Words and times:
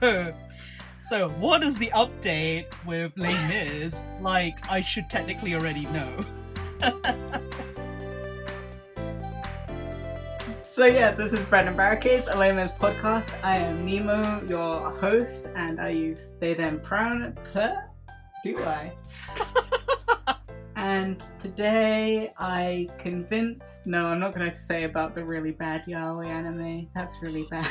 so 1.00 1.28
what 1.40 1.62
is 1.62 1.78
the 1.78 1.88
update 1.88 2.66
with 2.86 3.12
Les 3.16 3.48
Mis? 3.48 4.10
Like, 4.20 4.70
I 4.70 4.80
should 4.80 5.08
technically 5.10 5.54
already 5.54 5.86
know. 5.86 6.24
So 10.80 10.86
yeah, 10.86 11.10
this 11.10 11.34
is 11.34 11.40
Brandon 11.40 11.76
Barricades, 11.76 12.26
a 12.28 12.38
Les 12.38 12.52
Mis 12.52 12.72
podcast. 12.72 13.34
I 13.44 13.56
am 13.56 13.84
Nemo, 13.84 14.40
your 14.48 14.90
host, 14.92 15.50
and 15.54 15.78
I 15.78 15.90
use 15.90 16.36
they 16.40 16.54
them 16.54 16.80
pronoun. 16.80 17.36
Do 18.44 18.56
I? 18.64 18.90
and 20.76 21.20
today 21.38 22.32
I 22.38 22.88
convinced. 22.98 23.86
No, 23.86 24.06
I'm 24.06 24.20
not 24.20 24.34
going 24.34 24.48
to 24.48 24.56
say 24.56 24.84
about 24.84 25.14
the 25.14 25.22
really 25.22 25.52
bad 25.52 25.84
yaoi 25.84 26.28
anime. 26.28 26.88
That's 26.94 27.20
really 27.20 27.46
bad. 27.50 27.66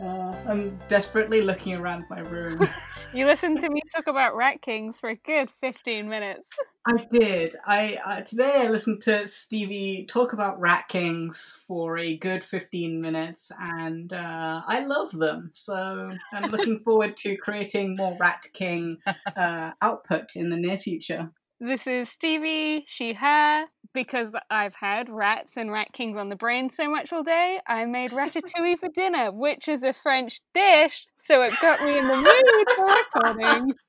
Uh, 0.00 0.36
I'm 0.46 0.78
desperately 0.88 1.42
looking 1.42 1.74
around 1.74 2.04
my 2.10 2.20
room. 2.20 2.66
You 3.14 3.26
listened 3.26 3.60
to 3.60 3.68
me 3.70 3.80
talk 3.94 4.08
about 4.08 4.34
Rat 4.34 4.60
Kings 4.60 4.98
for 4.98 5.10
a 5.10 5.14
good 5.14 5.48
15 5.60 6.08
minutes. 6.08 6.48
I 6.84 7.06
did. 7.10 7.54
I 7.64 7.98
uh, 8.04 8.20
today 8.22 8.62
I 8.62 8.68
listened 8.68 9.02
to 9.02 9.28
Stevie 9.28 10.04
talk 10.06 10.32
about 10.32 10.58
Rat 10.58 10.88
Kings 10.88 11.56
for 11.66 11.96
a 11.96 12.16
good 12.16 12.44
15 12.44 13.00
minutes, 13.00 13.52
and 13.58 14.12
uh, 14.12 14.62
I 14.66 14.80
love 14.80 15.12
them. 15.12 15.50
So 15.52 16.10
I'm 16.32 16.50
looking 16.50 16.78
forward 16.84 17.16
to 17.18 17.36
creating 17.36 17.96
more 17.96 18.16
Rat 18.18 18.44
King 18.52 18.98
uh, 19.36 19.70
output 19.80 20.34
in 20.34 20.50
the 20.50 20.56
near 20.56 20.76
future. 20.76 21.30
This 21.66 21.86
is 21.86 22.10
Stevie, 22.10 22.84
she, 22.86 23.14
her. 23.14 23.64
Because 23.94 24.34
I've 24.50 24.74
had 24.74 25.08
rats 25.08 25.56
and 25.56 25.72
rat 25.72 25.88
kings 25.94 26.18
on 26.18 26.28
the 26.28 26.36
brain 26.36 26.68
so 26.68 26.90
much 26.90 27.10
all 27.10 27.22
day, 27.22 27.58
I 27.66 27.86
made 27.86 28.10
ratatouille 28.10 28.80
for 28.80 28.88
dinner, 28.88 29.32
which 29.32 29.66
is 29.68 29.82
a 29.82 29.94
French 30.02 30.40
dish, 30.52 31.06
so 31.20 31.42
it 31.42 31.54
got 31.62 31.80
me 31.82 31.98
in 31.98 32.08
the 32.08 32.16
mood 32.16 32.68
for 32.76 32.86
recording. 32.86 33.74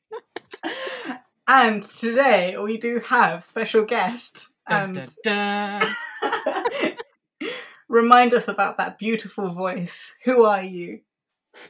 And 1.47 1.83
today 1.83 2.57
we 2.57 2.77
do 2.77 2.99
have 3.05 3.43
special 3.43 3.85
guest. 3.85 4.53
Dun, 4.67 4.97
And 4.97 5.13
dun, 5.23 5.79
dun. 6.23 6.97
remind 7.87 8.33
us 8.33 8.47
about 8.47 8.79
that 8.79 8.97
beautiful 8.97 9.49
voice. 9.49 10.15
Who 10.23 10.45
are 10.45 10.63
you? 10.63 11.01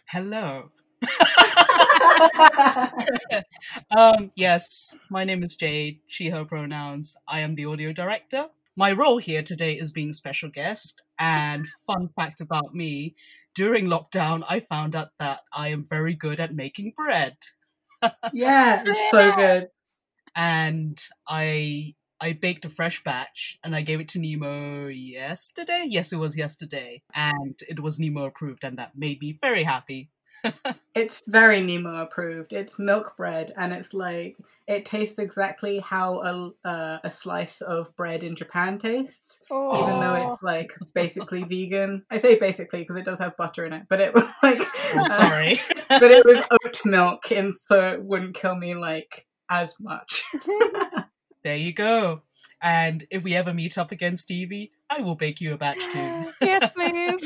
Hello. 0.06 0.72
um, 3.96 4.32
yes, 4.36 4.96
my 5.10 5.24
name 5.24 5.44
is 5.44 5.56
Jade, 5.56 6.00
she, 6.08 6.30
her 6.30 6.46
pronouns. 6.46 7.18
I 7.28 7.42
am 7.42 7.56
the 7.56 7.66
audio 7.66 7.92
director. 7.92 8.48
My 8.78 8.92
role 8.92 9.20
here 9.20 9.42
today 9.42 9.74
is 9.74 9.92
being 9.92 10.14
special 10.14 10.50
guest. 10.50 11.02
And 11.20 11.66
fun 11.88 12.10
fact 12.16 12.42
about 12.42 12.76
me 12.76 13.16
during 13.54 13.86
lockdown, 13.86 14.44
I 14.50 14.60
found 14.60 14.96
out 14.96 15.10
that 15.20 15.42
I 15.54 15.70
am 15.70 15.86
very 15.86 16.14
good 16.14 16.40
at 16.40 16.54
making 16.54 16.94
bread. 16.96 17.38
yeah, 18.34 18.84
it's 18.86 19.12
so 19.12 19.32
good. 19.36 19.70
And 20.36 21.02
I. 21.28 21.96
I 22.22 22.32
baked 22.32 22.64
a 22.64 22.70
fresh 22.70 23.04
batch 23.04 23.60
and 23.62 23.76
I 23.76 23.82
gave 23.82 24.00
it 24.00 24.08
to 24.10 24.20
Nemo 24.20 24.88
yesterday. 24.88 25.84
Yes, 25.86 26.14
it 26.14 26.18
was 26.18 26.38
yesterday. 26.38 27.04
And 27.14 27.60
it 27.68 27.82
was 27.82 28.00
Nemo 28.00 28.24
approved, 28.24 28.64
and 28.64 28.80
that 28.80 28.98
made 28.98 29.20
me 29.20 29.38
very 29.40 29.64
happy. 29.64 30.10
It's 30.94 31.22
very 31.28 31.62
Nemo 31.62 32.02
approved. 32.02 32.54
It's 32.54 32.80
milk 32.80 33.18
bread, 33.18 33.52
and 33.58 33.74
it's 33.74 33.94
like 33.94 34.38
it 34.68 34.86
tastes 34.86 35.20
exactly 35.20 35.80
how 35.80 36.54
a 36.64 36.68
uh, 36.68 37.00
a 37.04 37.12
slice 37.12 37.62
of 37.62 37.94
bread 37.96 38.24
in 38.24 38.36
Japan 38.36 38.80
tastes, 38.80 39.44
even 39.52 40.00
though 40.00 40.16
it's 40.16 40.42
like 40.42 40.74
basically 40.94 41.44
vegan. 41.44 42.06
I 42.10 42.18
say 42.18 42.40
basically 42.40 42.80
because 42.80 42.96
it 42.96 43.06
does 43.06 43.20
have 43.20 43.36
butter 43.36 43.66
in 43.66 43.74
it, 43.74 43.84
but 43.90 44.00
it 44.00 44.14
was 44.14 44.24
like 44.42 44.62
I'm 44.94 45.02
uh, 45.02 45.06
sorry. 45.06 45.60
but 45.90 46.12
it 46.12 46.26
was 46.26 46.42
oat 46.50 46.82
milk, 46.86 47.32
and 47.32 47.54
so 47.54 47.94
it 47.94 48.02
wouldn't 48.02 48.36
kill 48.36 48.56
me 48.56 48.76
like 48.76 49.28
as 49.50 49.78
much. 49.80 50.24
There 51.46 51.56
you 51.56 51.74
go. 51.74 52.24
And 52.60 53.06
if 53.12 53.24
we 53.24 53.36
ever 53.36 53.54
meet 53.54 53.78
up 53.78 53.92
again, 53.92 54.18
Stevie, 54.18 54.72
I 54.90 55.02
will 55.02 55.14
bake 55.14 55.40
you 55.40 55.54
a 55.54 55.58
batch 55.58 55.88
too. 55.90 56.32
yes, 56.42 56.72
please. 56.74 57.24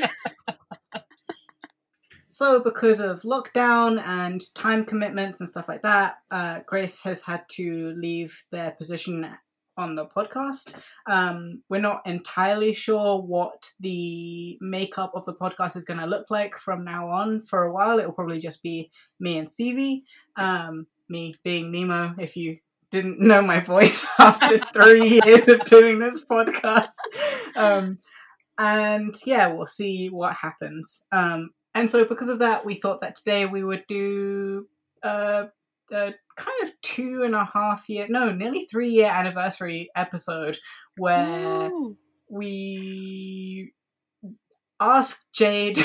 So, 2.40 2.58
because 2.58 3.00
of 3.00 3.20
lockdown 3.20 4.02
and 4.02 4.40
time 4.54 4.86
commitments 4.86 5.40
and 5.40 5.48
stuff 5.48 5.68
like 5.68 5.82
that, 5.82 6.20
uh, 6.30 6.60
Grace 6.64 7.02
has 7.02 7.22
had 7.22 7.46
to 7.50 7.92
leave 7.98 8.46
their 8.50 8.70
position 8.70 9.30
on 9.76 9.94
the 9.94 10.06
podcast. 10.06 10.74
Um, 11.06 11.62
we're 11.68 11.82
not 11.82 12.00
entirely 12.06 12.72
sure 12.72 13.20
what 13.20 13.70
the 13.80 14.56
makeup 14.62 15.12
of 15.14 15.26
the 15.26 15.34
podcast 15.34 15.76
is 15.76 15.84
going 15.84 16.00
to 16.00 16.06
look 16.06 16.30
like 16.30 16.56
from 16.56 16.82
now 16.82 17.10
on. 17.10 17.42
For 17.42 17.64
a 17.64 17.72
while, 17.74 17.98
it 17.98 18.06
will 18.06 18.14
probably 18.14 18.40
just 18.40 18.62
be 18.62 18.90
me 19.20 19.36
and 19.36 19.46
Stevie. 19.46 20.04
Um, 20.36 20.86
me 21.10 21.34
being 21.44 21.70
Nemo, 21.70 22.14
if 22.18 22.38
you 22.38 22.56
didn't 22.90 23.20
know 23.20 23.42
my 23.42 23.60
voice 23.60 24.06
after 24.18 24.58
three 24.58 25.20
years 25.26 25.46
of 25.46 25.62
doing 25.66 25.98
this 25.98 26.24
podcast. 26.24 26.96
Um, 27.54 27.98
and 28.56 29.14
yeah, 29.26 29.48
we'll 29.48 29.66
see 29.66 30.08
what 30.08 30.36
happens. 30.36 31.04
Um, 31.12 31.50
and 31.74 31.88
so, 31.88 32.04
because 32.04 32.28
of 32.28 32.40
that, 32.40 32.64
we 32.64 32.74
thought 32.74 33.00
that 33.02 33.16
today 33.16 33.46
we 33.46 33.62
would 33.62 33.84
do 33.88 34.66
a, 35.02 35.48
a 35.92 36.14
kind 36.36 36.62
of 36.62 36.80
two 36.82 37.22
and 37.22 37.34
a 37.34 37.44
half 37.44 37.88
year, 37.88 38.06
no, 38.08 38.32
nearly 38.32 38.66
three 38.70 38.90
year 38.90 39.10
anniversary 39.10 39.90
episode 39.94 40.58
where 40.96 41.70
Ooh. 41.70 41.96
we 42.28 43.72
ask 44.80 45.20
Jade 45.32 45.78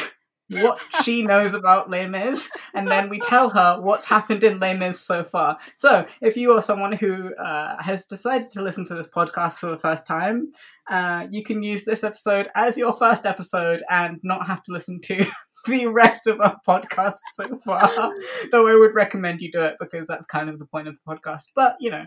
what 0.50 0.82
she 1.04 1.22
knows 1.24 1.54
about 1.54 1.90
Les 1.92 2.08
Mis, 2.08 2.50
and 2.74 2.88
then 2.88 3.10
we 3.10 3.20
tell 3.20 3.50
her 3.52 3.80
what's 3.80 4.06
happened 4.06 4.44
in 4.44 4.60
Les 4.60 4.76
Mis 4.76 5.00
so 5.00 5.24
far. 5.24 5.58
So, 5.76 6.08
if 6.20 6.36
you 6.36 6.54
are 6.54 6.64
someone 6.64 6.94
who 6.94 7.36
uh, 7.36 7.82
has 7.82 8.08
decided 8.08 8.50
to 8.52 8.64
listen 8.64 8.86
to 8.86 8.96
this 8.96 9.10
podcast 9.10 9.60
for 9.60 9.68
the 9.68 9.80
first 9.80 10.08
time, 10.08 10.52
uh, 10.90 11.28
you 11.30 11.44
can 11.44 11.62
use 11.62 11.86
this 11.86 12.04
episode 12.04 12.50
as 12.56 12.76
your 12.76 12.96
first 12.96 13.26
episode 13.26 13.84
and 13.90 14.20
not 14.24 14.48
have 14.48 14.64
to 14.64 14.72
listen 14.72 15.00
to 15.02 15.26
the 15.66 15.88
rest 15.88 16.28
of 16.28 16.40
our 16.42 16.58
podcast 16.68 17.18
so 17.32 17.60
far. 17.66 18.14
Though 18.52 18.68
I 18.68 18.76
would 18.76 18.96
recommend 18.96 19.42
you 19.42 19.52
do 19.52 19.62
it 19.64 19.76
because 19.80 20.08
that's 20.08 20.26
kind 20.26 20.50
of 20.50 20.60
the 20.60 20.66
point 20.66 20.88
of 20.88 20.96
the 20.96 21.12
podcast. 21.12 21.50
But, 21.56 21.78
you 21.80 21.92
know, 21.92 22.06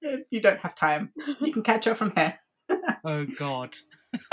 if 0.00 0.26
you 0.30 0.40
don't 0.40 0.60
have 0.60 0.74
time, 0.74 1.12
you 1.40 1.52
can 1.52 1.62
catch 1.62 1.86
up 1.86 1.96
from 1.96 2.12
here. 2.14 2.38
Oh 3.04 3.26
god. 3.26 3.76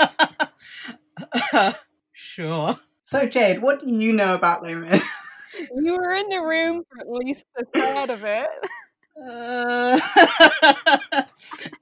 sure. 2.12 2.78
So, 3.04 3.26
Jade, 3.26 3.60
what 3.60 3.80
do 3.80 3.94
you 3.94 4.14
know 4.14 4.34
about 4.34 4.62
Les 4.62 4.74
Mis? 4.74 5.04
You 5.76 5.92
were 5.92 6.14
in 6.14 6.30
the 6.30 6.40
room 6.40 6.84
for 6.88 7.00
at 7.00 7.10
least 7.10 7.44
a 7.58 7.64
third 7.66 8.08
of 8.08 8.24
it. 8.24 8.48
Uh, 9.22 10.00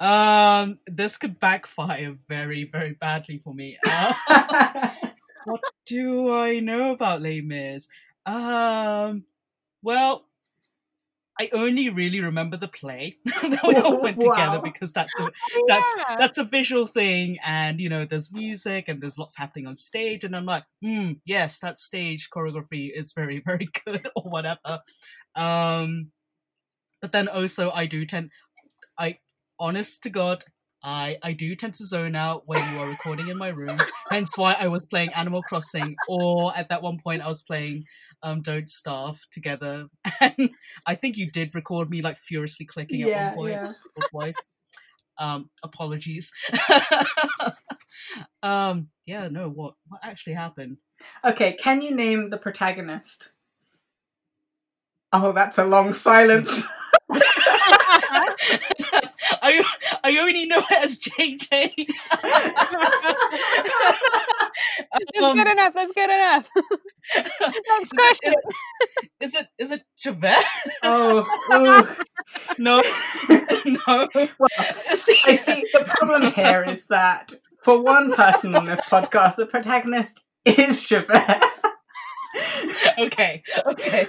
um, 0.01 0.81
this 0.87 1.17
could 1.17 1.39
backfire 1.39 2.17
very, 2.29 2.65
very 2.65 2.95
badly 2.95 3.39
for 3.39 3.55
me. 3.55 3.79
Uh, 3.87 4.93
what 5.45 5.63
do 5.87 6.33
I 6.33 6.61
know 6.61 6.93
about 6.93 7.23
Les 7.23 7.41
Mis? 7.41 7.89
Um, 8.27 9.25
well, 9.83 10.27
I 11.39 11.49
only 11.55 11.89
really 11.89 12.21
remember 12.21 12.57
the 12.59 12.69
play 12.69 13.17
that 13.25 13.61
we 13.67 13.79
all 13.79 13.99
went 14.03 14.21
together 14.21 14.59
because 14.59 14.93
that's 14.93 15.19
a, 15.19 15.31
Oh, 15.55 15.65
that's 15.67 15.97
yeah. 15.97 16.17
that's 16.19 16.37
a 16.37 16.45
visual 16.45 16.87
thing 16.87 17.39
and 17.43 17.81
you 17.81 17.89
know 17.89 18.05
there's 18.05 18.33
music 18.33 18.89
and 18.89 19.01
there's 19.01 19.19
lots 19.19 19.39
happening 19.39 19.67
on 19.67 19.75
stage 19.77 20.23
and 20.23 20.37
i'm 20.37 20.45
like 20.45 20.65
hmm 20.83 21.13
yes 21.25 21.59
that 21.61 21.79
stage 21.79 22.29
choreography 22.29 22.91
is 22.93 23.15
very 23.15 23.41
very 23.47 23.69
good 23.87 24.07
or 24.15 24.25
whatever 24.25 24.81
um 25.35 26.11
but 27.01 27.13
then 27.13 27.29
also 27.29 27.71
i 27.73 27.87
do 27.87 28.05
tend 28.07 28.31
i 28.99 29.19
honest 29.59 30.03
to 30.03 30.11
god 30.11 30.45
I, 30.83 31.19
I 31.23 31.33
do 31.33 31.55
tend 31.55 31.75
to 31.75 31.85
zone 31.85 32.17
out 32.17 32.45
when 32.47 32.59
you 32.73 32.81
are 32.81 32.89
recording 32.89 33.29
in 33.29 33.37
my 33.37 33.49
room, 33.49 33.79
hence 34.11 34.39
why 34.39 34.57
I 34.59 34.69
was 34.69 34.87
playing 34.87 35.13
Animal 35.13 35.43
Crossing, 35.43 35.95
or 36.09 36.57
at 36.57 36.71
that 36.71 36.83
one 36.83 36.99
point 36.99 37.23
I 37.23 37.29
was 37.29 37.43
playing 37.43 37.85
um, 38.23 38.41
Don't 38.41 38.69
Starve 38.69 39.21
together, 39.31 39.89
and 40.21 40.51
I 40.87 40.95
think 40.95 41.17
you 41.17 41.31
did 41.31 41.55
record 41.55 41.91
me 41.91 42.01
like 42.01 42.17
furiously 42.17 42.65
clicking 42.65 43.03
at 43.03 43.37
one 43.37 43.45
point 43.45 43.53
yeah. 43.53 43.73
or 43.97 44.09
twice. 44.11 44.47
Um, 45.19 45.51
apologies. 45.63 46.33
um, 48.43 48.89
yeah, 49.05 49.29
no, 49.29 49.51
what 49.51 49.75
what 49.87 50.01
actually 50.03 50.33
happened? 50.33 50.79
Okay, 51.25 51.53
can 51.53 51.83
you 51.83 51.95
name 51.95 52.31
the 52.31 52.39
protagonist? 52.39 53.33
Oh, 55.13 55.33
that's 55.33 55.59
a 55.59 55.65
long 55.65 55.93
silence. 55.93 56.65
I 59.43 59.65
I 60.05 60.19
only 60.19 60.47
know 60.47 60.59
it 60.71 60.73
as 60.85 60.99
JJ. 60.99 61.87
That's 64.93 65.21
Um, 65.23 65.37
good 65.37 65.47
enough. 65.47 65.75
That's 65.75 65.93
good 65.93 66.11
enough. 66.11 66.49
Next 67.15 67.33
is, 67.45 67.53
it, 67.55 67.95
question. 67.95 68.35
is, 69.21 69.35
it, 69.35 69.35
is 69.35 69.35
it 69.35 69.49
is 69.59 69.73
it 69.73 69.83
Javette? 69.99 70.45
oh, 70.83 71.27
ooh. 71.55 71.87
No, 72.59 72.83
no. 73.67 74.09
Well, 74.15 74.49
See, 74.95 75.19
I 75.27 75.37
see. 75.37 75.65
The 75.73 75.85
problem 75.87 76.33
here 76.33 76.65
is 76.65 76.87
that 76.87 77.33
for 77.63 77.83
one 77.83 78.13
person 78.13 78.55
on 78.57 78.67
this 78.67 78.81
podcast, 78.83 79.37
the 79.37 79.47
protagonist 79.47 80.27
is 80.45 80.83
Javette. 80.83 81.43
okay, 82.99 83.43
okay. 83.67 84.07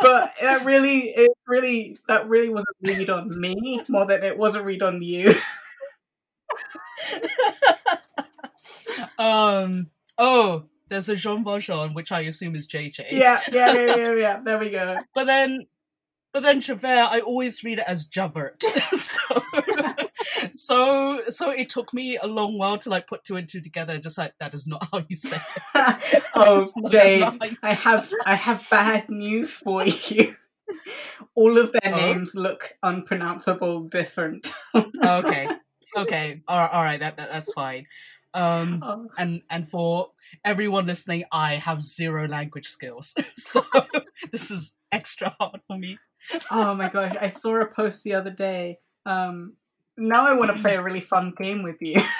but 0.00 0.32
that 0.40 0.64
really, 0.64 1.10
it 1.10 1.30
really, 1.46 1.96
that 2.08 2.28
really 2.28 2.50
was 2.50 2.64
a 2.64 2.88
read 2.88 3.10
on 3.10 3.40
me 3.40 3.80
more 3.88 4.06
than 4.06 4.22
it 4.22 4.36
was 4.36 4.54
a 4.54 4.62
read 4.62 4.82
on 4.82 5.02
you. 5.02 5.34
um. 9.18 9.88
Oh, 10.18 10.64
there's 10.88 11.08
a 11.08 11.16
Jean 11.16 11.42
Valjean, 11.42 11.94
which 11.94 12.12
I 12.12 12.20
assume 12.20 12.54
is 12.54 12.68
JJ. 12.68 13.06
yeah, 13.10 13.40
yeah, 13.50 13.72
yeah, 13.72 13.96
yeah, 13.96 14.12
yeah. 14.14 14.40
There 14.44 14.58
we 14.58 14.68
go. 14.68 14.98
But 15.14 15.24
then, 15.24 15.66
but 16.32 16.42
then 16.42 16.60
Javert, 16.60 17.08
I 17.10 17.20
always 17.20 17.64
read 17.64 17.78
it 17.78 17.84
as 17.86 18.04
Javert. 18.04 18.62
so, 18.92 19.42
so, 20.54 21.22
so 21.28 21.50
it 21.50 21.68
took 21.68 21.92
me 21.92 22.16
a 22.16 22.26
long 22.26 22.58
while 22.58 22.78
to 22.78 22.90
like 22.90 23.06
put 23.06 23.24
two 23.24 23.36
and 23.36 23.48
two 23.48 23.60
together. 23.60 23.98
Just 23.98 24.18
like 24.18 24.34
that 24.40 24.54
is 24.54 24.66
not 24.66 24.86
how 24.92 25.02
you 25.08 25.16
say 25.16 25.38
it. 25.74 26.22
oh, 26.34 26.66
Jade, 26.88 27.20
you- 27.42 27.56
I 27.62 27.74
have, 27.74 28.12
I 28.26 28.34
have 28.34 28.66
bad 28.70 29.08
news 29.10 29.52
for 29.54 29.84
you. 29.84 30.36
All 31.34 31.58
of 31.58 31.72
their 31.72 31.92
Oh? 31.94 31.96
names 31.96 32.34
look 32.34 32.74
unpronounceable, 32.82 33.84
different. 33.88 34.52
okay, 34.74 35.48
okay, 35.96 36.42
all 36.48 36.58
right, 36.58 36.70
all 36.72 36.82
right. 36.82 37.00
That, 37.00 37.16
that 37.16 37.30
that's 37.30 37.52
fine. 37.52 37.86
Um. 38.34 38.82
Oh. 38.84 39.08
and 39.18 39.42
and 39.50 39.68
for 39.68 40.12
everyone 40.44 40.86
listening, 40.86 41.24
I 41.30 41.54
have 41.56 41.82
zero 41.82 42.26
language 42.26 42.66
skills, 42.66 43.14
so 43.36 43.62
this 44.30 44.50
is 44.50 44.76
extra 44.90 45.34
hard 45.38 45.60
for 45.66 45.76
me. 45.76 45.98
Oh 46.50 46.74
my 46.74 46.88
gosh, 46.88 47.14
I 47.20 47.28
saw 47.28 47.60
a 47.60 47.66
post 47.66 48.04
the 48.04 48.14
other 48.14 48.30
day. 48.30 48.78
Um, 49.04 49.54
now 50.08 50.26
I 50.26 50.34
want 50.34 50.54
to 50.54 50.60
play 50.60 50.76
a 50.76 50.82
really 50.82 51.00
fun 51.00 51.34
game 51.38 51.62
with 51.62 51.76
you. 51.80 52.00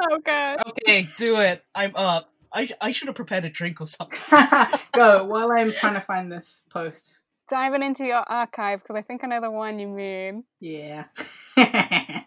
Oh 0.00 0.18
god. 0.24 0.58
Okay, 0.66 1.08
do 1.16 1.40
it. 1.40 1.62
I'm 1.74 1.94
up. 1.94 2.30
I 2.52 2.64
sh- 2.64 2.72
I 2.80 2.90
should 2.90 3.08
have 3.08 3.14
prepared 3.14 3.44
a 3.44 3.50
drink 3.50 3.80
or 3.80 3.86
something. 3.86 4.18
Go 4.92 5.24
while 5.24 5.52
I'm 5.52 5.72
trying 5.72 5.94
to 5.94 6.00
find 6.00 6.30
this 6.30 6.64
post. 6.70 7.22
Diving 7.48 7.82
into 7.82 8.04
your 8.04 8.24
archive 8.28 8.82
because 8.82 8.96
I 8.96 9.02
think 9.02 9.22
I 9.22 9.26
know 9.26 9.40
the 9.40 9.50
one 9.50 9.78
you 9.78 9.88
mean. 9.88 10.44
Yeah. 10.60 11.04
I 11.56 12.22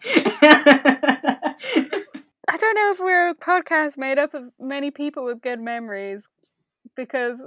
don't 2.58 2.74
know 2.74 2.92
if 2.92 2.98
we're 3.00 3.30
a 3.30 3.34
podcast 3.34 3.96
made 3.96 4.18
up 4.18 4.34
of 4.34 4.44
many 4.60 4.90
people 4.90 5.24
with 5.24 5.42
good 5.42 5.60
memories 5.60 6.26
because 6.94 7.38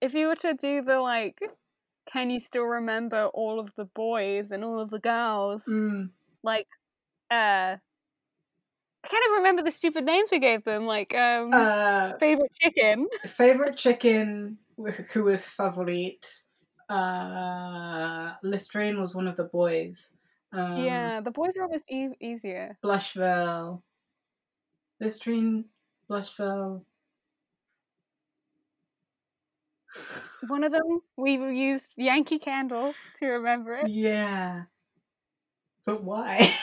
if 0.00 0.12
you 0.12 0.28
were 0.28 0.36
to 0.36 0.54
do 0.54 0.82
the 0.82 1.00
like, 1.00 1.38
can 2.06 2.30
you 2.30 2.40
still 2.40 2.64
remember 2.64 3.26
all 3.34 3.60
of 3.60 3.74
the 3.76 3.84
boys 3.86 4.50
and 4.50 4.64
all 4.64 4.80
of 4.80 4.90
the 4.90 4.98
girls? 5.00 5.64
Mm, 5.68 6.10
Like, 6.42 6.68
uh, 7.30 7.78
I 9.04 9.08
can't 9.08 9.24
even 9.26 9.36
remember 9.38 9.62
the 9.62 9.70
stupid 9.70 10.04
names 10.04 10.30
we 10.30 10.38
gave 10.38 10.64
them. 10.64 10.86
Like, 10.86 11.14
um, 11.14 11.52
uh, 11.52 12.12
favorite 12.18 12.52
chicken. 12.60 13.08
favorite 13.26 13.76
chicken 13.76 14.58
who 15.12 15.24
was 15.24 15.46
favorite. 15.46 16.26
Uh, 16.88 18.34
Listraine 18.42 19.00
was 19.00 19.14
one 19.14 19.26
of 19.28 19.36
the 19.36 19.44
boys. 19.44 20.16
Um, 20.52 21.14
yeah, 21.14 21.20
the 21.20 21.30
boys 21.30 21.56
are 21.56 21.62
almost 21.62 21.90
e- 21.90 22.14
easier. 22.20 22.78
Blushville. 22.84 23.82
Listraine, 25.00 25.70
Blushville. 26.10 26.84
One 30.48 30.64
of 30.64 30.72
them 30.72 31.00
we 31.16 31.32
used 31.34 31.92
Yankee 31.96 32.38
Candle 32.38 32.94
to 33.18 33.26
remember 33.26 33.74
it. 33.74 33.88
Yeah. 33.88 34.64
But 35.86 36.02
why? 36.02 36.36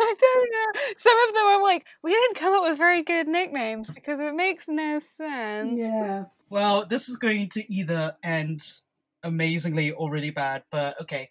I 0.00 0.14
don't 0.18 0.50
know. 0.52 0.80
Some 0.96 1.16
of 1.28 1.34
them 1.34 1.44
I'm 1.46 1.62
like, 1.62 1.86
we 2.02 2.12
didn't 2.12 2.36
come 2.36 2.54
up 2.54 2.62
with 2.62 2.78
very 2.78 3.02
good 3.02 3.28
nicknames 3.28 3.88
because 3.88 4.18
it 4.20 4.34
makes 4.34 4.66
no 4.68 5.00
sense. 5.16 5.72
yeah. 5.76 6.24
Well, 6.48 6.84
this 6.84 7.08
is 7.08 7.16
going 7.16 7.48
to 7.50 7.72
either 7.72 8.14
end 8.22 8.62
amazingly 9.22 9.92
or 9.92 10.10
really 10.10 10.30
bad, 10.30 10.64
but 10.70 11.00
okay. 11.02 11.30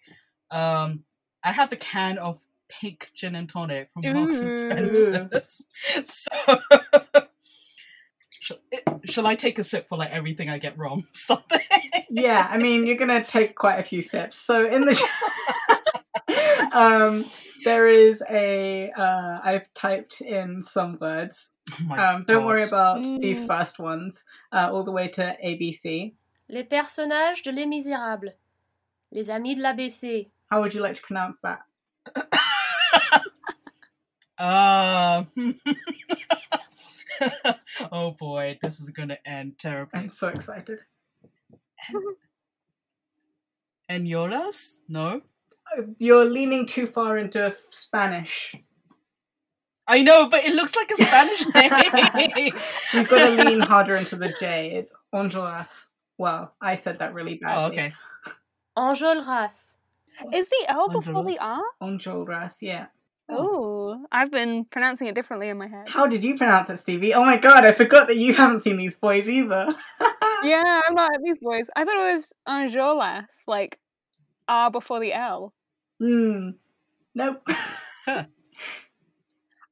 Um, 0.50 1.04
I 1.42 1.52
have 1.52 1.72
a 1.72 1.76
can 1.76 2.18
of 2.18 2.44
pink 2.68 3.10
gin 3.14 3.34
and 3.34 3.48
tonic 3.48 3.90
from 3.92 4.02
Marks 4.12 4.40
and 4.40 4.58
Spencer's. 4.58 5.66
So, 6.04 6.30
shall, 8.50 9.00
shall 9.04 9.26
I 9.26 9.34
take 9.34 9.58
a 9.58 9.62
sip 9.64 9.88
for 9.88 9.96
like 9.98 10.10
everything 10.10 10.48
I 10.50 10.58
get 10.58 10.76
wrong? 10.78 11.04
Something. 11.12 11.60
Yeah, 12.10 12.46
I 12.50 12.58
mean, 12.58 12.86
you're 12.86 12.96
gonna 12.96 13.24
take 13.24 13.54
quite 13.54 13.78
a 13.78 13.82
few 13.82 14.02
sips. 14.02 14.36
So 14.36 14.66
in 14.66 14.82
the 14.82 15.08
um, 16.72 17.24
there 17.64 17.86
is 17.88 18.22
a 18.30 18.90
uh, 18.90 19.38
I've 19.42 19.72
typed 19.74 20.20
in 20.20 20.62
some 20.62 20.98
words. 21.00 21.50
Oh 21.88 21.94
Um, 21.94 22.24
don't 22.26 22.44
worry 22.46 22.60
God. 22.60 22.68
about 22.68 23.02
these 23.20 23.40
Mm. 23.42 23.46
first 23.46 23.78
ones, 23.78 24.24
uh, 24.52 24.70
all 24.72 24.82
the 24.84 24.92
way 24.92 25.08
to 25.08 25.36
ABC. 25.44 26.14
Les 26.48 26.64
personnages 26.64 27.42
de 27.44 27.52
Les 27.52 27.66
Misérables. 27.66 28.32
Les 29.12 29.28
amis 29.30 29.54
de 29.56 29.62
l'ABC. 29.62 30.30
How 30.50 30.60
would 30.60 30.74
you 30.74 30.80
like 30.82 30.96
to 30.96 31.02
pronounce 31.02 31.40
that? 31.42 31.60
Uh, 34.42 35.24
oh 37.92 38.12
boy, 38.12 38.58
this 38.62 38.80
is 38.80 38.90
gonna 38.90 39.18
end 39.24 39.58
terribly. 39.58 40.00
I'm 40.00 40.10
so 40.10 40.28
excited. 40.28 40.80
And 43.88 44.06
Yolas? 44.06 44.80
No? 44.88 45.22
Oh, 45.76 45.84
you're 45.98 46.24
leaning 46.24 46.66
too 46.66 46.86
far 46.86 47.18
into 47.18 47.56
Spanish. 47.70 48.54
I 49.90 50.02
know, 50.02 50.28
but 50.28 50.44
it 50.44 50.54
looks 50.54 50.76
like 50.76 50.92
a 50.92 50.96
Spanish 50.96 51.44
name. 51.54 52.52
You've 52.94 53.08
got 53.08 53.36
to 53.36 53.44
lean 53.50 53.58
harder 53.58 53.96
into 53.96 54.14
the 54.14 54.32
J. 54.38 54.70
It's 54.76 54.94
Enjolras. 55.12 55.88
Well, 56.16 56.54
I 56.62 56.76
said 56.76 57.00
that 57.00 57.12
really 57.14 57.40
oh, 57.44 57.46
badly. 57.46 57.78
okay. 57.78 57.92
Enjolras. 58.78 59.74
Is 60.32 60.48
the 60.48 60.64
L 60.68 60.88
before 60.90 61.24
the 61.24 61.38
R? 61.40 61.62
Enjolras, 61.82 62.62
yeah. 62.62 62.86
Oh, 63.32 64.04
I've 64.10 64.30
been 64.30 64.64
pronouncing 64.64 65.06
it 65.06 65.14
differently 65.14 65.48
in 65.48 65.58
my 65.58 65.68
head. 65.68 65.88
How 65.88 66.06
did 66.06 66.24
you 66.24 66.36
pronounce 66.36 66.70
it, 66.70 66.78
Stevie? 66.78 67.14
Oh 67.14 67.24
my 67.24 67.36
god, 67.36 67.64
I 67.64 67.72
forgot 67.72 68.08
that 68.08 68.16
you 68.16 68.34
haven't 68.34 68.60
seen 68.62 68.76
these 68.76 68.96
boys 68.96 69.28
either. 69.28 69.74
Yeah, 70.42 70.80
I'm 70.88 70.94
not 70.94 71.12
at 71.14 71.20
these 71.22 71.36
boys. 71.38 71.66
I 71.76 71.84
thought 71.84 71.96
it 71.96 72.14
was 72.14 72.32
Anjolas, 72.48 73.26
like 73.46 73.78
R 74.48 74.70
before 74.70 74.98
the 74.98 75.12
L. 75.12 75.52
Hmm. 76.00 76.52
Nope. 77.14 77.46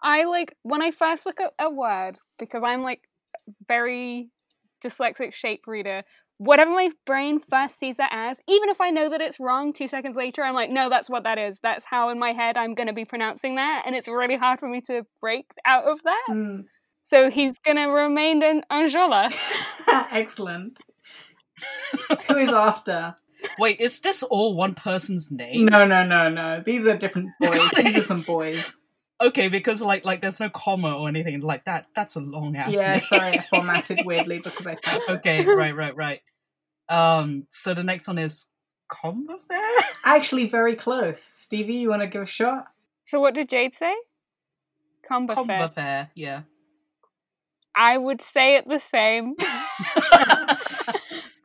I 0.02 0.24
like 0.24 0.54
when 0.62 0.82
I 0.82 0.90
first 0.90 1.24
look 1.26 1.40
at 1.40 1.54
a 1.58 1.70
word 1.70 2.18
because 2.38 2.62
I'm 2.62 2.82
like 2.82 3.00
very 3.66 4.28
dyslexic 4.84 5.32
shape 5.32 5.62
reader. 5.66 6.04
Whatever 6.38 6.70
my 6.70 6.90
brain 7.04 7.40
first 7.50 7.78
sees 7.78 7.96
that 7.96 8.10
as, 8.12 8.38
even 8.48 8.68
if 8.68 8.80
I 8.80 8.90
know 8.90 9.10
that 9.10 9.20
it's 9.20 9.40
wrong 9.40 9.72
two 9.72 9.88
seconds 9.88 10.16
later, 10.16 10.42
I'm 10.42 10.54
like, 10.54 10.70
no, 10.70 10.88
that's 10.88 11.10
what 11.10 11.24
that 11.24 11.36
is. 11.36 11.58
That's 11.62 11.84
how 11.84 12.10
in 12.10 12.18
my 12.18 12.32
head 12.32 12.56
I'm 12.56 12.74
going 12.74 12.86
to 12.86 12.92
be 12.92 13.04
pronouncing 13.04 13.56
that, 13.56 13.82
and 13.84 13.94
it's 13.94 14.08
really 14.08 14.36
hard 14.36 14.60
for 14.60 14.68
me 14.68 14.80
to 14.82 15.04
break 15.20 15.46
out 15.66 15.84
of 15.84 15.98
that. 16.04 16.26
Hmm. 16.28 16.60
So 17.04 17.30
he's 17.30 17.58
going 17.64 17.76
to 17.76 17.86
remain 17.86 18.42
in 18.42 18.62
Anjolas. 18.70 19.34
Excellent. 20.10 20.78
Who 22.28 22.36
is 22.36 22.50
after? 22.50 23.16
Wait, 23.58 23.80
is 23.80 24.00
this 24.00 24.22
all 24.22 24.54
one 24.54 24.74
person's 24.74 25.30
name? 25.30 25.66
No, 25.66 25.84
no, 25.86 26.04
no, 26.04 26.28
no. 26.28 26.62
These 26.64 26.86
are 26.86 26.96
different 26.96 27.30
boys. 27.40 27.70
These 27.76 27.98
are 27.98 28.02
some 28.02 28.22
boys. 28.22 28.76
Okay, 29.20 29.48
because 29.48 29.80
like 29.82 30.04
like 30.04 30.20
there's 30.20 30.38
no 30.38 30.48
comma 30.48 30.96
or 30.96 31.08
anything 31.08 31.40
like 31.40 31.64
that. 31.64 31.86
That's 31.94 32.14
a 32.16 32.20
long 32.20 32.54
ass 32.56 32.74
Yeah, 32.74 32.92
name. 32.94 33.00
sorry, 33.02 33.38
I 33.38 33.46
formatted 33.52 34.00
weirdly 34.04 34.38
because 34.38 34.66
I 34.66 34.74
typed. 34.76 35.10
okay, 35.10 35.44
right, 35.44 35.74
right, 35.74 35.94
right. 35.96 36.20
Um, 36.88 37.46
so 37.50 37.74
the 37.74 37.82
next 37.82 38.06
one 38.08 38.18
is 38.18 38.46
Combeferre? 38.90 39.80
Actually, 40.04 40.46
very 40.48 40.74
close. 40.76 41.20
Stevie, 41.22 41.74
you 41.74 41.90
want 41.90 42.02
to 42.02 42.06
give 42.08 42.22
a 42.22 42.26
shot? 42.26 42.66
so 43.06 43.20
what 43.20 43.34
did 43.34 43.48
Jade 43.50 43.74
say? 43.74 43.94
Combeferre. 45.08 45.46
Combeferre, 45.74 46.10
yeah. 46.14 46.42
I 47.74 47.96
would 47.98 48.20
say 48.22 48.56
it 48.56 48.68
the 48.68 48.78
same. 48.78 49.34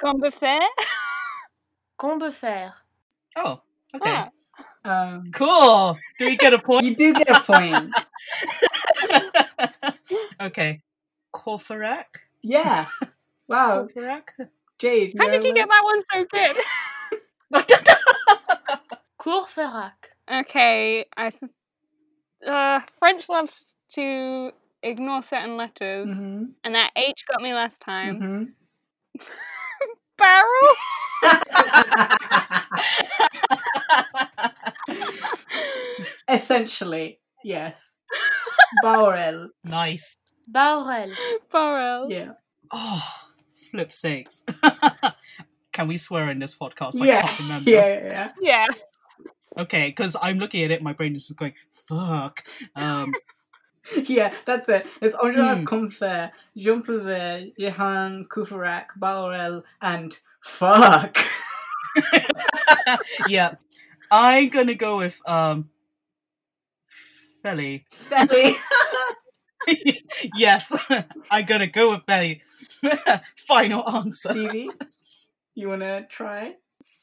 Combeferre. 0.04 0.60
Combeferre. 2.00 2.72
oh, 3.38 3.62
okay. 3.96 4.10
Ah, 4.10 4.30
Um, 4.86 5.32
Cool. 5.34 5.98
Do 6.18 6.26
we 6.26 6.36
get 6.36 6.54
a 6.54 6.60
point? 6.60 6.86
you 6.86 6.96
do 6.96 7.14
get 7.14 7.30
a 7.30 7.40
point. 7.42 7.98
okay. 10.42 10.82
Corferac? 11.34 12.06
Yeah. 12.42 12.88
Wow, 13.48 13.88
Corferac? 13.88 14.30
Jade. 14.80 15.14
How 15.18 15.26
you're 15.26 15.34
did 15.40 15.44
you 15.46 15.54
get 15.56 15.70
that 15.70 15.84
one 15.84 16.02
so 16.12 16.26
good? 16.32 16.56
Courfeyrac. 19.20 19.92
Okay, 20.32 21.06
I 21.18 21.30
th- 21.32 21.52
uh 22.48 22.80
French 23.00 23.30
loves 23.30 23.66
to 23.94 24.52
ignore 24.82 25.24
certain 25.24 25.56
letters, 25.58 26.10
Mhm, 26.10 26.52
and 26.64 26.76
that 26.76 26.92
H 26.96 27.24
got 27.32 27.42
me 27.42 27.54
last 27.54 27.82
time. 27.82 28.20
mhm. 28.22 28.54
Barrel. 30.18 30.76
Essentially, 36.34 37.20
yes. 37.44 37.96
Baurel. 38.84 39.50
nice. 39.64 40.18
Baurel. 40.52 41.14
Barrel. 41.52 42.12
Yeah. 42.12 42.32
Oh, 42.72 43.04
flip 43.72 43.94
sakes. 43.94 44.44
Can 45.72 45.88
we 45.88 45.98
swear 45.98 46.30
in 46.30 46.40
this 46.40 46.56
podcast? 46.58 47.02
I 47.02 47.06
yeah, 47.06 47.22
can't 47.24 47.40
remember. 47.42 47.70
yeah, 47.70 47.88
yeah. 48.04 48.32
Yeah. 48.42 48.68
Okay, 49.58 49.88
because 49.90 50.16
I'm 50.22 50.40
looking 50.40 50.64
at 50.64 50.72
it, 50.72 50.82
my 50.82 50.94
brain 50.94 51.14
is 51.16 51.28
just 51.28 51.40
going, 51.40 51.54
fuck. 51.70 52.44
Um, 52.76 53.14
Yeah, 54.06 54.34
that's 54.46 54.70
it. 54.70 54.88
It's 55.02 55.14
Andreas 55.14 55.60
Hmm. 55.60 55.66
Comfer, 55.66 56.32
Jean 56.56 56.82
Prouvé, 56.82 57.52
Johan 57.58 58.26
Kufarak, 58.32 58.86
Balrel, 58.98 59.64
and 59.82 60.18
fuck. 60.42 61.18
yeah. 63.28 63.56
I'm 64.10 64.48
gonna 64.50 64.76
go 64.76 64.98
with, 65.00 65.22
um, 65.28 65.70
Felly. 67.44 67.84
Felly. 67.92 68.56
yes, 70.38 70.76
I'm 71.30 71.46
gonna 71.46 71.68
go 71.68 71.92
with 71.92 72.04
Felly. 72.06 72.42
Final 73.36 73.88
answer. 73.88 74.30
Stevie, 74.30 74.70
you 75.56 75.68
wanna 75.70 76.08
try? 76.10 76.56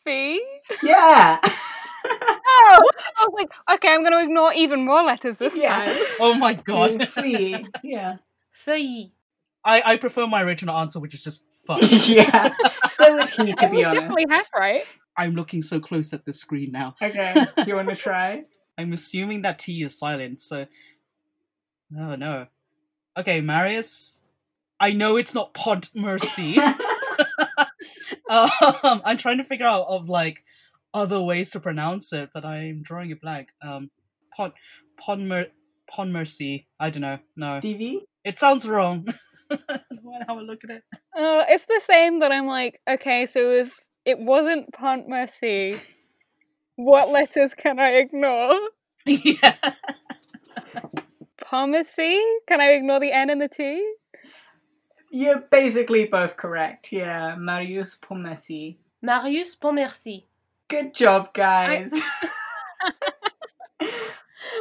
Fee. 0.04 0.42
Yeah. 0.82 1.38
Oh, 2.62 2.80
I 2.82 3.26
was 3.26 3.28
like, 3.34 3.50
okay, 3.76 3.88
I'm 3.88 4.00
going 4.00 4.12
to 4.12 4.22
ignore 4.24 4.52
even 4.54 4.84
more 4.84 5.02
letters 5.02 5.36
this 5.38 5.54
Yeah. 5.54 5.84
time. 5.84 5.96
Oh 6.18 6.34
my 6.34 6.54
god. 6.54 7.08
Flea. 7.08 7.64
Yeah. 7.84 8.16
Feuilly. 8.52 9.12
I, 9.64 9.82
I 9.84 9.96
prefer 9.98 10.26
my 10.26 10.42
original 10.42 10.74
answer, 10.76 10.98
which 10.98 11.14
is 11.14 11.22
just 11.22 11.46
fuck. 11.66 11.78
yeah. 12.08 12.54
So 12.88 13.14
would 13.14 13.28
he, 13.28 13.52
to 13.52 13.68
be 13.68 13.84
honest. 13.84 14.00
definitely 14.00 14.24
half 14.30 14.48
right. 14.54 14.82
I'm 15.16 15.34
looking 15.34 15.60
so 15.62 15.78
close 15.78 16.12
at 16.12 16.24
the 16.24 16.32
screen 16.32 16.72
now. 16.72 16.94
Okay. 17.00 17.44
You 17.66 17.76
wanna 17.76 17.94
try? 17.96 18.44
I'm 18.80 18.92
assuming 18.92 19.42
that 19.42 19.58
T 19.58 19.82
is 19.82 19.98
silent, 19.98 20.40
so. 20.40 20.66
Oh 21.96 22.14
no. 22.16 22.46
Okay, 23.16 23.40
Marius. 23.40 24.22
I 24.78 24.92
know 24.92 25.16
it's 25.16 25.34
not 25.34 25.52
Pont 25.52 25.90
Mercy. 25.94 26.58
um, 28.30 29.02
I'm 29.04 29.18
trying 29.18 29.38
to 29.38 29.44
figure 29.44 29.66
out 29.66 29.86
of 29.88 30.08
like 30.08 30.44
other 30.94 31.20
ways 31.20 31.50
to 31.50 31.60
pronounce 31.60 32.12
it, 32.12 32.30
but 32.32 32.44
I'm 32.44 32.82
drawing 32.82 33.12
a 33.12 33.16
blank. 33.16 33.50
Um, 33.62 33.90
Pont 34.34 34.54
Pont 34.98 35.22
Mer 35.22 35.46
Pont 35.88 36.10
Mercy. 36.10 36.68
I 36.78 36.90
don't 36.90 37.02
know. 37.02 37.18
No, 37.36 37.58
Stevie? 37.58 38.06
it 38.24 38.38
sounds 38.38 38.68
wrong. 38.68 39.06
I 39.50 39.58
don't 39.68 40.28
have 40.28 40.38
a 40.38 40.42
look 40.42 40.64
at 40.64 40.70
it. 40.70 40.82
Uh, 41.14 41.44
it's 41.48 41.64
the 41.64 41.80
same, 41.84 42.20
but 42.20 42.32
I'm 42.32 42.46
like, 42.46 42.80
okay, 42.88 43.26
so 43.26 43.50
if 43.50 43.72
it 44.04 44.18
wasn't 44.18 44.72
Pont 44.72 45.08
Mercy, 45.08 45.78
what 46.84 47.08
letters 47.08 47.54
can 47.54 47.78
I 47.78 47.90
ignore? 47.92 48.58
yeah. 49.06 49.56
Pomacy? 51.40 52.20
Can 52.46 52.60
I 52.60 52.72
ignore 52.72 53.00
the 53.00 53.12
N 53.12 53.30
and 53.30 53.40
the 53.40 53.48
T? 53.48 53.94
You're 55.10 55.40
basically 55.40 56.06
both 56.06 56.36
correct. 56.36 56.92
Yeah. 56.92 57.34
Marius 57.36 57.98
Pomesi. 58.00 58.76
Marius 59.02 59.56
Pontmercy. 59.56 60.24
Good 60.68 60.94
job, 60.94 61.32
guys. 61.34 61.92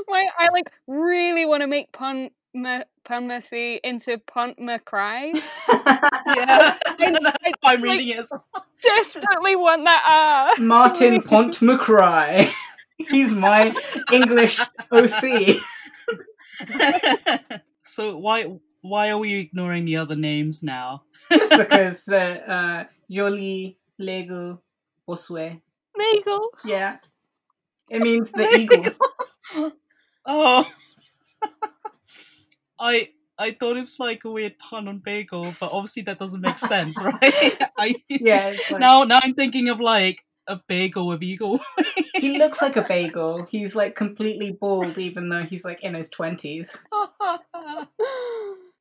My, 0.08 0.28
I 0.38 0.50
like 0.52 0.72
really 0.88 1.46
want 1.46 1.62
to 1.62 1.68
make 1.68 1.92
Pont 1.92 2.34
Mer- 2.54 2.86
Pont 3.04 3.28
Mercy 3.28 3.80
into 3.84 4.18
Pont 4.28 4.60
Mercry. 4.60 5.34
Yeah. 5.34 6.78
That's 6.98 7.56
why 7.62 7.74
I'm 7.74 7.82
reading 7.82 8.10
it. 8.10 8.18
as 8.20 8.30
well. 8.32 8.66
Desperately 8.82 9.56
want 9.56 9.84
that 9.86 10.54
R. 10.58 10.64
Martin 10.64 11.22
Pont 11.22 11.60
McRae. 11.60 12.50
He's 12.98 13.34
my 13.34 13.74
English 14.12 14.60
OC. 14.92 15.58
so 17.84 18.18
why 18.18 18.60
why 18.82 19.10
are 19.10 19.18
we 19.18 19.40
ignoring 19.40 19.86
the 19.86 19.98
other 19.98 20.16
names 20.16 20.64
now? 20.64 21.04
Just 21.32 21.58
because 21.58 22.08
uh, 22.10 22.16
uh, 22.48 22.84
Yoli 23.12 23.76
Lego 23.98 24.62
Oswe. 25.08 25.62
Nagel. 25.98 26.40
Yeah. 26.66 26.98
It 27.90 28.02
means 28.02 28.32
the 28.32 28.48
eagle. 28.56 29.74
Oh, 30.26 30.70
I 32.80 33.10
I 33.38 33.52
thought 33.52 33.78
it's 33.78 34.00
like 34.00 34.26
a 34.26 34.32
weird 34.32 34.60
pun 34.60 34.88
on 34.88 35.00
bagel, 35.00 35.54
but 35.60 35.72
obviously 35.72 36.04
that 36.04 36.20
doesn't 36.20 36.42
make 36.42 36.58
sense, 36.58 37.02
right? 37.04 37.22
I, 37.78 37.96
Yeah. 38.10 38.54
Like, 38.72 38.80
Now 38.80 39.04
now 39.04 39.20
I'm 39.24 39.34
thinking 39.34 39.70
of 39.70 39.80
like 39.80 40.26
a 40.48 40.60
bagel 40.68 41.08
with 41.08 41.24
eagle. 41.24 41.60
He 42.16 42.38
looks 42.38 42.62
like 42.62 42.76
a 42.76 42.82
bagel. 42.82 43.46
He's 43.46 43.76
like 43.78 43.96
completely 43.96 44.52
bald, 44.52 44.98
even 44.98 45.30
though 45.30 45.44
he's 45.44 45.64
like 45.64 45.82
in 45.86 45.94
his 45.94 46.10
20s. 46.10 46.76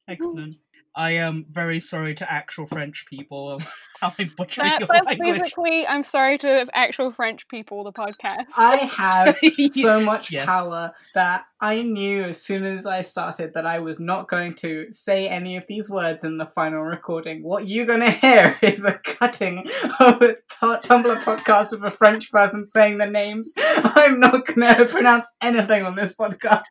Excellent. 0.08 0.56
I 0.98 1.12
am 1.12 1.46
very 1.48 1.78
sorry 1.78 2.14
to 2.16 2.30
actual 2.30 2.66
French 2.66 3.06
people 3.06 3.60
how 4.00 4.12
I'm 4.18 4.32
butchering 4.36 4.66
That, 4.68 4.80
your 4.80 4.88
that's 4.92 5.06
language. 5.06 5.38
basically, 5.40 5.86
I'm 5.86 6.02
sorry 6.04 6.38
to 6.38 6.66
actual 6.72 7.10
French 7.12 7.46
people, 7.48 7.82
the 7.84 7.92
podcast. 7.92 8.46
I 8.56 8.76
have 8.76 9.38
so 9.74 10.00
much 10.00 10.30
Yes. 10.32 10.46
power 10.46 10.92
that 11.14 11.44
I 11.60 11.82
knew 11.82 12.22
as 12.24 12.40
soon 12.42 12.64
as 12.64 12.86
I 12.86 13.02
started 13.02 13.54
that 13.54 13.66
I 13.66 13.78
was 13.80 13.98
not 13.98 14.28
going 14.28 14.54
to 14.56 14.86
say 14.92 15.28
any 15.28 15.56
of 15.56 15.66
these 15.68 15.88
words 15.90 16.22
in 16.24 16.38
the 16.38 16.46
final 16.46 16.82
recording. 16.82 17.42
What 17.42 17.68
you're 17.68 17.86
going 17.86 18.00
to 18.08 18.10
hear 18.10 18.56
is 18.62 18.84
a 18.84 18.92
cutting 18.98 19.66
of 20.00 20.20
a 20.22 20.36
po- 20.60 20.78
Tumblr 20.80 21.18
podcast 21.22 21.72
of 21.72 21.82
a 21.84 21.90
French 21.90 22.30
person 22.32 22.66
saying 22.66 22.98
the 22.98 23.06
names. 23.06 23.52
I'm 23.56 24.20
not 24.20 24.46
going 24.46 24.74
to 24.76 24.84
pronounce 24.84 25.26
anything 25.40 25.84
on 25.84 25.94
this 25.96 26.14
podcast. 26.14 26.62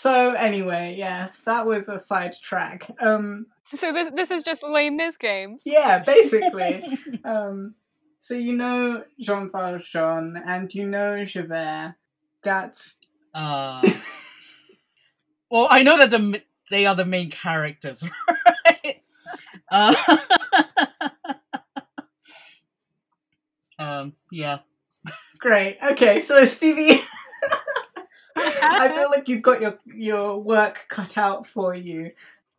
So 0.00 0.32
anyway, 0.32 0.94
yes, 0.96 1.42
that 1.42 1.66
was 1.66 1.86
a 1.90 2.00
sidetrack. 2.00 2.90
Um, 3.02 3.44
So 3.76 3.92
this 3.92 4.10
this 4.16 4.30
is 4.30 4.42
just 4.42 4.62
lame 4.62 4.96
Miz 4.96 5.18
game. 5.18 5.58
yeah, 5.66 5.98
basically. 5.98 6.82
um, 7.24 7.74
so 8.18 8.32
you 8.32 8.56
know 8.56 9.04
Jean 9.20 9.50
Valjean 9.52 10.42
and 10.46 10.74
you 10.74 10.86
know 10.86 11.22
Javert. 11.26 11.96
That's 12.42 12.96
Uh, 13.34 13.86
well, 15.50 15.68
I 15.70 15.82
know 15.82 15.98
that 15.98 16.08
the 16.08 16.40
they 16.70 16.86
are 16.86 16.94
the 16.94 17.04
main 17.04 17.28
characters, 17.30 18.02
right? 18.66 19.02
Uh, 19.70 19.94
um, 23.78 24.14
yeah. 24.32 24.60
great. 25.38 25.76
Okay, 25.92 26.20
so 26.20 26.46
Stevie, 26.46 27.02
I 28.62 28.92
feel 28.94 29.10
like 29.10 29.28
you've 29.28 29.42
got 29.42 29.60
your 29.60 29.78
your 29.86 30.38
work 30.38 30.86
cut 30.88 31.16
out 31.18 31.46
for 31.46 31.74
you. 31.74 32.12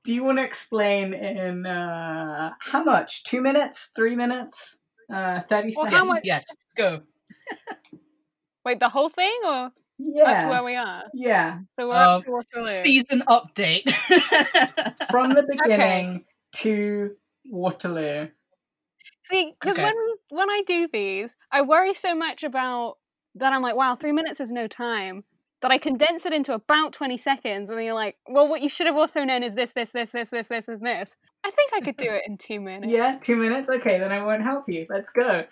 Do 0.03 0.13
you 0.13 0.23
want 0.23 0.39
to 0.39 0.43
explain 0.43 1.13
in 1.13 1.65
uh, 1.65 2.53
how 2.59 2.83
much? 2.83 3.23
Two 3.23 3.41
minutes? 3.41 3.91
Three 3.95 4.15
minutes? 4.15 4.77
Uh, 5.11 5.41
Thirty 5.41 5.73
Well, 5.75 5.85
seconds? 5.85 6.07
Yes, 6.07 6.07
much- 6.09 6.21
yes. 6.25 6.45
Go. 6.75 7.01
Wait, 8.65 8.79
the 8.79 8.89
whole 8.89 9.09
thing 9.09 9.39
or 9.45 9.65
up 9.65 9.73
to 9.73 9.81
Yeah, 9.97 10.49
where 10.49 10.63
we 10.63 10.75
are? 10.75 11.03
yeah. 11.13 11.59
So 11.75 11.87
we're 11.87 11.95
Um, 11.95 12.19
up 12.19 12.23
to 12.25 12.31
Waterloo. 12.31 12.65
Season 12.65 13.23
update. 13.27 13.89
From 15.11 15.29
the 15.33 15.43
beginning 15.43 16.25
to 16.53 17.15
Waterloo. 17.45 18.27
See, 19.31 19.53
because 19.59 19.77
Okay. 19.77 19.83
when 19.83 19.95
when 20.29 20.49
I 20.49 20.63
do 20.67 20.87
these, 20.91 21.35
I 21.51 21.61
worry 21.61 21.93
so 21.93 22.13
much 22.15 22.43
about 22.43 22.97
that. 23.35 23.53
I'm 23.53 23.61
like, 23.61 23.75
wow, 23.75 23.95
three 23.95 24.11
minutes 24.11 24.39
is 24.39 24.51
no 24.51 24.67
time. 24.67 25.23
That 25.61 25.71
I 25.71 25.77
condense 25.77 26.25
it 26.25 26.33
into 26.33 26.53
about 26.53 26.93
twenty 26.93 27.17
seconds, 27.17 27.69
and 27.69 27.77
then 27.77 27.85
you're 27.85 27.93
like, 27.93 28.15
well, 28.27 28.47
what 28.47 28.61
you 28.61 28.69
should 28.69 28.87
have 28.87 28.97
also 28.97 29.23
known 29.23 29.43
is 29.43 29.53
this, 29.53 29.71
this, 29.75 29.89
this, 29.93 30.09
this, 30.11 30.29
this, 30.31 30.47
this, 30.49 30.67
and 30.67 30.83
this. 30.83 31.09
I 31.43 31.51
think 31.51 31.71
I 31.75 31.81
could 31.81 31.97
do 31.97 32.09
it 32.09 32.23
in 32.27 32.37
two 32.37 32.59
minutes. 32.59 32.91
Yeah, 32.91 33.19
two 33.23 33.35
minutes? 33.35 33.69
Okay, 33.69 33.99
then 33.99 34.11
I 34.11 34.23
won't 34.23 34.41
help 34.41 34.67
you. 34.67 34.87
Let's 34.89 35.11
go. 35.11 35.45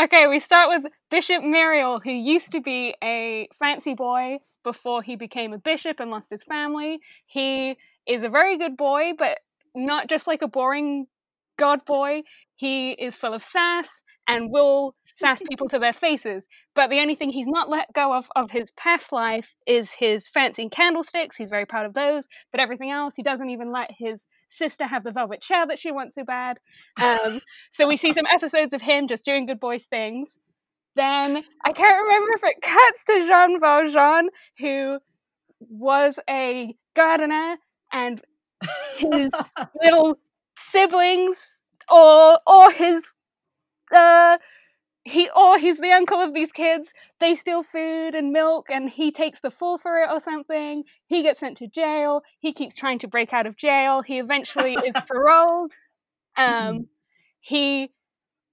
Okay, 0.00 0.26
we 0.26 0.40
start 0.40 0.70
with 0.70 0.90
Bishop 1.10 1.42
Myriel, 1.42 2.02
who 2.02 2.10
used 2.10 2.52
to 2.52 2.60
be 2.60 2.96
a 3.02 3.48
fancy 3.58 3.94
boy 3.94 4.38
before 4.64 5.02
he 5.02 5.14
became 5.14 5.52
a 5.52 5.58
bishop 5.58 6.00
and 6.00 6.10
lost 6.10 6.30
his 6.30 6.42
family. 6.42 7.00
He 7.26 7.76
is 8.06 8.22
a 8.22 8.30
very 8.30 8.56
good 8.58 8.76
boy, 8.76 9.12
but 9.18 9.38
not 9.74 10.08
just 10.08 10.26
like 10.26 10.42
a 10.42 10.48
boring 10.48 11.06
god 11.58 11.84
boy. 11.84 12.22
He 12.56 12.92
is 12.92 13.14
full 13.14 13.34
of 13.34 13.44
sass 13.44 13.88
and 14.28 14.50
will 14.50 14.94
sass 15.16 15.42
people 15.48 15.68
to 15.70 15.78
their 15.78 15.92
faces. 15.92 16.44
But 16.74 16.90
the 16.90 17.00
only 17.00 17.14
thing 17.14 17.30
he's 17.30 17.46
not 17.46 17.68
let 17.68 17.92
go 17.92 18.12
of 18.12 18.26
of 18.36 18.50
his 18.50 18.70
past 18.76 19.12
life 19.12 19.54
is 19.66 19.90
his 19.98 20.28
fancy 20.28 20.68
candlesticks. 20.68 21.36
He's 21.36 21.50
very 21.50 21.66
proud 21.66 21.86
of 21.86 21.94
those. 21.94 22.24
But 22.50 22.60
everything 22.60 22.90
else, 22.90 23.14
he 23.16 23.22
doesn't 23.22 23.50
even 23.50 23.72
let 23.72 23.90
his 23.96 24.22
sister 24.50 24.86
have 24.86 25.04
the 25.04 25.10
velvet 25.10 25.42
chair 25.42 25.66
that 25.66 25.78
she 25.78 25.90
wants 25.90 26.14
so 26.14 26.24
bad. 26.24 26.58
Um, 27.02 27.40
so 27.72 27.86
we 27.86 27.96
see 27.96 28.12
some 28.12 28.26
episodes 28.32 28.72
of 28.72 28.82
him 28.82 29.08
just 29.08 29.24
doing 29.24 29.46
good 29.46 29.60
boy 29.60 29.80
things. 29.90 30.30
Then 30.96 31.42
I 31.64 31.72
can't 31.72 32.02
remember 32.02 32.28
if 32.36 32.44
it 32.44 32.62
cuts 32.62 33.04
to 33.08 33.26
Jean 33.26 33.60
Valjean, 33.60 34.28
who 34.58 34.98
was 35.60 36.14
a 36.30 36.74
gardener, 36.94 37.56
and 37.92 38.20
his 38.96 39.32
little 39.82 40.18
siblings 40.56 41.36
or 41.90 42.38
or 42.46 42.70
his 42.70 43.02
uh 43.92 44.38
he 45.06 45.28
or 45.36 45.58
he's 45.58 45.76
the 45.78 45.92
uncle 45.92 46.20
of 46.20 46.32
these 46.32 46.50
kids. 46.50 46.88
They 47.20 47.36
steal 47.36 47.62
food 47.62 48.14
and 48.14 48.32
milk, 48.32 48.66
and 48.70 48.88
he 48.88 49.10
takes 49.12 49.40
the 49.40 49.50
fall 49.50 49.76
for 49.76 50.02
it 50.02 50.08
or 50.10 50.20
something. 50.20 50.84
He 51.08 51.22
gets 51.22 51.40
sent 51.40 51.58
to 51.58 51.66
jail. 51.68 52.22
He 52.40 52.54
keeps 52.54 52.74
trying 52.74 52.98
to 53.00 53.08
break 53.08 53.32
out 53.34 53.46
of 53.46 53.56
jail. 53.56 54.00
He 54.00 54.18
eventually 54.18 54.74
is 54.74 54.94
paroled. 55.06 55.72
Um, 56.38 56.86
he 57.40 57.90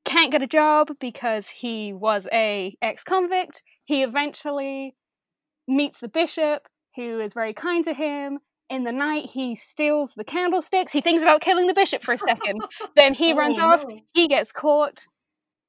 can't 0.04 0.32
get 0.32 0.42
a 0.42 0.48
job 0.48 0.90
because 1.00 1.46
he 1.56 1.94
was 1.94 2.28
a 2.34 2.76
ex-convict. 2.82 3.64
He 3.86 4.04
eventually 4.04 4.96
meets 5.70 6.02
the 6.02 6.10
bishop, 6.10 6.68
who 6.98 7.22
is 7.22 7.34
very 7.34 7.54
kind 7.54 7.86
to 7.86 7.94
him. 7.94 8.40
In 8.70 8.84
the 8.84 8.92
night, 8.92 9.30
he 9.32 9.56
steals 9.56 10.16
the 10.16 10.24
candlesticks. 10.26 10.92
He 10.92 11.02
thinks 11.02 11.22
about 11.24 11.42
killing 11.42 11.68
the 11.68 11.74
bishop 11.74 12.04
for 12.04 12.14
a 12.14 12.20
second. 12.20 12.62
then 12.98 13.14
he 13.14 13.32
runs 13.38 13.58
Oh, 13.58 13.62
off. 13.70 13.84
no. 13.88 14.00
He 14.14 14.28
gets 14.28 14.52
caught, 14.52 15.00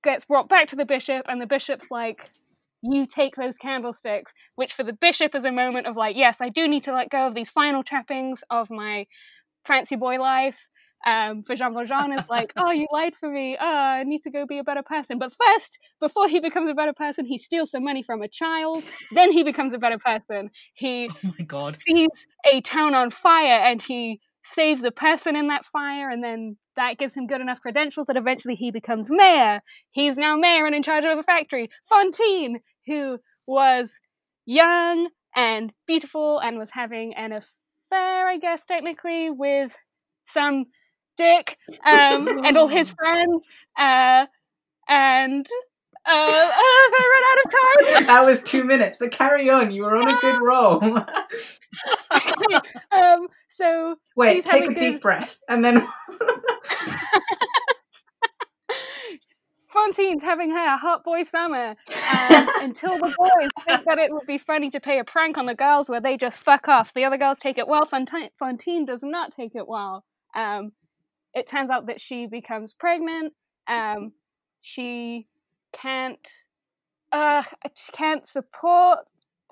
gets 0.03 0.25
brought 0.25 0.49
back 0.49 0.69
to 0.69 0.77
the 0.77 0.85
bishop, 0.85 1.27
and 1.29 1.41
the 1.41 1.47
bishop's 1.47 1.91
like, 1.91 2.31
You 2.83 3.07
take 3.07 3.37
those 3.37 3.57
candlesticks, 3.57 4.33
which 4.57 4.73
for 4.73 4.83
the 4.85 4.93
bishop 4.93 5.35
is 5.35 5.45
a 5.45 5.53
moment 5.53 5.87
of 5.87 5.97
like, 5.97 6.17
Yes, 6.17 6.39
I 6.41 6.49
do 6.49 6.69
need 6.69 6.85
to 6.85 6.93
let 6.93 7.11
go 7.11 7.27
of 7.27 7.35
these 7.35 7.51
final 7.51 7.83
trappings 7.83 8.41
of 8.51 8.71
my 8.71 9.07
fancy 9.67 9.97
boy 9.97 10.19
life. 10.19 10.57
Um, 11.05 11.43
for 11.43 11.57
Jean 11.57 11.75
Valjean, 11.75 12.13
is 12.13 12.23
like, 12.31 12.53
Oh, 12.59 12.71
you 12.71 12.87
lied 12.93 13.15
for 13.19 13.29
me. 13.29 13.57
Oh, 13.61 13.67
I 13.67 14.05
need 14.05 14.23
to 14.23 14.31
go 14.31 14.47
be 14.47 14.59
a 14.59 14.65
better 14.65 14.83
person. 14.85 15.19
But 15.19 15.33
first, 15.33 15.79
before 16.01 16.29
he 16.29 16.39
becomes 16.39 16.71
a 16.71 16.75
better 16.75 16.93
person, 16.93 17.25
he 17.27 17.39
steals 17.39 17.73
some 17.73 17.83
money 17.85 18.03
from 18.05 18.23
a 18.23 18.29
child. 18.29 18.85
Then 19.11 19.33
he 19.33 19.43
becomes 19.43 19.75
a 19.75 19.79
better 19.79 19.99
person. 19.99 20.51
He 20.75 21.11
Oh 21.25 21.35
my 21.39 21.45
god. 21.45 21.79
sees 21.87 22.27
a 22.45 22.61
town 22.61 22.95
on 22.95 23.11
fire 23.11 23.59
and 23.65 23.83
he 23.83 24.21
saves 24.55 24.85
a 24.85 24.91
person 24.91 25.37
in 25.37 25.49
that 25.49 25.65
fire 25.67 26.11
and 26.11 26.23
then 26.23 26.57
that 26.77 26.99
gives 26.99 27.15
him 27.15 27.27
good 27.27 27.41
enough 27.41 27.61
credentials 27.61 28.07
that 28.07 28.17
eventually 28.17 28.55
he 28.55 28.71
becomes 28.71 29.09
mayor. 29.11 29.61
He's 29.91 30.17
now 30.17 30.37
mayor 30.37 30.67
and 30.67 30.75
in 30.75 30.83
charge 30.83 31.05
of 31.05 31.19
a 31.19 31.23
factory. 31.23 31.71
Fontaine, 31.89 32.61
who 32.87 33.19
was 33.47 33.91
young 34.47 35.09
and 35.35 35.73
beautiful 35.87 36.39
and 36.39 36.59
was 36.59 36.71
having 36.73 37.15
an 37.15 37.33
affair, 37.33 38.29
I 38.29 38.39
guess, 38.41 38.65
technically, 38.67 39.31
with 39.31 39.73
some 40.25 40.67
dick 41.17 41.57
um, 41.85 42.29
and 42.45 42.57
all 42.57 42.69
his 42.69 42.91
friends. 42.91 43.47
Uh, 43.77 44.27
and 44.89 45.47
uh, 46.05 46.11
I 46.11 47.11
ran 47.15 47.25
out 47.31 47.39
of 47.45 47.51
time. 47.53 48.07
that 48.07 48.25
was 48.25 48.43
two 48.43 48.65
minutes, 48.65 48.97
but 48.99 49.13
carry 49.13 49.49
on. 49.51 49.71
You 49.71 49.83
were 49.83 49.97
on 49.97 50.09
a 50.09 50.19
good 50.21 50.41
roll. 50.43 50.83
um, 52.91 53.29
so 53.53 53.97
Wait, 54.17 54.45
take 54.45 54.63
a 54.63 54.73
having 54.73 54.79
deep 54.79 55.03
breath, 55.03 55.39
and 55.49 55.65
then. 55.65 55.87
Fontaine's 59.73 60.23
having 60.23 60.51
her 60.51 60.77
hot 60.77 61.03
boy 61.03 61.23
summer 61.23 61.71
um, 61.71 62.49
until 62.61 62.99
the 62.99 63.15
boys 63.17 63.49
think 63.65 63.85
that 63.87 63.97
it 63.99 64.13
would 64.13 64.27
be 64.27 64.37
funny 64.37 64.69
to 64.69 64.79
play 64.79 64.99
a 64.99 65.05
prank 65.05 65.39
on 65.39 65.47
the 65.47 65.55
girls 65.55 65.89
where 65.89 66.01
they 66.01 66.19
just 66.19 66.37
fuck 66.39 66.69
off. 66.69 66.93
The 66.95 67.05
other 67.05 67.17
girls 67.17 67.39
take 67.39 67.57
it 67.57 67.67
well. 67.67 67.87
Fontaine, 67.87 68.85
does 68.85 69.01
not 69.03 69.35
take 69.35 69.55
it 69.55 69.67
well. 69.67 70.05
Um, 70.37 70.73
it 71.35 71.49
turns 71.49 71.71
out 71.71 71.87
that 71.87 72.03
she 72.03 72.27
becomes 72.27 72.75
pregnant. 72.75 73.33
Um, 73.67 74.13
she 74.61 75.27
can't 75.73 76.19
uh, 77.13 77.43
she 77.75 77.93
can't 77.93 78.27
support 78.27 79.01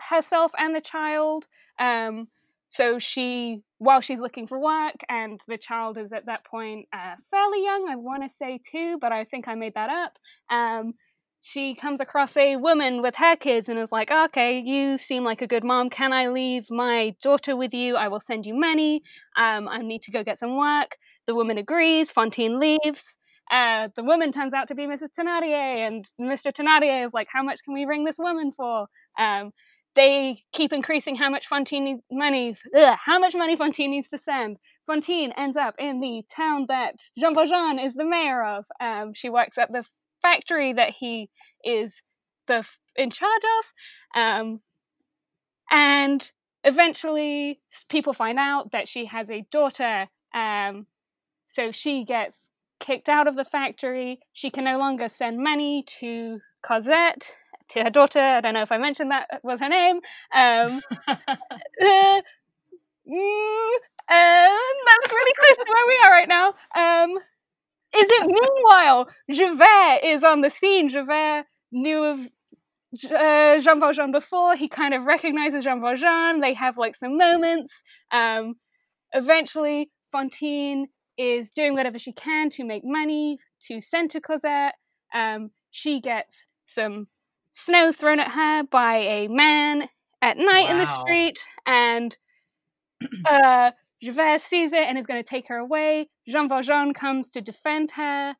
herself 0.08 0.50
and 0.58 0.74
the 0.74 0.80
child. 0.80 1.46
Um, 1.78 2.28
so 2.70 2.98
she, 2.98 3.62
while 3.80 4.02
she's 4.02 4.20
looking 4.20 4.46
for 4.46 4.60
work, 4.60 4.96
and 5.08 5.40
the 5.48 5.56
child 5.56 5.96
is 5.96 6.12
at 6.12 6.26
that 6.26 6.44
point 6.44 6.86
uh, 6.92 7.14
fairly 7.30 7.64
young, 7.64 7.88
I 7.88 7.96
want 7.96 8.22
to 8.22 8.28
say 8.28 8.60
two, 8.70 8.98
but 9.00 9.10
I 9.10 9.24
think 9.24 9.48
I 9.48 9.54
made 9.54 9.72
that 9.74 9.88
up. 9.88 10.12
Um, 10.50 10.92
she 11.40 11.74
comes 11.74 11.98
across 11.98 12.36
a 12.36 12.56
woman 12.56 13.00
with 13.00 13.14
her 13.16 13.36
kids 13.36 13.70
and 13.70 13.78
is 13.78 13.90
like, 13.90 14.10
"Okay, 14.10 14.60
you 14.60 14.98
seem 14.98 15.24
like 15.24 15.40
a 15.40 15.46
good 15.46 15.64
mom. 15.64 15.88
Can 15.88 16.12
I 16.12 16.28
leave 16.28 16.70
my 16.70 17.16
daughter 17.22 17.56
with 17.56 17.72
you? 17.72 17.96
I 17.96 18.08
will 18.08 18.20
send 18.20 18.44
you 18.44 18.54
money. 18.54 19.02
Um, 19.34 19.66
I 19.66 19.78
need 19.78 20.02
to 20.02 20.10
go 20.10 20.22
get 20.22 20.38
some 20.38 20.58
work." 20.58 20.98
The 21.26 21.34
woman 21.34 21.56
agrees. 21.56 22.10
Fontaine 22.10 22.60
leaves. 22.60 23.16
Uh, 23.50 23.88
the 23.96 24.04
woman 24.04 24.30
turns 24.30 24.52
out 24.52 24.68
to 24.68 24.74
be 24.74 24.82
Mrs. 24.82 25.08
Thénardier, 25.18 25.86
and 25.86 26.06
Mr. 26.20 26.52
Thénardier 26.52 27.06
is 27.06 27.14
like, 27.14 27.28
"How 27.32 27.42
much 27.42 27.60
can 27.64 27.72
we 27.72 27.86
ring 27.86 28.04
this 28.04 28.18
woman 28.18 28.52
for?" 28.52 28.88
Um, 29.18 29.52
they 29.96 30.44
keep 30.52 30.72
increasing 30.72 31.16
how 31.16 31.30
much 31.30 31.46
Fontaine 31.46 32.02
money, 32.10 32.56
ugh, 32.76 32.98
how 33.04 33.18
much 33.18 33.34
money 33.34 33.56
Fontaine 33.56 33.90
needs 33.90 34.08
to 34.08 34.18
send. 34.18 34.58
Fontaine 34.86 35.32
ends 35.36 35.56
up 35.56 35.74
in 35.78 36.00
the 36.00 36.22
town 36.34 36.66
that 36.68 36.94
Jean 37.18 37.34
Valjean 37.34 37.78
is 37.78 37.94
the 37.94 38.04
mayor 38.04 38.42
of. 38.42 38.64
Um, 38.80 39.14
she 39.14 39.28
works 39.28 39.58
at 39.58 39.72
the 39.72 39.84
factory 40.22 40.72
that 40.72 40.90
he 40.90 41.28
is 41.64 42.00
the 42.46 42.64
in 42.96 43.10
charge 43.10 43.42
of, 43.58 44.20
um, 44.20 44.60
and 45.70 46.30
eventually 46.64 47.60
people 47.88 48.12
find 48.12 48.38
out 48.38 48.72
that 48.72 48.88
she 48.88 49.06
has 49.06 49.30
a 49.30 49.46
daughter. 49.52 50.08
Um, 50.34 50.86
so 51.52 51.72
she 51.72 52.04
gets 52.04 52.44
kicked 52.80 53.08
out 53.08 53.28
of 53.28 53.36
the 53.36 53.44
factory. 53.44 54.20
She 54.32 54.50
can 54.50 54.64
no 54.64 54.78
longer 54.78 55.08
send 55.08 55.38
money 55.38 55.84
to 56.00 56.40
Cosette, 56.66 57.24
to 57.70 57.82
her 57.82 57.90
daughter. 57.90 58.20
I 58.20 58.40
don't 58.40 58.54
know 58.54 58.62
if 58.62 58.72
I 58.72 58.78
mentioned 58.78 59.10
that 59.10 59.40
was 59.42 59.60
her 59.60 59.68
name. 59.68 59.96
Um, 60.34 60.80
uh, 61.08 62.20
mm, 63.08 63.72
and 64.08 64.76
that's 64.86 65.12
really 65.12 65.34
close 65.38 65.56
to 65.56 65.72
where 65.72 65.86
we 65.86 66.00
are 66.04 66.10
right 66.10 66.28
now. 66.28 66.48
Um, 66.74 67.18
is 67.96 68.06
it 68.08 68.26
meanwhile 68.26 69.08
Javert 69.30 70.04
is 70.04 70.22
on 70.22 70.40
the 70.42 70.50
scene? 70.50 70.88
Javert 70.88 71.44
knew 71.72 72.02
of 72.04 72.20
uh, 73.10 73.60
Jean 73.60 73.80
Valjean 73.80 74.12
before. 74.12 74.56
He 74.56 74.68
kind 74.68 74.94
of 74.94 75.04
recognizes 75.04 75.64
Jean 75.64 75.80
Valjean. 75.80 76.40
They 76.40 76.54
have 76.54 76.76
like 76.76 76.96
some 76.96 77.16
moments. 77.16 77.82
Um, 78.10 78.54
eventually, 79.12 79.90
Fontaine 80.12 80.88
is 81.18 81.50
doing 81.50 81.74
whatever 81.74 81.98
she 81.98 82.12
can 82.12 82.50
to 82.50 82.64
make 82.64 82.82
money 82.84 83.38
to 83.68 83.80
send 83.82 84.10
to 84.12 84.20
Cosette. 84.20 84.74
Um, 85.14 85.50
she 85.70 86.00
gets 86.00 86.46
some 86.66 87.06
snow 87.52 87.92
thrown 87.92 88.20
at 88.20 88.32
her 88.32 88.64
by 88.64 88.96
a 88.96 89.28
man 89.28 89.88
at 90.22 90.36
night 90.36 90.70
in 90.70 90.78
the 90.78 91.00
street, 91.00 91.38
and 91.66 92.16
uh, 93.24 93.70
Javert 94.02 94.42
sees 94.42 94.72
it 94.72 94.82
and 94.82 94.98
is 94.98 95.06
going 95.06 95.22
to 95.22 95.28
take 95.28 95.48
her 95.48 95.56
away. 95.56 96.08
Jean 96.28 96.48
Valjean 96.48 96.94
comes 96.94 97.30
to 97.30 97.40
defend 97.40 97.92
her. 97.92 98.34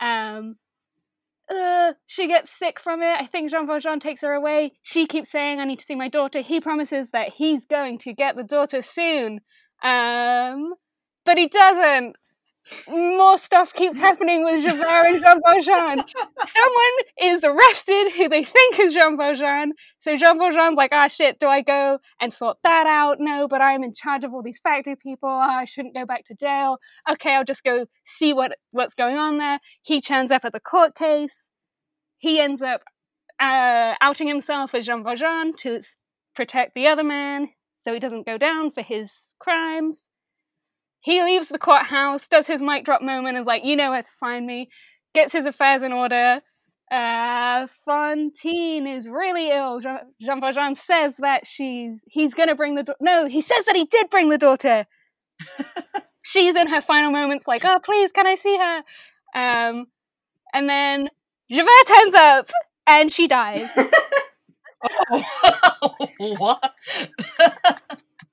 Um, 0.00 0.56
uh, 1.50 1.92
she 2.06 2.28
gets 2.28 2.56
sick 2.56 2.80
from 2.80 3.02
it. 3.02 3.14
I 3.18 3.26
think 3.26 3.50
Jean 3.50 3.66
Valjean 3.66 4.00
takes 4.00 4.22
her 4.22 4.32
away. 4.32 4.72
She 4.82 5.06
keeps 5.06 5.30
saying, 5.30 5.60
I 5.60 5.64
need 5.64 5.80
to 5.80 5.84
see 5.84 5.94
my 5.94 6.08
daughter. 6.08 6.40
He 6.40 6.60
promises 6.60 7.10
that 7.12 7.32
he's 7.36 7.66
going 7.66 7.98
to 8.00 8.14
get 8.14 8.36
the 8.36 8.44
daughter 8.44 8.80
soon. 8.80 9.40
Um, 9.82 10.74
but 11.24 11.36
he 11.36 11.48
doesn't. 11.48 12.16
More 12.88 13.38
stuff 13.38 13.72
keeps 13.72 13.96
happening 13.96 14.44
with 14.44 14.64
Javert 14.64 14.84
and 14.84 15.22
Jean 15.22 15.40
Valjean. 15.44 16.04
Someone 16.46 16.96
is 17.20 17.42
arrested 17.42 18.12
who 18.16 18.28
they 18.28 18.44
think 18.44 18.78
is 18.78 18.94
Jean 18.94 19.16
Valjean. 19.16 19.72
So 19.98 20.16
Jean 20.16 20.38
Valjean's 20.38 20.76
like, 20.76 20.92
ah, 20.92 21.08
shit, 21.08 21.40
do 21.40 21.48
I 21.48 21.62
go 21.62 21.98
and 22.20 22.32
sort 22.32 22.58
that 22.62 22.86
out? 22.86 23.16
No, 23.18 23.48
but 23.48 23.60
I'm 23.60 23.82
in 23.82 23.94
charge 23.94 24.22
of 24.22 24.32
all 24.32 24.42
these 24.42 24.60
factory 24.62 24.96
people. 24.96 25.28
Ah, 25.28 25.58
I 25.58 25.64
shouldn't 25.64 25.94
go 25.94 26.06
back 26.06 26.24
to 26.26 26.34
jail. 26.34 26.78
Okay, 27.10 27.34
I'll 27.34 27.44
just 27.44 27.64
go 27.64 27.86
see 28.04 28.32
what 28.32 28.56
what's 28.70 28.94
going 28.94 29.16
on 29.16 29.38
there. 29.38 29.58
He 29.82 30.00
turns 30.00 30.30
up 30.30 30.44
at 30.44 30.52
the 30.52 30.60
court 30.60 30.94
case. 30.94 31.48
He 32.18 32.40
ends 32.40 32.62
up 32.62 32.82
uh, 33.40 33.94
outing 34.00 34.28
himself 34.28 34.74
as 34.74 34.86
Jean 34.86 35.02
Valjean 35.02 35.54
to 35.58 35.82
protect 36.36 36.74
the 36.74 36.86
other 36.86 37.04
man 37.04 37.48
so 37.84 37.92
he 37.92 37.98
doesn't 37.98 38.26
go 38.26 38.38
down 38.38 38.70
for 38.70 38.82
his 38.82 39.10
crimes. 39.40 40.08
He 41.02 41.22
leaves 41.22 41.48
the 41.48 41.58
courthouse, 41.58 42.28
does 42.28 42.46
his 42.46 42.62
mic 42.62 42.84
drop 42.84 43.02
moment, 43.02 43.38
is 43.38 43.46
like, 43.46 43.64
you 43.64 43.76
know 43.76 43.90
where 43.90 44.02
to 44.02 44.08
find 44.20 44.46
me, 44.46 44.68
gets 45.14 45.32
his 45.32 45.46
affairs 45.46 45.82
in 45.82 45.92
order. 45.92 46.40
Uh, 46.90 47.66
Fontaine 47.84 48.86
is 48.86 49.08
really 49.08 49.50
ill. 49.50 49.80
Jean, 49.80 49.98
Jean 50.20 50.40
Valjean 50.40 50.76
says 50.76 51.14
that 51.18 51.46
she's 51.46 51.98
he's 52.06 52.34
gonna 52.34 52.54
bring 52.54 52.74
the 52.74 52.82
da- 52.82 52.92
no. 53.00 53.26
He 53.26 53.40
says 53.40 53.64
that 53.64 53.74
he 53.74 53.86
did 53.86 54.10
bring 54.10 54.28
the 54.28 54.38
daughter. 54.38 54.86
She's 56.24 56.54
in 56.54 56.68
her 56.68 56.80
final 56.80 57.10
moments, 57.10 57.48
like, 57.48 57.64
oh 57.64 57.80
please, 57.82 58.12
can 58.12 58.26
I 58.26 58.36
see 58.36 58.56
her? 58.56 58.82
Um, 59.34 59.86
and 60.54 60.68
then 60.68 61.08
Javert 61.50 61.86
turns 61.88 62.14
up 62.14 62.50
and 62.86 63.12
she 63.12 63.26
dies. 63.26 63.68
what? 66.18 66.74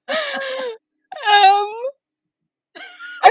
um, 0.10 1.72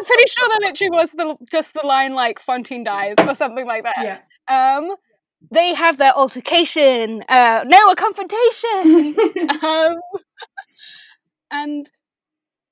pretty 0.08 0.28
sure 0.28 0.48
that 0.48 0.60
literally 0.62 0.90
was 0.90 1.10
the 1.12 1.36
just 1.50 1.72
the 1.74 1.86
line 1.86 2.14
like 2.14 2.40
Fontaine 2.40 2.84
dies 2.84 3.14
or 3.18 3.34
something 3.34 3.66
like 3.66 3.84
that. 3.84 3.96
yeah. 4.48 4.76
Um, 4.76 4.96
they 5.52 5.74
have 5.74 5.98
their 5.98 6.12
altercation. 6.12 7.22
Uh, 7.28 7.64
no, 7.66 7.90
a 7.90 7.96
confrontation. 7.96 9.16
um, 9.62 9.96
and 11.50 11.90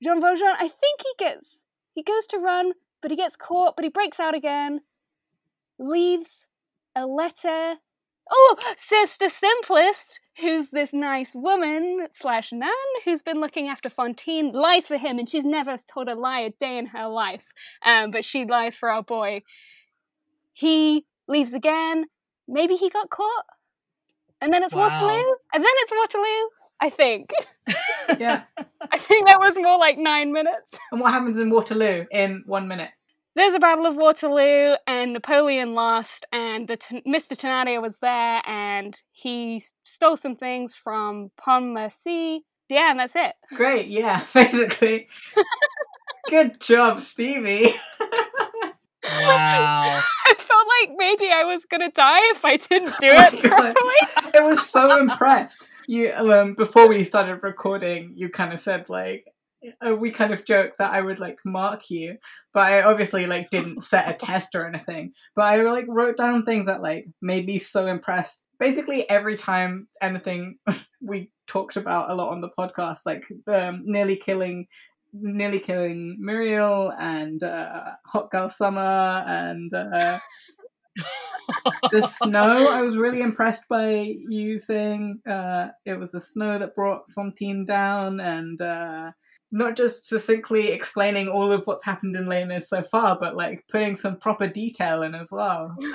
Jean 0.03 0.21
Valjean, 0.21 0.53
I 0.53 0.67
think 0.67 1.01
he 1.01 1.13
gets 1.17 1.61
he 1.93 2.03
goes 2.03 2.25
to 2.27 2.37
run, 2.37 2.73
but 3.01 3.11
he 3.11 3.17
gets 3.17 3.35
caught, 3.35 3.75
but 3.75 3.83
he 3.83 3.89
breaks 3.89 4.19
out 4.19 4.35
again. 4.35 4.81
Leaves 5.79 6.47
a 6.95 7.05
letter 7.05 7.75
oh, 8.31 8.55
Sister 8.77 9.29
Simplice, 9.29 10.19
who's 10.39 10.69
this 10.69 10.93
nice 10.93 11.31
woman 11.33 12.07
slash 12.19 12.51
nun 12.51 12.69
who's 13.05 13.21
been 13.21 13.39
looking 13.39 13.67
after 13.67 13.89
Fontaine, 13.89 14.51
lies 14.53 14.87
for 14.87 14.97
him, 14.97 15.19
and 15.19 15.29
she's 15.29 15.45
never 15.45 15.77
told 15.91 16.07
a 16.07 16.15
lie 16.15 16.41
a 16.41 16.49
day 16.59 16.77
in 16.77 16.85
her 16.87 17.07
life. 17.07 17.43
Um, 17.85 18.11
but 18.11 18.25
she 18.25 18.45
lies 18.45 18.75
for 18.75 18.89
our 18.89 19.03
boy. 19.03 19.41
He 20.53 21.05
leaves 21.27 21.53
again. 21.53 22.05
Maybe 22.47 22.75
he 22.75 22.89
got 22.89 23.09
caught, 23.09 23.45
and 24.41 24.51
then 24.53 24.63
it's 24.63 24.73
Wow. 24.73 24.89
Waterloo, 24.89 25.33
and 25.53 25.63
then 25.63 25.71
it's 25.81 25.91
Waterloo. 25.91 26.49
I 26.79 26.89
think. 26.91 27.31
Yeah. 28.19 28.43
I 28.91 28.99
think 28.99 29.27
that 29.27 29.39
was 29.39 29.55
more 29.57 29.77
like 29.79 29.97
nine 29.97 30.31
minutes. 30.31 30.77
And 30.91 31.01
what 31.01 31.11
happens 31.11 31.39
in 31.39 31.49
Waterloo 31.49 32.05
in 32.11 32.43
one 32.45 32.67
minute? 32.67 32.91
There's 33.37 33.53
a 33.53 33.59
Battle 33.59 33.85
of 33.85 33.95
Waterloo, 33.95 34.77
and 34.87 35.13
Napoleon 35.13 35.75
lost, 35.75 36.25
and 36.33 36.67
the 36.67 36.77
T- 36.77 37.03
Mr. 37.07 37.37
Thénardier 37.37 37.79
was 37.79 37.99
there, 37.99 38.41
and 38.49 38.99
he 39.11 39.63
stole 39.83 40.17
some 40.17 40.35
things 40.35 40.73
from 40.73 41.29
Pontmercy. 41.39 42.39
Yeah, 42.67 42.89
and 42.89 42.99
that's 42.99 43.13
it. 43.15 43.35
Great, 43.53 43.89
yeah, 43.89 44.23
basically. 44.33 45.07
Good 46.29 46.59
job, 46.59 46.99
Stevie. 46.99 47.75
Wow. 49.09 50.03
I 50.25 50.33
felt 50.35 50.67
like 50.81 50.97
maybe 50.97 51.31
I 51.31 51.43
was 51.45 51.63
gonna 51.65 51.91
die 51.91 52.19
if 52.35 52.43
I 52.43 52.57
didn't 52.57 52.93
do 52.99 53.07
Oh 53.09 53.27
it 53.31 53.43
properly. 53.43 54.33
I 54.35 54.41
was 54.41 54.69
so 54.69 54.99
impressed. 54.99 55.69
You 55.87 56.11
um 56.13 56.55
before 56.55 56.89
we 56.89 57.05
started 57.05 57.41
recording, 57.41 58.13
you 58.15 58.27
kind 58.27 58.51
of 58.51 58.59
said 58.59 58.89
like 58.89 59.25
we 59.97 60.11
kind 60.11 60.33
of 60.33 60.45
joked 60.45 60.77
that 60.77 60.93
I 60.93 61.01
would 61.01 61.19
like 61.19 61.39
mark 61.45 61.89
you, 61.89 62.17
but 62.53 62.71
I 62.71 62.83
obviously 62.83 63.25
like 63.27 63.49
didn't 63.49 63.81
set 63.81 64.09
a 64.09 64.13
test 64.13 64.55
or 64.55 64.67
anything. 64.67 65.13
But 65.35 65.45
I 65.45 65.61
like 65.61 65.85
wrote 65.87 66.17
down 66.17 66.45
things 66.45 66.67
that 66.67 66.81
like 66.81 67.07
made 67.21 67.45
me 67.45 67.59
so 67.59 67.87
impressed. 67.87 68.45
Basically, 68.59 69.09
every 69.09 69.35
time 69.35 69.87
anything 70.01 70.57
we 71.01 71.31
talked 71.47 71.77
about 71.77 72.09
a 72.09 72.15
lot 72.15 72.31
on 72.31 72.41
the 72.41 72.49
podcast, 72.57 72.99
like 73.05 73.23
um, 73.47 73.83
nearly 73.85 74.15
killing, 74.15 74.67
nearly 75.13 75.59
killing 75.59 76.19
Myriel 76.21 76.93
and 76.99 77.43
uh, 77.43 77.91
Hot 78.05 78.31
Girl 78.31 78.49
Summer 78.49 79.23
and. 79.27 79.73
Uh, 79.73 80.19
the 81.91 82.05
snow 82.07 82.67
i 82.67 82.81
was 82.81 82.97
really 82.97 83.21
impressed 83.21 83.69
by 83.69 84.15
you 84.27 84.57
saying 84.57 85.21
uh, 85.29 85.67
it 85.85 85.93
was 85.93 86.11
the 86.11 86.19
snow 86.19 86.57
that 86.59 86.75
brought 86.75 87.09
fontaine 87.11 87.65
down 87.65 88.19
and 88.19 88.59
uh, 88.59 89.11
not 89.51 89.75
just 89.77 90.07
succinctly 90.07 90.69
explaining 90.69 91.27
all 91.27 91.51
of 91.51 91.65
what's 91.65 91.85
happened 91.85 92.15
in 92.15 92.25
Les 92.25 92.67
so 92.67 92.83
far 92.83 93.17
but 93.19 93.35
like 93.35 93.63
putting 93.69 93.95
some 93.95 94.17
proper 94.17 94.47
detail 94.47 95.03
in 95.03 95.15
as 95.15 95.31
well 95.31 95.75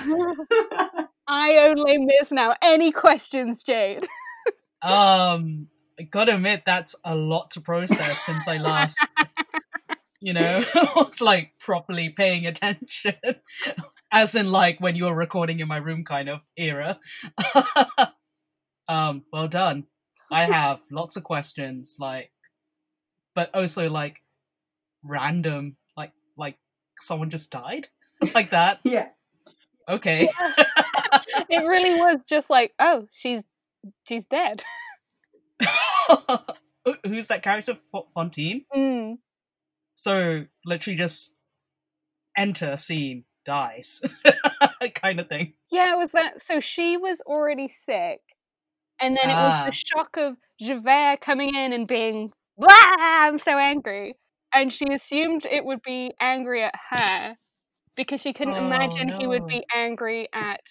I 1.27 1.57
only 1.67 1.97
miss 1.97 2.31
now. 2.31 2.55
Any 2.61 2.91
questions, 2.91 3.63
Jade? 3.63 4.07
Um, 4.85 5.69
I 5.97 6.03
gotta 6.03 6.35
admit 6.35 6.63
that's 6.65 6.93
a 7.05 7.15
lot 7.15 7.51
to 7.51 7.61
process 7.61 8.19
since 8.19 8.49
I 8.49 8.57
last, 8.57 8.99
you 10.19 10.33
know, 10.33 10.61
was 10.97 11.21
like 11.21 11.53
properly 11.57 12.09
paying 12.09 12.45
attention, 12.45 13.15
as 14.11 14.35
in 14.35 14.51
like 14.51 14.81
when 14.81 14.95
you 14.95 15.05
were 15.05 15.15
recording 15.15 15.61
in 15.61 15.69
my 15.69 15.77
room 15.77 16.03
kind 16.03 16.27
of 16.27 16.41
era. 16.57 16.99
um, 18.89 19.23
well 19.31 19.47
done. 19.47 19.85
I 20.29 20.43
have 20.43 20.81
lots 20.91 21.15
of 21.15 21.23
questions, 21.23 21.95
like, 21.97 22.32
but 23.35 23.53
also 23.55 23.89
like 23.89 24.21
random, 25.03 25.77
like 25.97 26.11
like 26.37 26.57
someone 26.97 27.29
just 27.29 27.51
died, 27.51 27.87
like 28.35 28.51
that. 28.51 28.79
yeah 28.83 29.09
Okay. 29.89 30.29
It 31.49 31.65
really 31.65 31.99
was 31.99 32.19
just 32.27 32.49
like, 32.49 32.73
oh, 32.79 33.07
she's 33.19 33.43
she's 34.07 34.25
dead. 34.27 34.61
Who's 37.05 37.27
that 37.27 37.43
character? 37.43 37.77
Fo- 37.91 38.07
Fontaine. 38.13 38.65
Mm. 38.75 39.17
So 39.95 40.45
literally 40.65 40.97
just 40.97 41.35
enter 42.37 42.75
scene 42.77 43.25
dies 43.45 44.01
kind 44.95 45.19
of 45.19 45.27
thing. 45.27 45.53
Yeah, 45.71 45.93
it 45.93 45.97
was 45.97 46.11
that. 46.11 46.41
So 46.41 46.59
she 46.59 46.97
was 46.97 47.21
already 47.21 47.67
sick, 47.69 48.21
and 48.99 49.15
then 49.17 49.29
it 49.29 49.33
Ah. 49.33 49.63
was 49.65 49.73
the 49.73 49.83
shock 49.95 50.17
of 50.17 50.35
Javert 50.61 51.21
coming 51.21 51.53
in 51.55 51.73
and 51.73 51.87
being, 51.87 52.31
"Blah! 52.57 52.69
I'm 52.97 53.39
so 53.39 53.57
angry," 53.57 54.15
and 54.53 54.71
she 54.73 54.85
assumed 54.91 55.45
it 55.45 55.65
would 55.65 55.81
be 55.81 56.13
angry 56.19 56.63
at 56.63 56.75
her 56.91 57.35
because 57.95 58.21
she 58.21 58.33
couldn't 58.33 58.55
Oh, 58.55 58.65
imagine 58.65 59.09
he 59.09 59.27
would 59.27 59.47
be 59.47 59.63
angry 59.73 60.27
at 60.33 60.61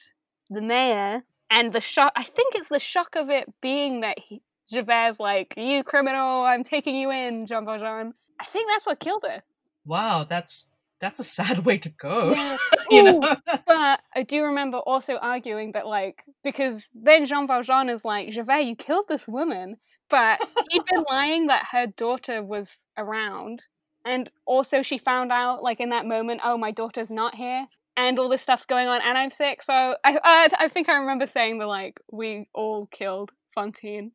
the 0.51 0.61
mayor. 0.61 1.23
And 1.51 1.73
the 1.73 1.81
shock, 1.81 2.13
I 2.17 2.25
think 2.25 2.55
it's 2.55 2.69
the 2.69 2.81
shock 2.81 3.15
of 3.15 3.29
it 3.29 3.47
being 3.61 4.01
that 4.01 4.19
he, 4.19 4.43
Javert's 4.71 5.21
like, 5.21 5.55
"You 5.57 5.85
criminal! 5.85 6.43
I'm 6.43 6.65
taking 6.65 6.95
you 6.97 7.11
in, 7.11 7.47
Jean 7.47 7.65
Valjean." 7.65 8.15
I 8.41 8.45
think 8.47 8.69
that's 8.71 8.87
what 8.87 9.01
killed 9.01 9.25
her. 9.29 9.43
Wow, 9.85 10.25
that's 10.25 10.71
that's 10.99 11.19
a 11.19 11.25
sad 11.39 11.67
way 11.67 11.79
to 11.79 11.89
go. 11.91 12.33
Yeah. 12.33 12.57
you 12.91 13.03
know? 13.03 13.37
But 13.67 14.01
I 14.15 14.23
do 14.27 14.45
remember 14.45 14.79
also 14.79 15.17
arguing 15.17 15.73
that, 15.73 15.87
like, 15.87 16.25
because 16.43 16.89
then 16.95 17.27
Jean 17.27 17.47
Valjean 17.47 17.89
is 17.89 18.05
like, 18.05 18.31
Javert, 18.31 18.61
you 18.61 18.77
killed 18.77 19.07
this 19.09 19.27
woman. 19.27 19.77
But 20.13 20.41
he'd 20.71 20.85
been 20.85 21.05
lying 21.11 21.47
that 21.47 21.65
her 21.73 21.87
daughter 21.87 22.45
was 22.45 22.77
around. 22.99 23.63
And 24.05 24.29
also, 24.45 24.83
she 24.83 24.99
found 24.99 25.33
out, 25.33 25.63
like, 25.63 25.81
in 25.81 25.89
that 25.89 26.07
moment, 26.07 26.43
oh, 26.45 26.59
my 26.59 26.71
daughter's 26.71 27.11
not 27.11 27.35
here. 27.35 27.67
And 27.97 28.19
all 28.19 28.29
this 28.29 28.43
stuff's 28.43 28.67
going 28.67 28.89
on, 28.89 29.01
and 29.03 29.17
I'm 29.17 29.31
sick. 29.31 29.63
So 29.63 29.73
I, 29.73 30.19
I, 30.23 30.49
I 30.59 30.69
think 30.69 30.89
I 30.89 30.97
remember 30.97 31.27
saying 31.27 31.59
that, 31.59 31.67
like, 31.67 31.99
we 32.13 32.47
all 32.55 32.87
killed 32.87 33.33
Fontaine. 33.55 34.13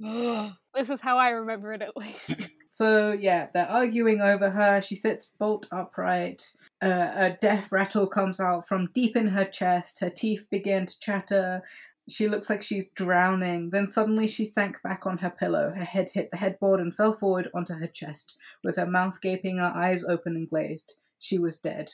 This 0.72 0.88
is 0.88 1.00
how 1.00 1.18
I 1.18 1.30
remember 1.30 1.72
it, 1.72 1.82
at 1.82 1.96
least. 1.96 2.48
So 2.72 3.12
yeah, 3.12 3.48
they're 3.52 3.68
arguing 3.68 4.20
over 4.20 4.48
her. 4.48 4.80
She 4.80 4.94
sits 4.94 5.30
bolt 5.38 5.66
upright. 5.72 6.44
Uh, 6.80 7.10
a 7.14 7.36
death 7.40 7.72
rattle 7.72 8.06
comes 8.06 8.40
out 8.40 8.66
from 8.66 8.88
deep 8.94 9.16
in 9.16 9.26
her 9.26 9.44
chest. 9.44 10.00
Her 10.00 10.08
teeth 10.08 10.46
begin 10.50 10.86
to 10.86 11.00
chatter. 11.00 11.62
She 12.08 12.28
looks 12.28 12.50
like 12.50 12.62
she's 12.62 12.88
drowning. 12.88 13.70
Then 13.70 13.90
suddenly 13.90 14.26
she 14.26 14.44
sank 14.44 14.76
back 14.82 15.06
on 15.06 15.18
her 15.18 15.30
pillow. 15.30 15.72
Her 15.74 15.84
head 15.84 16.10
hit 16.10 16.30
the 16.30 16.36
headboard 16.36 16.80
and 16.80 16.94
fell 16.94 17.12
forward 17.12 17.50
onto 17.54 17.74
her 17.74 17.86
chest, 17.86 18.36
with 18.64 18.76
her 18.76 18.86
mouth 18.86 19.20
gaping, 19.20 19.58
her 19.58 19.72
eyes 19.74 20.04
open 20.04 20.34
and 20.36 20.48
glazed. 20.50 20.94
She 21.18 21.38
was 21.38 21.58
dead. 21.58 21.92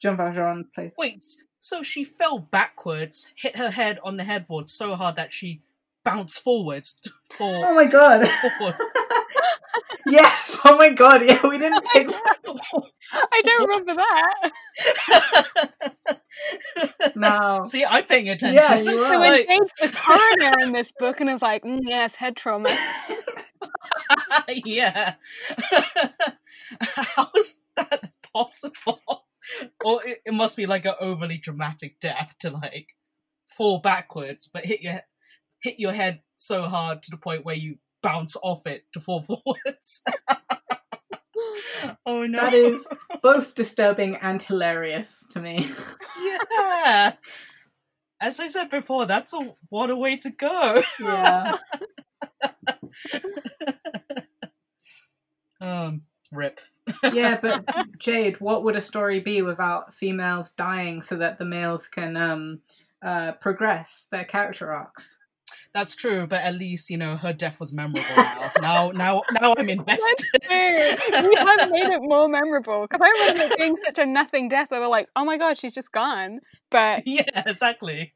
Jean 0.00 0.16
Valjean 0.16 0.68
plays. 0.74 0.94
Wait, 0.98 1.24
so 1.60 1.82
she 1.82 2.04
fell 2.04 2.38
backwards, 2.38 3.32
hit 3.34 3.56
her 3.56 3.70
head 3.70 3.98
on 4.02 4.16
the 4.16 4.24
headboard 4.24 4.68
so 4.68 4.94
hard 4.94 5.16
that 5.16 5.32
she 5.32 5.62
bounced 6.04 6.40
forwards 6.42 6.94
to 7.02 7.10
Oh 7.40 7.74
my 7.74 7.86
god! 7.86 8.22
forward. 10.06 10.20
yes! 10.20 10.58
Oh 10.64 10.76
my 10.76 10.90
god! 10.90 11.22
Yeah, 11.28 11.46
we 11.46 11.58
didn't 11.58 11.84
take 11.94 12.08
I 13.12 13.42
don't 13.44 13.68
remember 13.68 13.92
that. 13.96 14.50
no. 17.14 17.62
See, 17.64 17.84
I'm 17.84 18.04
paying 18.04 18.28
attention. 18.28 18.54
Yeah, 18.54 18.76
you 18.92 18.98
So 18.98 19.04
are. 19.04 19.20
when 19.20 19.30
Like- 19.30 19.48
Jade's 19.48 19.70
the 19.80 19.98
coroner 19.98 20.52
in 20.62 20.72
this 20.72 20.92
book 20.98 21.20
and 21.20 21.30
is 21.30 21.42
like, 21.42 21.62
mm, 21.64 21.80
yes, 21.82 22.14
head 22.16 22.36
trauma. 22.36 22.68
yeah. 24.48 25.14
How 26.80 27.30
is 27.36 27.60
that 27.76 28.12
possible? 28.32 29.00
Or 29.84 30.04
it, 30.04 30.20
it 30.26 30.34
must 30.34 30.56
be 30.56 30.66
like 30.66 30.84
an 30.86 30.94
overly 31.00 31.38
dramatic 31.38 32.00
death 32.00 32.34
to 32.40 32.50
like 32.50 32.96
fall 33.48 33.78
backwards, 33.78 34.48
but 34.52 34.64
hit 34.66 34.82
your 34.82 35.00
hit 35.62 35.78
your 35.78 35.92
head 35.92 36.22
so 36.36 36.64
hard 36.64 37.02
to 37.04 37.10
the 37.10 37.16
point 37.16 37.44
where 37.44 37.54
you 37.56 37.76
bounce 38.06 38.36
off 38.42 38.66
it 38.66 38.84
to 38.92 39.00
fall 39.00 39.20
forwards. 39.44 40.02
oh 42.06 42.24
no! 42.26 42.40
That 42.40 42.54
is 42.54 42.88
both 43.22 43.54
disturbing 43.54 44.16
and 44.16 44.40
hilarious 44.40 45.26
to 45.32 45.40
me. 45.40 45.70
yeah. 46.22 47.14
As 48.20 48.40
I 48.40 48.46
said 48.46 48.70
before, 48.70 49.04
that's 49.04 49.34
a 49.34 49.54
what 49.68 49.90
a 49.90 49.96
way 49.96 50.16
to 50.16 50.30
go. 50.30 50.82
Yeah. 50.98 51.52
Um, 55.60 56.02
rip. 56.32 56.60
Yeah, 57.12 57.38
but 57.40 57.68
Jade, 57.98 58.40
what 58.40 58.62
would 58.64 58.76
a 58.76 58.80
story 58.80 59.20
be 59.20 59.42
without 59.42 59.92
females 59.92 60.52
dying 60.52 61.02
so 61.02 61.16
that 61.16 61.38
the 61.38 61.44
males 61.44 61.88
can 61.88 62.16
um 62.16 62.60
uh 63.02 63.32
progress 63.32 64.08
their 64.10 64.24
character 64.24 64.72
arcs? 64.72 65.18
That's 65.72 65.94
true, 65.94 66.26
but 66.26 66.42
at 66.42 66.54
least 66.54 66.90
you 66.90 66.96
know 66.96 67.16
her 67.16 67.32
death 67.32 67.60
was 67.60 67.72
memorable 67.72 68.02
now. 68.16 68.50
now, 68.60 68.90
now, 68.90 69.22
now 69.40 69.54
I'm 69.56 69.68
invested. 69.68 70.26
we 70.48 71.34
have 71.36 71.70
made 71.70 71.90
it 71.92 72.00
more 72.02 72.28
memorable 72.28 72.86
because 72.88 73.00
I 73.02 73.30
remember 73.30 73.54
it 73.54 73.58
being 73.58 73.76
such 73.84 73.98
a 73.98 74.06
nothing 74.06 74.48
death. 74.48 74.68
I 74.72 74.78
was 74.78 74.90
like, 74.90 75.08
oh 75.16 75.24
my 75.24 75.38
god, 75.38 75.58
she's 75.58 75.74
just 75.74 75.92
gone. 75.92 76.40
But 76.70 77.02
yeah, 77.06 77.42
exactly. 77.46 78.14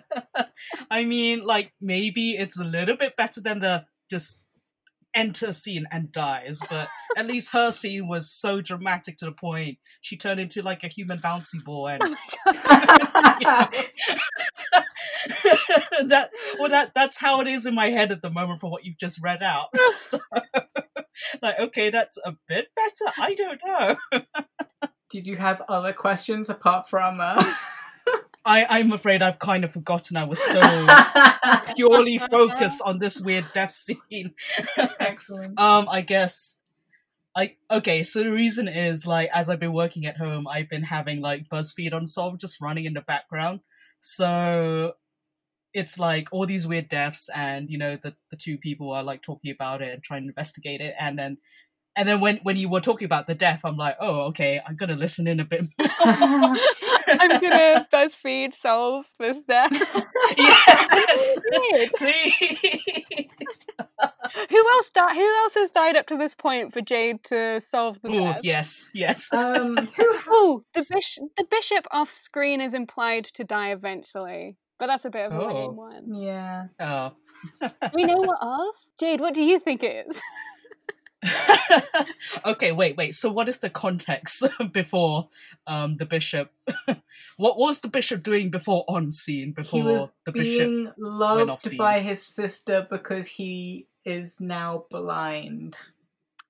I 0.90 1.04
mean, 1.04 1.44
like 1.44 1.72
maybe 1.80 2.32
it's 2.32 2.58
a 2.58 2.64
little 2.64 2.96
bit 2.96 3.16
better 3.16 3.40
than 3.40 3.60
the 3.60 3.86
just 4.10 4.44
enter 5.16 5.46
a 5.46 5.52
scene 5.52 5.86
and 5.90 6.12
dies, 6.12 6.60
but 6.70 6.88
at 7.16 7.26
least 7.26 7.52
her 7.52 7.72
scene 7.72 8.06
was 8.06 8.30
so 8.30 8.60
dramatic 8.60 9.16
to 9.16 9.24
the 9.24 9.32
point 9.32 9.78
she 10.00 10.16
turned 10.16 10.38
into 10.38 10.62
like 10.62 10.84
a 10.84 10.88
human 10.88 11.18
bouncy 11.18 11.64
ball 11.64 11.86
and 11.88 12.00
that 16.10 16.30
well 16.58 16.70
that 16.70 16.92
that's 16.94 17.18
how 17.18 17.40
it 17.40 17.48
is 17.48 17.66
in 17.66 17.74
my 17.74 17.88
head 17.88 18.12
at 18.12 18.22
the 18.22 18.30
moment 18.30 18.60
for 18.60 18.70
what 18.70 18.84
you've 18.84 18.98
just 18.98 19.22
read 19.22 19.42
out. 19.42 19.68
So, 19.92 20.18
like 21.40 21.58
okay, 21.58 21.90
that's 21.90 22.18
a 22.24 22.36
bit 22.46 22.68
better. 22.76 23.12
I 23.16 23.34
don't 23.34 23.60
know. 23.64 23.96
Did 25.10 25.26
you 25.26 25.36
have 25.36 25.62
other 25.68 25.92
questions 25.94 26.50
apart 26.50 26.90
from? 26.90 27.18
Uh... 27.20 27.42
I 28.46 28.64
I'm 28.68 28.92
afraid 28.92 29.22
I've 29.22 29.38
kind 29.38 29.64
of 29.64 29.72
forgotten. 29.72 30.16
I 30.16 30.24
was 30.24 30.40
so 30.40 30.60
purely 31.74 32.18
focused 32.18 32.80
on 32.84 33.00
this 33.00 33.20
weird 33.20 33.46
death 33.52 33.72
scene. 33.72 34.34
Excellent. 35.00 35.58
Um, 35.60 35.88
I 35.90 36.00
guess. 36.00 36.58
I 37.36 37.56
okay, 37.70 38.02
so 38.02 38.22
the 38.22 38.30
reason 38.30 38.66
is 38.66 39.06
like 39.06 39.28
as 39.34 39.50
I've 39.50 39.60
been 39.60 39.74
working 39.74 40.06
at 40.06 40.16
home, 40.16 40.46
I've 40.48 40.70
been 40.70 40.84
having 40.84 41.20
like 41.20 41.48
BuzzFeed 41.48 41.92
Unsolved 41.92 42.40
just 42.40 42.62
running 42.62 42.86
in 42.86 42.94
the 42.94 43.02
background. 43.02 43.60
So 44.00 44.94
it's 45.74 45.98
like 45.98 46.28
all 46.32 46.46
these 46.46 46.66
weird 46.66 46.88
deaths, 46.88 47.28
and 47.34 47.70
you 47.70 47.76
know 47.76 47.96
the 47.96 48.14
the 48.30 48.36
two 48.36 48.56
people 48.56 48.90
are 48.92 49.02
like 49.02 49.20
talking 49.20 49.50
about 49.50 49.82
it 49.82 49.92
and 49.92 50.02
trying 50.02 50.22
to 50.22 50.28
investigate 50.28 50.80
it, 50.80 50.94
and 50.98 51.18
then 51.18 51.36
and 51.96 52.08
then 52.08 52.20
when 52.20 52.36
when 52.38 52.56
you 52.56 52.68
were 52.68 52.80
talking 52.80 53.06
about 53.06 53.26
the 53.26 53.34
death, 53.34 53.60
I'm 53.64 53.76
like, 53.76 53.96
oh 54.00 54.20
okay, 54.28 54.60
I'm 54.66 54.76
gonna 54.76 54.96
listen 54.96 55.26
in 55.26 55.40
a 55.40 55.44
bit 55.44 55.62
more. 55.62 55.88
I'm 57.08 57.40
gonna 57.40 57.86
BuzzFeed 57.92 58.54
solve 58.60 59.06
this 59.18 59.38
death. 59.48 59.72
yes, 60.36 61.40
please. 61.98 63.66
Who 64.50 64.56
else 64.74 64.90
died? 64.94 65.14
Who 65.16 65.34
else 65.42 65.54
has 65.54 65.70
died 65.70 65.96
up 65.96 66.06
to 66.08 66.16
this 66.16 66.34
point 66.34 66.72
for 66.72 66.80
Jade 66.80 67.22
to 67.24 67.60
solve 67.60 67.98
the 68.02 68.08
Oh 68.10 68.32
death? 68.32 68.40
yes, 68.42 68.88
yes. 68.94 69.32
um, 69.32 69.76
who? 69.76 70.16
Oh, 70.28 70.62
the 70.74 70.84
bishop. 70.90 71.24
The 71.36 71.44
bishop 71.50 71.86
off 71.90 72.14
screen 72.14 72.60
is 72.60 72.74
implied 72.74 73.26
to 73.34 73.44
die 73.44 73.70
eventually, 73.70 74.56
but 74.78 74.88
that's 74.88 75.04
a 75.04 75.10
bit 75.10 75.26
of 75.26 75.32
a 75.32 75.44
Oh. 75.44 75.54
lame 75.54 75.76
one. 75.76 76.14
Yeah. 76.14 76.66
Oh. 76.80 77.12
We 77.94 78.04
know 78.04 78.16
what 78.18 78.38
of. 78.40 78.74
Jade, 78.98 79.20
what 79.20 79.34
do 79.34 79.42
you 79.42 79.58
think 79.60 79.82
it 79.82 80.06
is? 80.10 80.18
okay, 82.46 82.72
wait, 82.72 82.96
wait. 82.96 83.14
So, 83.14 83.30
what 83.30 83.48
is 83.48 83.58
the 83.58 83.70
context 83.70 84.44
before 84.72 85.28
um, 85.66 85.96
the 85.96 86.06
bishop? 86.06 86.52
what 87.36 87.58
was 87.58 87.80
the 87.80 87.88
bishop 87.88 88.22
doing 88.22 88.50
before 88.50 88.84
on 88.88 89.12
scene? 89.12 89.52
Before 89.52 89.80
He 89.80 89.86
was 89.86 90.08
the 90.24 90.32
bishop? 90.32 90.68
being 90.68 90.86
off 90.88 90.94
loved 90.98 91.62
scene. 91.62 91.78
by 91.78 92.00
his 92.00 92.22
sister 92.22 92.86
because 92.90 93.26
he 93.26 93.88
is 94.04 94.40
now 94.40 94.84
blind. 94.90 95.76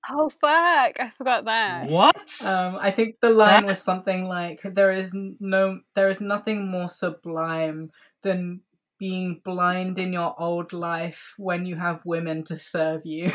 Oh 0.09 0.29
fuck! 0.29 0.95
I 0.99 1.11
forgot 1.17 1.45
that. 1.45 1.89
What? 1.89 2.31
Um, 2.45 2.77
I 2.79 2.91
think 2.91 3.17
the 3.21 3.29
line 3.29 3.63
That- 3.63 3.65
was 3.65 3.81
something 3.81 4.25
like, 4.25 4.61
"There 4.63 4.91
is 4.91 5.11
no, 5.13 5.81
there 5.95 6.09
is 6.09 6.21
nothing 6.21 6.69
more 6.69 6.89
sublime 6.89 7.91
than 8.23 8.61
being 8.99 9.41
blind 9.43 9.99
in 9.99 10.13
your 10.13 10.33
old 10.39 10.73
life 10.73 11.33
when 11.37 11.65
you 11.65 11.75
have 11.75 12.01
women 12.05 12.43
to 12.45 12.57
serve 12.57 13.01
you." 13.05 13.31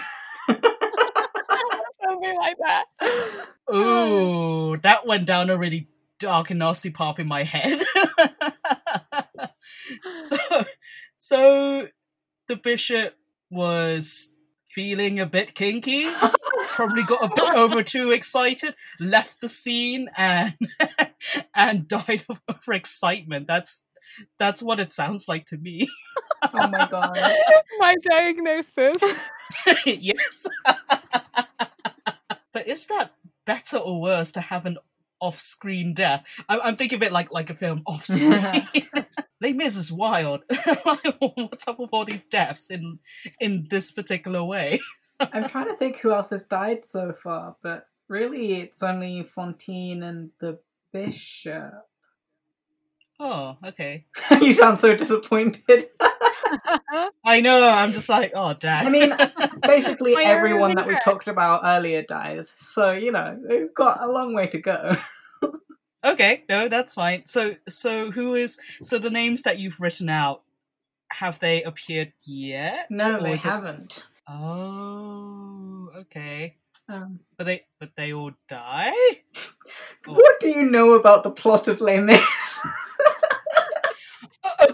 Something 2.22 2.38
like 2.38 2.56
that. 2.58 3.74
Ooh, 3.74 4.76
that 4.82 5.06
went 5.06 5.26
down 5.26 5.50
a 5.50 5.56
really 5.56 5.88
dark 6.18 6.50
and 6.50 6.58
nasty 6.61 6.90
path 6.90 7.18
in 7.18 7.26
my 7.26 7.42
head. 7.42 7.82
so, 10.08 10.37
so 11.16 11.88
the 12.48 12.56
bishop 12.56 13.16
was 13.50 14.35
feeling 14.68 15.18
a 15.18 15.26
bit 15.26 15.54
kinky. 15.54 16.06
Probably 16.68 17.02
got 17.02 17.24
a 17.24 17.35
bit 17.35 17.54
over 17.54 17.82
too 17.82 18.12
excited, 18.12 18.74
left 19.00 19.40
the 19.40 19.48
scene, 19.48 20.08
and 20.16 20.56
and 21.54 21.88
died 21.88 22.24
of 22.28 22.40
overexcitement. 22.46 23.46
That's 23.46 23.85
that's 24.38 24.62
what 24.62 24.78
it 24.78 24.92
sounds 24.92 25.26
like 25.28 25.46
to 25.46 25.58
me. 25.58 25.88
oh 26.42 26.68
my 26.68 26.87
god! 26.88 27.18
My 27.78 27.96
diagnosis. 28.02 28.96
yes. 29.87 30.46
But 32.53 32.69
is 32.69 32.87
that 32.88 33.12
better 33.47 33.77
or 33.77 34.01
worse 34.01 34.33
to 34.33 34.41
have 34.41 34.67
an 34.67 34.79
off-screen 35.21 35.95
death? 35.95 36.25
I'm, 36.49 36.61
I'm 36.62 36.77
thinking 36.77 36.97
of 36.97 37.03
it 37.03 37.12
like 37.12 37.33
like 37.33 37.51
a 37.51 37.55
film 37.55 37.83
off-screen. 37.87 38.69
Les 39.41 39.53
Mis 39.55 39.77
is 39.77 39.93
wild. 39.93 40.43
What's 41.37 41.67
up 41.69 41.79
with 41.79 41.91
all 41.93 42.05
these 42.05 42.27
deaths 42.27 42.71
in 42.71 42.99
in 43.41 43.67
this 43.71 43.91
particular 43.91 44.45
way? 44.45 44.81
I'm 45.21 45.49
trying 45.49 45.69
to 45.69 45.77
think 45.77 45.99
who 45.99 46.12
else 46.12 46.31
has 46.31 46.43
died 46.45 46.85
so 46.85 47.12
far, 47.12 47.57
but 47.62 47.87
really, 48.09 48.55
it's 48.61 48.83
only 48.83 49.23
Fontaine 49.23 50.03
and 50.03 50.31
the 50.41 50.59
bishop. 50.93 51.73
Oh, 53.21 53.57
okay. 53.65 54.07
you 54.41 54.53
sound 54.53 54.81
so 54.81 54.97
disappointed. 54.97 55.85
I 57.25 57.41
know. 57.41 57.69
I'm 57.69 57.93
just 57.93 58.09
like, 58.09 58.33
oh, 58.35 58.55
damn. 58.55 58.87
I 58.87 58.91
mean, 58.91 59.12
basically 59.62 60.15
My 60.17 60.25
everyone 60.25 60.75
that 60.77 60.87
we 60.87 60.99
talked 61.05 61.29
about 61.29 61.62
earlier 61.65 62.03
dies, 62.03 62.49
so 62.51 62.93
you 62.93 63.12
know 63.12 63.38
we've 63.49 63.75
got 63.75 64.01
a 64.03 64.07
long 64.11 64.35
way 64.35 64.47
to 64.49 64.59
go. 64.59 64.97
okay, 66.05 66.45
no, 66.49 66.69
that's 66.69 66.95
fine. 66.95 67.25
So, 67.27 67.57
so 67.69 68.11
who 68.11 68.35
is? 68.35 68.59
So 68.83 68.99
the 68.99 69.11
names 69.11 69.43
that 69.45 69.59
you've 69.59 69.81
written 69.81 70.09
out 70.09 70.43
have 71.12 71.38
they 71.41 71.62
appeared 71.62 72.12
yet? 72.25 72.87
No, 72.91 73.23
they 73.23 73.33
it- 73.35 73.43
haven't. 73.43 74.07
Oh, 74.29 75.91
okay. 75.97 76.57
Um, 76.88 77.21
But 77.37 77.45
they, 77.45 77.65
but 77.79 77.91
they 77.97 78.12
all 78.12 78.33
die. 78.49 78.93
What 80.05 80.41
do 80.41 80.49
you 80.49 80.65
know 80.65 80.93
about 80.93 81.23
the 81.23 81.31
plot 81.31 81.69
of 81.69 81.81
Les 81.81 82.01
Mis? 82.01 82.52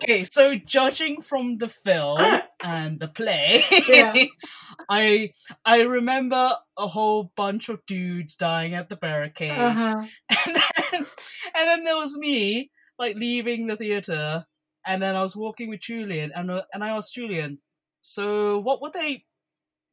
Okay, 0.03 0.25
so 0.25 0.55
judging 0.55 1.21
from 1.21 1.59
the 1.59 1.69
film 1.69 2.21
and 2.63 2.99
the 3.01 3.09
play, 3.09 3.65
Yeah. 3.89 4.15
I 4.89 5.33
I 5.65 5.83
remember 5.83 6.57
a 6.77 6.87
whole 6.87 7.33
bunch 7.37 7.69
of 7.69 7.85
dudes 7.87 8.37
dying 8.37 8.75
at 8.75 8.89
the 8.89 8.97
barricades, 8.97 9.59
Uh-huh. 9.59 10.07
and 10.47 10.57
then 10.57 11.07
and 11.55 11.69
then 11.69 11.85
there 11.85 11.97
was 11.97 12.17
me 12.17 12.71
like 12.99 13.17
leaving 13.17 13.67
the 13.67 13.77
theater, 13.77 14.47
and 14.87 15.03
then 15.03 15.17
I 15.17 15.23
was 15.23 15.37
walking 15.37 15.69
with 15.69 15.81
Julian, 15.81 16.33
and 16.35 16.51
uh, 16.51 16.63
and 16.73 16.85
I 16.85 16.91
asked 16.91 17.15
Julian, 17.15 17.59
so 18.01 18.59
what 18.59 18.81
were 18.81 18.91
they 18.95 19.25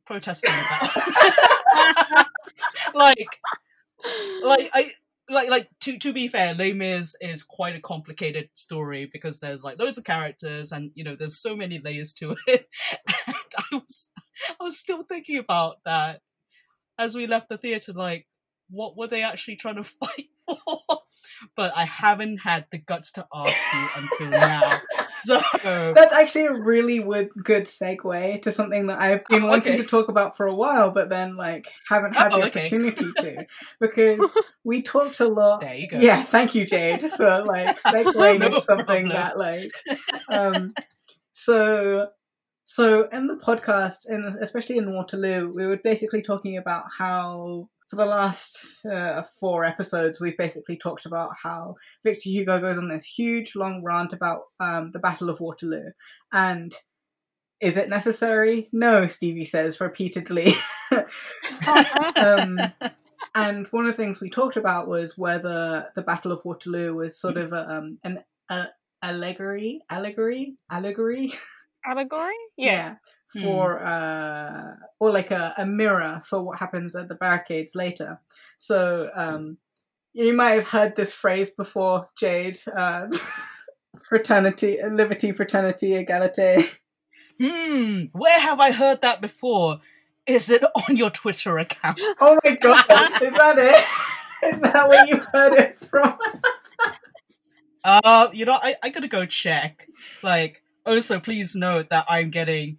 protesting 0.05 0.51
about? 0.51 2.27
like 2.93 3.39
like 4.43 4.69
I 4.73 4.91
like 5.29 5.49
like 5.49 5.69
to 5.81 5.97
to 5.97 6.13
be 6.13 6.27
fair, 6.27 6.53
Les 6.53 6.73
Mis 6.73 7.15
is 7.21 7.43
quite 7.43 7.75
a 7.75 7.79
complicated 7.79 8.49
story 8.53 9.09
because 9.11 9.39
there's 9.39 9.63
like 9.63 9.79
loads 9.79 9.97
of 9.97 10.03
characters 10.03 10.71
and 10.71 10.91
you 10.93 11.03
know 11.03 11.15
there's 11.15 11.37
so 11.37 11.55
many 11.55 11.79
layers 11.79 12.13
to 12.13 12.35
it. 12.47 12.67
And 13.27 13.35
I 13.57 13.75
was 13.75 14.11
I 14.59 14.63
was 14.63 14.77
still 14.77 15.03
thinking 15.03 15.37
about 15.37 15.77
that 15.85 16.21
as 16.97 17.15
we 17.15 17.27
left 17.27 17.49
the 17.49 17.57
theater. 17.57 17.93
Like, 17.93 18.27
what 18.69 18.97
were 18.97 19.07
they 19.07 19.23
actually 19.23 19.55
trying 19.55 19.75
to 19.75 19.83
fight 19.83 20.29
for? 20.45 20.81
But 21.55 21.73
I 21.75 21.85
haven't 21.85 22.37
had 22.39 22.65
the 22.71 22.77
guts 22.77 23.11
to 23.13 23.27
ask 23.33 23.61
you 23.73 23.87
until 24.03 24.31
now. 24.31 24.61
So 25.07 25.39
That's 25.63 26.13
actually 26.13 26.45
a 26.45 26.53
really 26.53 26.99
good 27.43 27.65
segue 27.65 28.41
to 28.41 28.51
something 28.51 28.87
that 28.87 28.99
I've 28.99 29.23
been 29.25 29.43
Oh, 29.43 29.47
wanting 29.49 29.73
okay. 29.73 29.81
to 29.83 29.87
talk 29.87 30.07
about 30.09 30.35
for 30.35 30.47
a 30.47 30.53
while, 30.55 30.91
but 30.91 31.09
then 31.09 31.35
like 31.35 31.67
haven't 31.87 32.13
had 32.13 32.33
Oh, 32.33 32.37
the 32.39 32.45
okay. 32.47 32.59
opportunity 32.61 33.11
to 33.13 33.45
because 33.79 34.33
we 34.63 34.81
talked 34.81 35.19
a 35.19 35.27
lot. 35.27 35.61
there 35.61 35.75
you 35.75 35.87
go. 35.87 35.99
Yeah, 35.99 36.23
thank 36.23 36.55
you, 36.55 36.65
Jade, 36.65 37.03
for 37.03 37.43
like 37.43 37.79
segueing 37.81 38.39
No 38.39 38.47
into 38.47 38.61
something 38.61 38.85
problem. 38.85 39.09
that 39.09 39.37
like 39.37 39.71
um 40.29 40.73
so 41.31 42.07
so 42.65 43.07
in 43.09 43.27
the 43.27 43.35
podcast 43.35 44.07
and 44.09 44.37
especially 44.39 44.77
in 44.77 44.93
Waterloo, 44.93 45.51
we 45.53 45.65
were 45.67 45.77
basically 45.77 46.21
talking 46.23 46.57
about 46.57 46.85
how 46.97 47.69
for 47.89 47.97
the 47.97 48.05
last 48.05 48.85
uh, 48.85 49.23
four 49.39 49.63
episodes 49.63 50.19
we've 50.19 50.37
basically 50.37 50.77
talked 50.77 51.05
about 51.05 51.31
how 51.41 51.75
Victor 52.03 52.29
Hugo 52.29 52.59
goes 52.59 52.77
on 52.77 52.89
this 52.89 53.05
huge 53.05 53.55
long 53.55 53.83
rant 53.83 54.13
about 54.13 54.41
um, 54.59 54.91
the 54.91 54.99
Battle 54.99 55.29
of 55.29 55.39
Waterloo 55.39 55.91
and 56.33 56.73
is 57.61 57.77
it 57.77 57.89
necessary? 57.89 58.67
No, 58.73 59.07
Stevie 59.07 59.45
says 59.45 59.79
repeatedly. 59.79 60.53
um, 60.91 62.59
and 63.33 63.67
one 63.67 63.85
of 63.85 63.91
the 63.91 63.97
things 63.97 64.21
we 64.21 64.29
talked 64.29 64.57
about 64.57 64.87
was 64.87 65.17
whether 65.17 65.87
the 65.95 66.01
Battle 66.01 66.31
of 66.31 66.43
Waterloo 66.43 66.93
was 66.93 67.19
sort 67.19 67.37
of 67.37 67.53
a, 67.53 67.69
um, 67.69 67.97
an 68.03 68.23
a, 68.49 68.67
allegory, 69.01 69.81
allegory, 69.89 70.57
allegory, 70.69 71.33
Allegory? 71.85 72.35
Yeah. 72.57 72.95
Hmm. 73.33 73.41
for 73.41 73.83
uh, 73.83 74.75
or 74.99 75.11
like 75.11 75.31
a, 75.31 75.53
a 75.57 75.65
mirror 75.65 76.21
for 76.23 76.41
what 76.41 76.59
happens 76.59 76.95
at 76.95 77.09
the 77.09 77.15
barricades 77.15 77.75
later. 77.75 78.19
So 78.59 79.09
um, 79.13 79.57
you 80.13 80.33
might 80.33 80.51
have 80.51 80.67
heard 80.67 80.95
this 80.95 81.13
phrase 81.13 81.49
before, 81.49 82.09
Jade. 82.17 82.57
Uh, 82.73 83.07
fraternity, 84.07 84.79
liberty, 84.89 85.31
fraternity, 85.31 85.91
egalite. 85.91 86.69
Hmm, 87.37 88.03
where 88.13 88.39
have 88.39 88.61
I 88.61 88.71
heard 88.71 89.01
that 89.01 89.19
before? 89.19 89.81
is 90.25 90.49
it 90.49 90.63
on 90.89 90.95
your 90.95 91.09
Twitter 91.09 91.57
account? 91.57 91.99
Oh 92.19 92.39
my 92.43 92.55
god, 92.55 93.21
is 93.21 93.33
that 93.33 93.57
it? 93.57 94.55
Is 94.55 94.61
that 94.61 94.89
where 94.89 95.05
you 95.05 95.17
heard 95.33 95.59
it 95.59 95.77
from? 95.85 96.17
Uh, 97.83 98.29
you 98.33 98.45
know, 98.45 98.57
I, 98.61 98.75
I 98.81 98.89
gotta 98.89 99.07
go 99.07 99.25
check. 99.25 99.87
Like, 100.23 100.63
also, 100.85 101.19
please 101.19 101.55
note 101.55 101.89
that 101.89 102.05
I'm 102.07 102.29
getting 102.29 102.77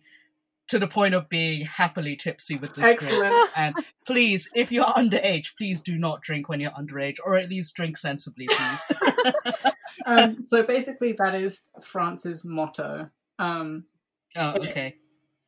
to 0.68 0.78
the 0.78 0.88
point 0.88 1.14
of 1.14 1.28
being 1.28 1.64
happily 1.64 2.16
tipsy 2.16 2.56
with 2.56 2.74
this 2.74 2.82
drink. 2.82 3.02
Excellent. 3.02 3.50
And 3.54 3.74
please, 4.04 4.50
if 4.54 4.72
you're 4.72 4.84
underage, 4.84 5.56
please 5.56 5.80
do 5.80 5.96
not 5.96 6.22
drink 6.22 6.48
when 6.48 6.60
you're 6.60 6.72
underage, 6.72 7.16
or 7.24 7.36
at 7.36 7.48
least 7.48 7.76
drink 7.76 7.96
sensibly, 7.96 8.46
please. 8.46 8.92
Um, 10.04 10.44
so 10.46 10.62
basically, 10.62 11.12
that 11.12 11.34
is 11.34 11.64
France's 11.82 12.44
motto. 12.44 13.08
Um, 13.38 13.84
oh, 14.36 14.54
okay. 14.56 14.96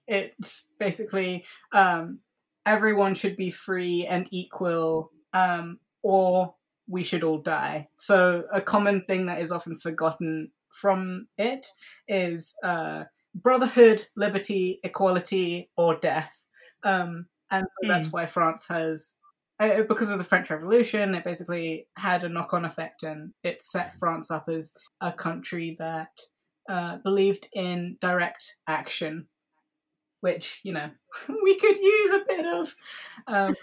it's 0.06 0.72
basically 0.78 1.44
um, 1.72 2.20
everyone 2.66 3.14
should 3.14 3.36
be 3.36 3.50
free 3.50 4.06
and 4.06 4.26
equal, 4.30 5.12
um, 5.32 5.78
or 6.02 6.54
we 6.88 7.04
should 7.04 7.24
all 7.24 7.38
die. 7.38 7.88
So 7.98 8.44
a 8.52 8.60
common 8.60 9.02
thing 9.02 9.26
that 9.26 9.40
is 9.40 9.52
often 9.52 9.78
forgotten 9.78 10.50
from 10.72 11.26
it 11.36 11.66
is 12.06 12.54
uh, 12.62 13.04
brotherhood, 13.34 14.04
liberty, 14.16 14.80
equality, 14.82 15.70
or 15.76 15.96
death. 15.96 16.42
Um, 16.84 17.26
and 17.50 17.66
so 17.82 17.88
that's 17.88 18.12
why 18.12 18.26
France 18.26 18.66
has, 18.68 19.16
uh, 19.58 19.82
because 19.82 20.10
of 20.10 20.18
the 20.18 20.24
French 20.24 20.50
Revolution, 20.50 21.14
it 21.14 21.24
basically 21.24 21.86
had 21.96 22.24
a 22.24 22.28
knock-on 22.28 22.64
effect, 22.64 23.02
and 23.02 23.32
it 23.42 23.62
set 23.62 23.98
France 23.98 24.30
up 24.30 24.48
as 24.48 24.74
a 25.00 25.12
country 25.12 25.76
that 25.78 26.10
uh, 26.68 26.98
believed 26.98 27.48
in 27.54 27.96
direct 28.00 28.56
action, 28.66 29.26
which 30.20 30.60
you 30.62 30.72
know 30.72 30.90
we 31.42 31.56
could 31.56 31.76
use 31.76 32.10
a 32.12 32.24
bit 32.28 32.46
of. 32.46 32.76
Um, 33.26 33.56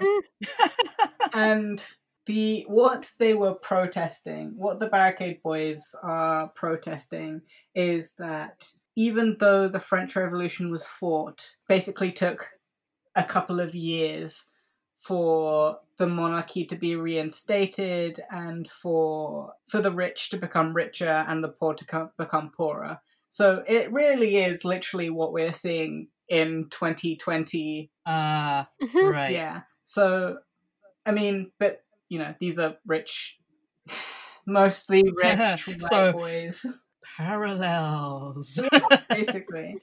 and 1.33 1.87
the 2.25 2.65
what 2.67 3.11
they 3.19 3.33
were 3.33 3.53
protesting, 3.55 4.53
what 4.57 4.79
the 4.79 4.87
Barricade 4.87 5.41
Boys 5.43 5.95
are 6.03 6.49
protesting, 6.49 7.41
is 7.75 8.13
that 8.15 8.67
even 8.95 9.37
though 9.39 9.67
the 9.67 9.79
French 9.79 10.15
Revolution 10.15 10.71
was 10.71 10.85
fought, 10.85 11.55
basically 11.67 12.11
took 12.11 12.49
a 13.15 13.23
couple 13.23 13.59
of 13.59 13.75
years 13.75 14.49
for 14.95 15.79
the 15.97 16.07
monarchy 16.07 16.65
to 16.65 16.75
be 16.75 16.95
reinstated 16.95 18.19
and 18.31 18.69
for 18.69 19.53
for 19.67 19.81
the 19.81 19.91
rich 19.91 20.29
to 20.31 20.37
become 20.37 20.73
richer 20.73 21.25
and 21.27 21.43
the 21.43 21.49
poor 21.49 21.73
to 21.75 21.85
co- 21.85 22.11
become 22.17 22.51
poorer. 22.55 22.99
So 23.29 23.63
it 23.67 23.91
really 23.91 24.37
is 24.37 24.65
literally 24.65 25.09
what 25.09 25.33
we're 25.33 25.53
seeing 25.53 26.07
in 26.27 26.69
2020 26.69 27.91
Uh, 28.05 28.65
Mhm. 28.81 29.13
right. 29.13 29.31
yeah. 29.31 29.61
So, 29.83 30.39
I 31.05 31.11
mean, 31.11 31.51
but 31.59 31.84
you 32.09 32.19
know, 32.19 32.33
these 32.39 32.59
are 32.59 32.75
rich, 32.85 33.37
mostly 34.45 35.03
rich 35.15 35.67
white 35.67 35.81
So- 35.81 36.13
boys, 36.13 36.65
Parallels. 37.17 38.61
basically. 39.09 39.77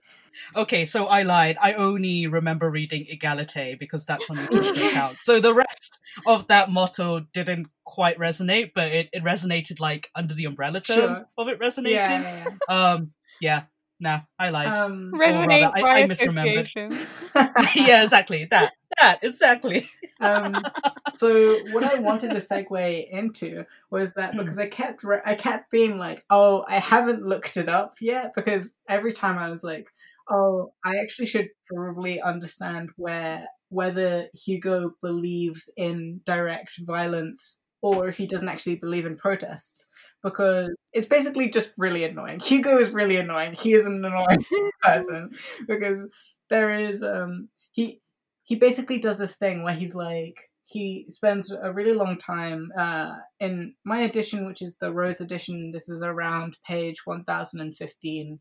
okay, 0.57 0.85
so 0.85 1.07
I 1.07 1.23
lied. 1.23 1.57
I 1.63 1.75
only 1.75 2.27
remember 2.27 2.71
reading 2.71 3.07
Egalite 3.07 3.79
because 3.79 4.05
that's 4.07 4.29
on 4.31 4.37
your 4.39 4.49
Twitter 4.49 4.87
account. 4.89 5.13
So 5.23 5.41
the 5.41 5.55
rest 5.55 6.01
of 6.27 6.49
that 6.49 6.71
motto 6.71 7.21
didn't 7.33 7.69
quite 7.85 8.19
resonate, 8.19 8.73
but 8.75 8.93
it, 8.93 9.09
it 9.13 9.23
resonated 9.25 9.81
like 9.81 10.11
under 10.15 10.35
the 10.35 10.45
umbrella 10.47 10.81
term 10.81 10.97
Sure. 10.99 11.27
of 11.39 11.49
it 11.49 11.59
resonating. 11.59 11.97
Yeah, 11.99 12.45
yeah, 12.69 12.93
Um, 12.93 13.13
yeah. 13.41 13.63
Nah, 14.01 14.21
I 14.37 14.51
lied. 14.51 14.77
Um, 14.77 15.13
Resonate 15.15 15.63
rather, 15.73 15.87
I- 15.87 16.03
I 16.03 16.07
misremembered. 16.09 16.69
yeah, 17.77 18.03
exactly. 18.03 18.47
That. 18.51 18.73
That, 19.01 19.19
exactly. 19.23 19.89
um, 20.21 20.63
so 21.17 21.59
what 21.73 21.85
I 21.85 22.01
wanted 22.01 22.31
to 22.33 22.39
segue 22.39 23.09
into 23.11 23.65
was 23.91 24.15
that 24.15 24.37
because 24.37 24.59
I 24.59 24.67
kept 24.69 25.05
re- 25.05 25.23
I 25.25 25.35
kept 25.35 25.71
being 25.71 25.99
like, 25.99 26.25
oh, 26.31 26.65
I 26.69 26.79
haven't 26.79 27.27
looked 27.27 27.57
it 27.57 27.69
up 27.69 27.97
yet 28.01 28.33
because 28.35 28.77
every 28.89 29.13
time 29.13 29.39
I 29.39 29.51
was 29.51 29.65
like, 29.65 29.87
oh, 30.31 30.73
I 30.85 30.97
actually 30.97 31.27
should 31.27 31.49
probably 31.73 32.21
understand 32.21 32.91
where 32.97 33.47
whether 33.69 34.29
Hugo 34.35 34.93
believes 35.01 35.71
in 35.77 36.21
direct 36.27 36.79
violence 36.81 37.63
or 37.81 38.09
if 38.09 38.19
he 38.19 38.27
doesn't 38.27 38.49
actually 38.49 38.77
believe 38.77 39.07
in 39.07 39.17
protests 39.17 39.89
because 40.23 40.71
it's 40.93 41.07
basically 41.07 41.51
just 41.51 41.73
really 41.77 42.05
annoying. 42.05 42.39
Hugo 42.39 42.79
is 42.79 42.91
really 42.91 43.17
annoying. 43.17 43.55
He 43.55 43.73
is 43.73 43.87
an 43.87 44.05
annoying 44.05 44.45
person 44.83 45.31
because 45.67 46.07
there 46.49 46.75
is 46.75 47.03
um 47.03 47.49
he 47.73 48.01
he 48.45 48.57
basically 48.57 48.99
does 48.99 49.19
this 49.19 49.37
thing 49.37 49.63
where 49.63 49.75
he's 49.75 49.95
like 49.95 50.51
he 50.65 51.07
spends 51.11 51.51
a 51.51 51.73
really 51.73 51.93
long 51.93 52.17
time 52.17 52.73
uh, 52.79 53.17
in 53.41 53.75
my 53.85 54.01
edition, 54.01 54.47
which 54.47 54.63
is 54.63 54.79
the 54.79 54.91
Rose 54.91 55.21
edition. 55.21 55.71
This 55.71 55.89
is 55.89 56.03
around 56.03 56.57
page 56.67 57.03
one 57.05 57.25
thousand 57.25 57.61
and 57.61 57.77
fifteen. 57.77 58.41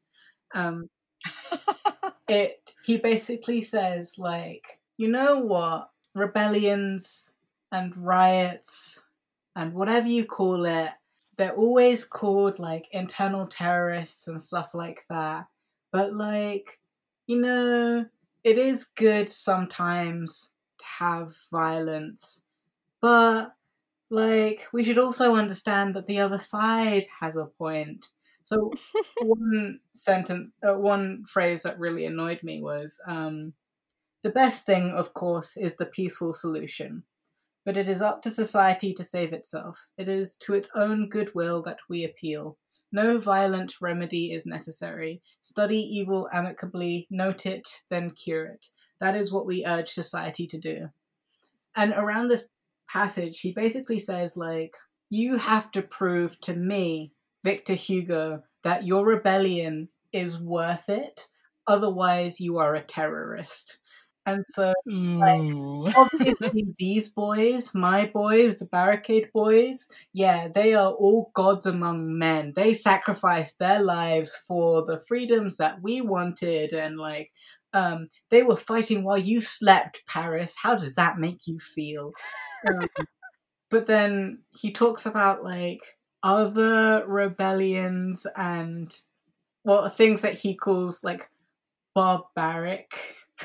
Um, 0.54 0.90
it 2.28 2.74
he 2.86 2.98
basically 2.98 3.62
says 3.62 4.16
like, 4.18 4.80
you 4.98 5.10
know 5.10 5.40
what, 5.40 5.90
rebellions 6.16 7.34
and 7.72 7.96
riots 7.98 9.02
and 9.56 9.74
whatever 9.74 10.08
you 10.08 10.26
call 10.26 10.66
it, 10.66 10.90
they're 11.38 11.56
always 11.56 12.06
called 12.06 12.60
like 12.60 12.88
internal 12.92 13.48
terrorists 13.48 14.28
and 14.28 14.42
stuff 14.42 14.70
like 14.74 15.04
that. 15.10 15.46
But 15.92 16.14
like, 16.14 16.80
you 17.28 17.42
know, 17.42 18.06
it 18.44 18.58
is 18.58 18.86
good 18.86 19.30
sometimes 19.30 20.54
to 20.80 20.86
have 20.86 21.36
violence, 21.52 22.46
but 23.02 23.54
like 24.10 24.68
we 24.74 24.84
should 24.84 24.98
also 25.00 25.36
understand 25.36 25.96
that 25.96 26.08
the 26.08 26.20
other 26.20 26.38
side 26.40 27.06
has 27.22 27.38
a 27.38 27.46
point. 27.46 28.08
So 28.44 28.72
one 29.22 29.80
sentence, 29.96 30.52
uh, 30.68 30.76
one 30.76 31.26
phrase 31.26 31.64
that 31.64 31.80
really 31.80 32.06
annoyed 32.06 32.44
me 32.44 32.62
was, 32.62 33.00
um, 33.08 33.54
"The 34.24 34.32
best 34.32 34.66
thing, 34.66 34.92
of 34.92 35.14
course, 35.14 35.58
is 35.58 35.78
the 35.78 35.86
peaceful 35.88 36.34
solution." 36.34 37.04
But 37.66 37.78
it 37.78 37.90
is 37.90 38.02
up 38.02 38.22
to 38.24 38.32
society 38.32 38.94
to 38.94 39.04
save 39.04 39.34
itself. 39.34 39.90
It 39.98 40.10
is 40.10 40.36
to 40.38 40.54
its 40.56 40.72
own 40.76 41.10
goodwill 41.10 41.62
that 41.64 41.80
we 41.90 42.04
appeal. 42.06 42.58
No 42.92 43.20
violent 43.20 43.76
remedy 43.80 44.34
is 44.34 44.46
necessary. 44.46 45.22
Study 45.42 45.80
evil 45.80 46.28
amicably, 46.34 47.08
note 47.10 47.46
it, 47.46 47.68
then 47.90 48.12
cure 48.12 48.46
it. 48.46 48.68
That 49.00 49.16
is 49.16 49.32
what 49.32 49.46
we 49.46 49.66
urge 49.66 49.90
society 49.90 50.46
to 50.48 50.60
do. 50.60 50.90
And 51.76 51.94
around 51.94 52.28
this 52.28 52.48
passage, 52.90 53.40
he 53.40 53.54
basically 53.54 54.00
says, 54.00 54.36
like, 54.36 54.76
you 55.10 55.38
have 55.38 55.72
to 55.72 55.82
prove 55.82 56.40
to 56.42 56.54
me, 56.54 57.14
Victor 57.44 57.74
Hugo, 57.74 58.44
that 58.64 58.86
your 58.86 59.06
rebellion 59.06 59.90
is 60.12 60.40
worth 60.40 60.90
it. 60.90 61.28
Otherwise, 61.68 62.40
you 62.40 62.58
are 62.58 62.76
a 62.76 62.84
terrorist. 62.84 63.81
And 64.26 64.46
so, 64.48 64.74
Ooh. 64.90 65.88
obviously 65.96 66.68
these 66.78 67.10
boys, 67.10 67.74
my 67.74 68.06
boys, 68.06 68.60
the 68.60 68.66
barricade 68.66 69.30
boys, 69.34 69.88
yeah, 70.14 70.48
they 70.48 70.74
are 70.76 70.92
all 70.92 71.32
gods 71.34 71.66
among 71.66 72.18
men. 72.18 72.54
They 72.56 72.74
sacrificed 72.74 73.58
their 73.60 73.82
lives 73.82 74.36
for 74.48 74.86
the 74.86 75.00
freedoms 75.08 75.58
that 75.58 75.82
we 75.82 76.02
wanted 76.02 76.74
and 76.74 76.98
like 76.98 77.32
um 77.74 78.10
they 78.30 78.44
were 78.44 78.58
fighting 78.58 79.04
while 79.04 79.18
you 79.18 79.42
slept, 79.42 80.04
Paris. 80.08 80.56
How 80.62 80.76
does 80.76 80.96
that 80.96 81.18
make 81.18 81.48
you 81.48 81.60
feel? 81.60 82.12
Um, 82.68 82.88
but 83.70 83.88
then 83.88 84.44
he 84.52 84.72
talks 84.72 85.06
about 85.06 85.44
like 85.44 85.82
other 86.24 87.06
rebellions 87.08 88.28
and 88.38 88.96
well 89.64 89.90
things 89.90 90.22
that 90.22 90.36
he 90.36 90.56
calls 90.56 91.04
like 91.04 91.30
barbaric 91.96 92.94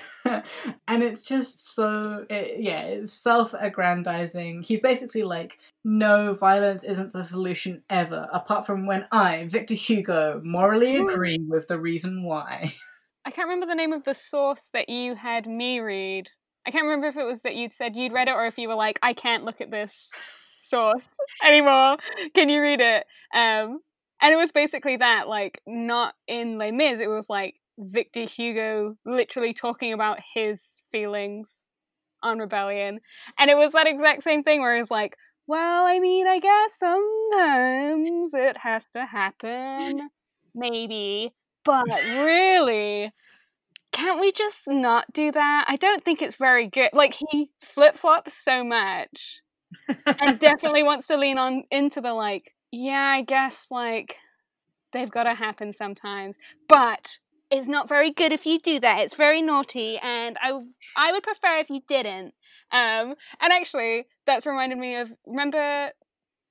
and 0.25 1.03
it's 1.03 1.23
just 1.23 1.75
so 1.75 2.25
it, 2.29 2.57
yeah 2.61 2.81
it's 2.81 3.13
self-aggrandizing 3.13 4.63
he's 4.63 4.81
basically 4.81 5.23
like 5.23 5.59
no 5.85 6.35
violence 6.35 6.85
isn't 6.85 7.13
the 7.13 7.23
solution 7.23 7.83
ever 7.91 8.29
apart 8.33 8.67
from 8.67 8.87
when 8.87 9.07
i 9.13 9.47
victor 9.47 9.75
hugo 9.75 10.41
morally 10.45 10.97
agree 11.07 11.39
with 11.49 11.69
the 11.69 11.79
reason 11.79 12.23
why 12.23 12.73
I 13.27 13.33
can't 13.33 13.49
remember 13.49 13.67
the 13.67 13.75
name 13.75 13.93
of 13.93 14.05
the 14.05 14.15
source 14.15 14.63
that 14.73 14.89
you 14.89 15.17
had 15.17 15.49
me 15.49 15.81
read. 15.81 16.29
I 16.65 16.71
can't 16.71 16.85
remember 16.85 17.09
if 17.09 17.17
it 17.17 17.25
was 17.25 17.41
that 17.41 17.57
you'd 17.57 17.75
said 17.75 17.97
you'd 17.97 18.13
read 18.13 18.29
it 18.29 18.35
or 18.35 18.47
if 18.47 18.57
you 18.57 18.69
were 18.69 18.77
like, 18.77 19.01
I 19.03 19.15
can't 19.15 19.45
look 19.45 19.61
at 19.61 19.73
this 19.73 19.93
source 20.71 21.09
anymore. 21.45 21.97
Can 22.37 22.49
you 22.49 22.63
read 22.63 22.81
it? 22.81 23.05
Um, 23.35 23.81
and 24.23 24.33
it 24.33 24.37
was 24.37 24.53
basically 24.53 24.99
that, 24.99 25.27
like, 25.27 25.61
not 25.67 26.15
in 26.29 26.57
Les 26.57 26.71
Mis, 26.71 27.01
it 27.01 27.09
was 27.09 27.29
like 27.29 27.57
Victor 27.79 28.23
Hugo 28.25 28.97
literally 29.05 29.53
talking 29.53 29.93
about 29.93 30.19
his 30.35 30.81
feelings 30.91 31.53
on 32.23 32.39
rebellion. 32.39 33.01
And 33.39 33.51
it 33.51 33.57
was 33.57 33.73
that 33.73 33.87
exact 33.87 34.25
same 34.25 34.43
thing 34.43 34.61
where 34.61 34.77
he's 34.79 34.91
like, 34.91 35.17
well, 35.47 35.85
I 35.87 36.01
mean, 36.01 36.27
I 36.27 36.41
guess 36.41 36.73
sometimes 36.79 38.35
it 38.35 38.57
has 38.59 38.85
to 38.95 39.07
happen. 39.07 40.09
Maybe. 40.55 41.33
But 41.65 41.85
really, 42.25 43.13
can't 43.93 44.21
we 44.21 44.33
just 44.33 44.67
not 44.67 45.07
do 45.13 45.33
that? 45.33 45.65
I 45.69 45.77
don't 45.77 46.05
think 46.05 46.23
it's 46.23 46.37
very 46.37 46.69
good. 46.69 46.91
Like 46.93 47.15
he 47.15 47.51
flip 47.75 47.99
flops 47.99 48.35
so 48.43 48.65
much, 48.65 49.41
and 50.21 50.39
definitely 50.39 50.83
wants 50.85 51.09
to 51.09 51.17
lean 51.17 51.39
on 51.39 51.65
into 51.71 52.01
the 52.01 52.13
like. 52.13 52.55
Yeah, 52.71 53.01
I 53.01 53.23
guess 53.23 53.67
like 53.71 54.17
they've 54.93 55.11
got 55.11 55.25
to 55.25 55.35
happen 55.35 55.73
sometimes, 55.73 56.37
but 56.69 57.19
it's 57.51 57.69
not 57.69 57.89
very 57.89 58.13
good 58.13 58.33
if 58.33 58.47
you 58.47 58.59
do 58.59 58.81
that. 58.81 59.01
It's 59.01 59.15
very 59.15 59.43
naughty, 59.43 59.99
and 60.03 60.37
I 60.43 60.61
I 60.97 61.13
would 61.13 61.23
prefer 61.23 61.59
if 61.59 61.71
you 61.71 61.81
didn't. 61.89 62.35
Um, 62.73 63.15
and 63.41 63.53
actually, 63.53 64.07
that's 64.27 64.47
reminded 64.47 64.79
me 64.79 64.97
of 64.97 65.09
remember. 65.27 65.91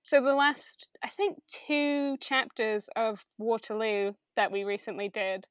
So 0.04 0.22
the 0.22 0.36
last, 0.36 0.88
I 1.04 1.10
think, 1.10 1.40
two 1.68 2.18
chapters 2.22 2.88
of 2.96 3.26
Waterloo 3.40 4.14
that 4.36 4.52
we 4.52 4.64
recently 4.64 5.10
did 5.10 5.48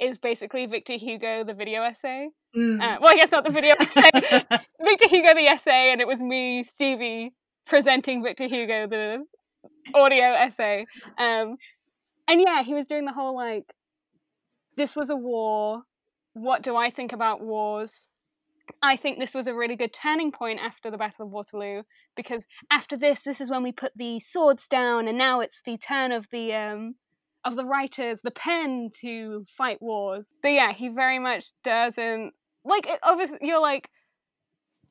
is 0.00 0.18
basically 0.18 0.66
Victor 0.66 0.94
Hugo 0.94 1.44
the 1.44 1.54
video 1.54 1.82
essay. 1.82 2.28
Mm. 2.56 2.80
Uh, 2.80 2.98
well, 3.00 3.12
I 3.12 3.16
guess 3.16 3.30
not 3.30 3.44
the 3.44 3.50
video 3.52 3.76
essay. 3.78 4.44
Victor 4.84 5.08
Hugo 5.08 5.34
the 5.34 5.46
essay, 5.46 5.92
and 5.92 6.00
it 6.00 6.08
was 6.08 6.20
me, 6.20 6.64
Stevie, 6.64 7.32
presenting 7.66 8.22
Victor 8.24 8.48
Hugo 8.48 8.88
the 8.88 9.24
audio 9.94 10.32
essay. 10.34 10.84
Um, 11.16 11.56
and 12.26 12.40
yeah, 12.40 12.64
he 12.64 12.74
was 12.74 12.86
doing 12.86 13.04
the 13.04 13.12
whole 13.12 13.36
like, 13.36 13.72
this 14.76 14.94
was 14.96 15.10
a 15.10 15.16
war. 15.16 15.82
What 16.34 16.62
do 16.62 16.76
I 16.76 16.90
think 16.90 17.12
about 17.12 17.42
wars? 17.42 17.92
I 18.80 18.96
think 18.96 19.18
this 19.18 19.34
was 19.34 19.46
a 19.46 19.54
really 19.54 19.76
good 19.76 19.92
turning 19.92 20.32
point 20.32 20.60
after 20.60 20.90
the 20.90 20.96
Battle 20.96 21.26
of 21.26 21.32
Waterloo 21.32 21.82
because 22.16 22.44
after 22.70 22.96
this, 22.96 23.22
this 23.22 23.40
is 23.40 23.50
when 23.50 23.62
we 23.62 23.72
put 23.72 23.92
the 23.96 24.20
swords 24.20 24.66
down, 24.68 25.08
and 25.08 25.18
now 25.18 25.40
it's 25.40 25.60
the 25.66 25.76
turn 25.78 26.12
of 26.12 26.26
the 26.32 26.54
um, 26.54 26.94
of 27.44 27.56
the 27.56 27.64
writers, 27.66 28.20
the 28.22 28.30
pen 28.30 28.90
to 29.00 29.44
fight 29.58 29.82
wars. 29.82 30.28
But 30.42 30.52
yeah, 30.52 30.72
he 30.72 30.88
very 30.88 31.18
much 31.18 31.46
doesn't 31.64 32.32
like. 32.64 32.86
it- 32.86 33.00
Obviously, 33.02 33.38
you're 33.42 33.60
like, 33.60 33.88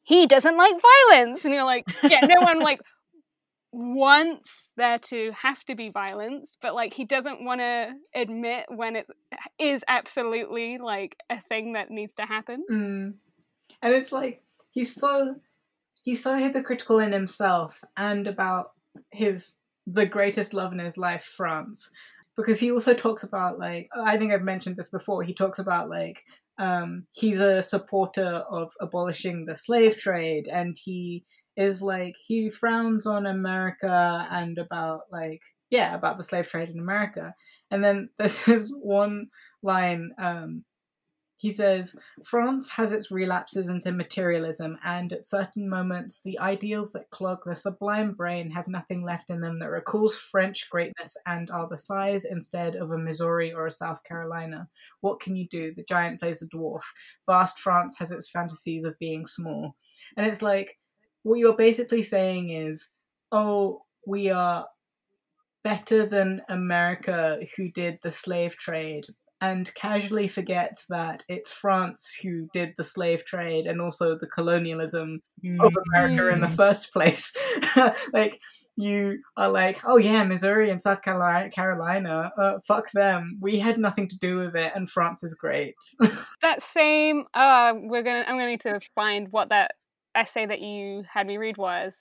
he 0.04 0.28
doesn't 0.28 0.58
like 0.58 0.74
violence, 1.10 1.46
and 1.46 1.54
you're 1.54 1.64
like, 1.66 1.86
yeah, 2.04 2.20
no 2.24 2.42
one 2.42 2.60
like 2.60 2.82
wants 3.72 4.50
there 4.76 5.00
to 5.00 5.32
have 5.32 5.64
to 5.66 5.76
be 5.76 5.90
violence, 5.90 6.58
but 6.62 6.76
like 6.76 6.94
he 6.94 7.06
doesn't 7.06 7.44
want 7.44 7.62
to 7.62 7.94
admit 8.14 8.66
when 8.70 8.96
it 8.96 9.08
is 9.60 9.84
absolutely 9.88 10.78
like 10.78 11.16
a 11.30 11.42
thing 11.50 11.74
that 11.74 11.90
needs 11.90 12.14
to 12.16 12.24
happen. 12.24 12.64
Mm. 12.70 13.14
And 13.82 13.94
it's 13.94 14.12
like 14.12 14.44
he's 14.72 14.94
so 14.94 15.36
he's 16.04 16.22
so 16.22 16.36
hypocritical 16.36 17.00
in 17.00 17.12
himself 17.12 17.82
and 17.96 18.28
about 18.28 18.72
his 19.12 19.58
the 19.88 20.06
greatest 20.06 20.54
love 20.54 20.74
in 20.74 20.80
his 20.80 20.98
life, 20.98 21.24
France. 21.24 21.90
Because 22.36 22.60
he 22.60 22.72
also 22.72 22.94
talks 22.94 23.24
about 23.24 23.58
like 23.58 23.88
I 23.96 24.18
think 24.18 24.34
I've 24.34 24.42
mentioned 24.42 24.76
this 24.76 24.90
before, 24.90 25.24
he 25.24 25.34
talks 25.34 25.60
about 25.60 25.90
like 25.90 26.24
um 26.58 27.06
he's 27.12 27.40
a 27.40 27.64
supporter 27.64 28.44
of 28.50 28.74
abolishing 28.82 29.46
the 29.46 29.56
slave 29.56 29.98
trade 29.98 30.50
and 30.52 30.78
he 30.78 31.24
is 31.62 31.82
like 31.82 32.16
he 32.18 32.49
frowns 32.49 33.05
on 33.05 33.26
America 33.26 34.28
and 34.32 34.57
about 34.57 35.01
like 35.12 35.41
yeah, 35.70 35.93
about 35.95 36.18
the 36.18 36.24
slave 36.24 36.49
trade 36.49 36.70
in 36.70 36.80
America. 36.80 37.34
And 37.70 37.84
then 37.84 38.09
there's 38.18 38.70
one 38.72 39.28
line 39.62 40.12
um 40.18 40.66
he 41.41 41.51
says 41.51 41.95
France 42.24 42.70
has 42.70 42.91
its 42.91 43.09
relapses 43.09 43.68
into 43.68 43.91
materialism, 43.91 44.78
and 44.84 45.12
at 45.12 45.26
certain 45.26 45.68
moments, 45.68 46.22
the 46.22 46.38
ideals 46.38 46.91
that 46.91 47.09
clog 47.09 47.39
the 47.43 47.55
sublime 47.55 48.14
brain 48.14 48.51
have 48.51 48.68
nothing 48.68 49.03
left 49.03 49.32
in 49.32 49.41
them 49.41 49.57
that 49.57 49.72
recalls 49.72 50.16
French 50.16 50.70
greatness 50.70 51.18
and 51.26 51.49
are 51.49 51.68
the 51.68 51.80
size 51.80 52.26
instead 52.26 52.76
of 52.76 52.91
a 52.91 52.97
Missouri 52.97 53.51
or 53.51 53.66
a 53.66 53.72
South 53.72 54.03
Carolina. 54.03 54.68
What 54.99 55.20
can 55.20 55.36
you 55.36 55.47
do? 55.47 55.74
The 55.76 55.84
giant 55.84 56.20
plays 56.20 56.41
the 56.41 56.45
dwarf. 56.45 56.84
Vast 57.26 57.57
France 57.57 57.97
has 57.97 58.12
its 58.12 58.30
fantasies 58.30 58.86
of 58.86 58.99
being 58.99 59.26
small. 59.26 59.76
And 60.16 60.28
it's 60.28 60.43
like, 60.43 60.78
what 61.24 61.40
you're 61.40 61.56
basically 61.58 62.04
saying 62.04 62.50
is, 62.52 62.90
oh, 63.32 63.84
we 64.06 64.30
are 64.30 64.68
better 65.64 66.06
than 66.06 66.42
America 66.50 67.40
who 67.56 67.70
did 67.72 68.00
the 68.04 68.12
slave 68.12 68.56
trade 68.58 69.06
and 69.42 69.74
casually 69.76 70.28
forgets 70.28 70.86
that 70.88 71.24
it's 71.28 71.52
France 71.52 72.16
who 72.22 72.48
did 72.54 72.74
the 72.78 72.84
slave 72.84 73.26
trade 73.26 73.66
and 73.66 73.82
also 73.82 74.16
the 74.18 74.28
colonialism 74.28 75.20
of 75.60 75.74
America 75.88 76.30
in 76.30 76.42
the 76.42 76.48
Mm. 76.48 76.56
first 76.56 76.94
place. 76.94 77.34
like 78.14 78.40
you 78.76 79.20
are 79.38 79.50
like, 79.50 79.82
oh 79.84 79.98
yeah, 79.98 80.24
Missouri 80.24 80.70
and 80.70 80.82
South 80.82 81.02
Carolina, 81.02 81.50
Carolina, 81.50 82.32
uh, 82.38 82.54
fuck 82.68 82.92
them. 82.92 83.38
We 83.42 83.58
had 83.60 83.78
nothing 83.78 84.08
to 84.10 84.18
do 84.20 84.38
with 84.38 84.56
it, 84.56 84.72
and 84.76 84.90
France 84.90 85.24
is 85.24 85.34
great. 85.36 85.76
That 86.42 86.64
same 86.64 87.26
uh 87.36 87.74
we're 87.76 88.02
gonna 88.02 88.24
I'm 88.28 88.36
gonna 88.36 88.48
need 88.48 88.62
to 88.62 88.80
find 88.96 89.28
what 89.32 89.50
that 89.50 89.74
essay 90.16 90.45
that 90.45 90.62
you 90.62 91.03
had 91.12 91.28
me 91.28 91.38
read 91.38 91.57
was. 91.57 91.95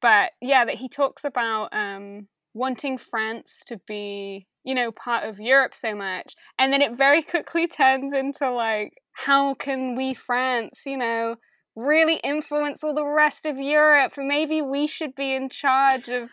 But 0.00 0.32
yeah, 0.40 0.64
that 0.64 0.76
he 0.76 0.88
talks 0.88 1.24
about 1.24 1.68
um 1.72 2.28
wanting 2.54 2.98
France 2.98 3.50
to 3.66 3.80
be, 3.86 4.46
you 4.64 4.74
know, 4.74 4.92
part 4.92 5.24
of 5.24 5.38
Europe 5.40 5.72
so 5.76 5.94
much. 5.94 6.34
And 6.58 6.72
then 6.72 6.82
it 6.82 6.96
very 6.96 7.22
quickly 7.22 7.66
turns 7.66 8.12
into 8.12 8.50
like, 8.50 8.94
how 9.12 9.54
can 9.54 9.96
we 9.96 10.14
France, 10.14 10.80
you 10.86 10.96
know, 10.96 11.36
really 11.76 12.16
influence 12.16 12.84
all 12.84 12.94
the 12.94 13.04
rest 13.04 13.44
of 13.44 13.58
Europe? 13.58 14.12
Maybe 14.16 14.62
we 14.62 14.86
should 14.86 15.14
be 15.14 15.34
in 15.34 15.48
charge 15.48 16.08
of 16.08 16.30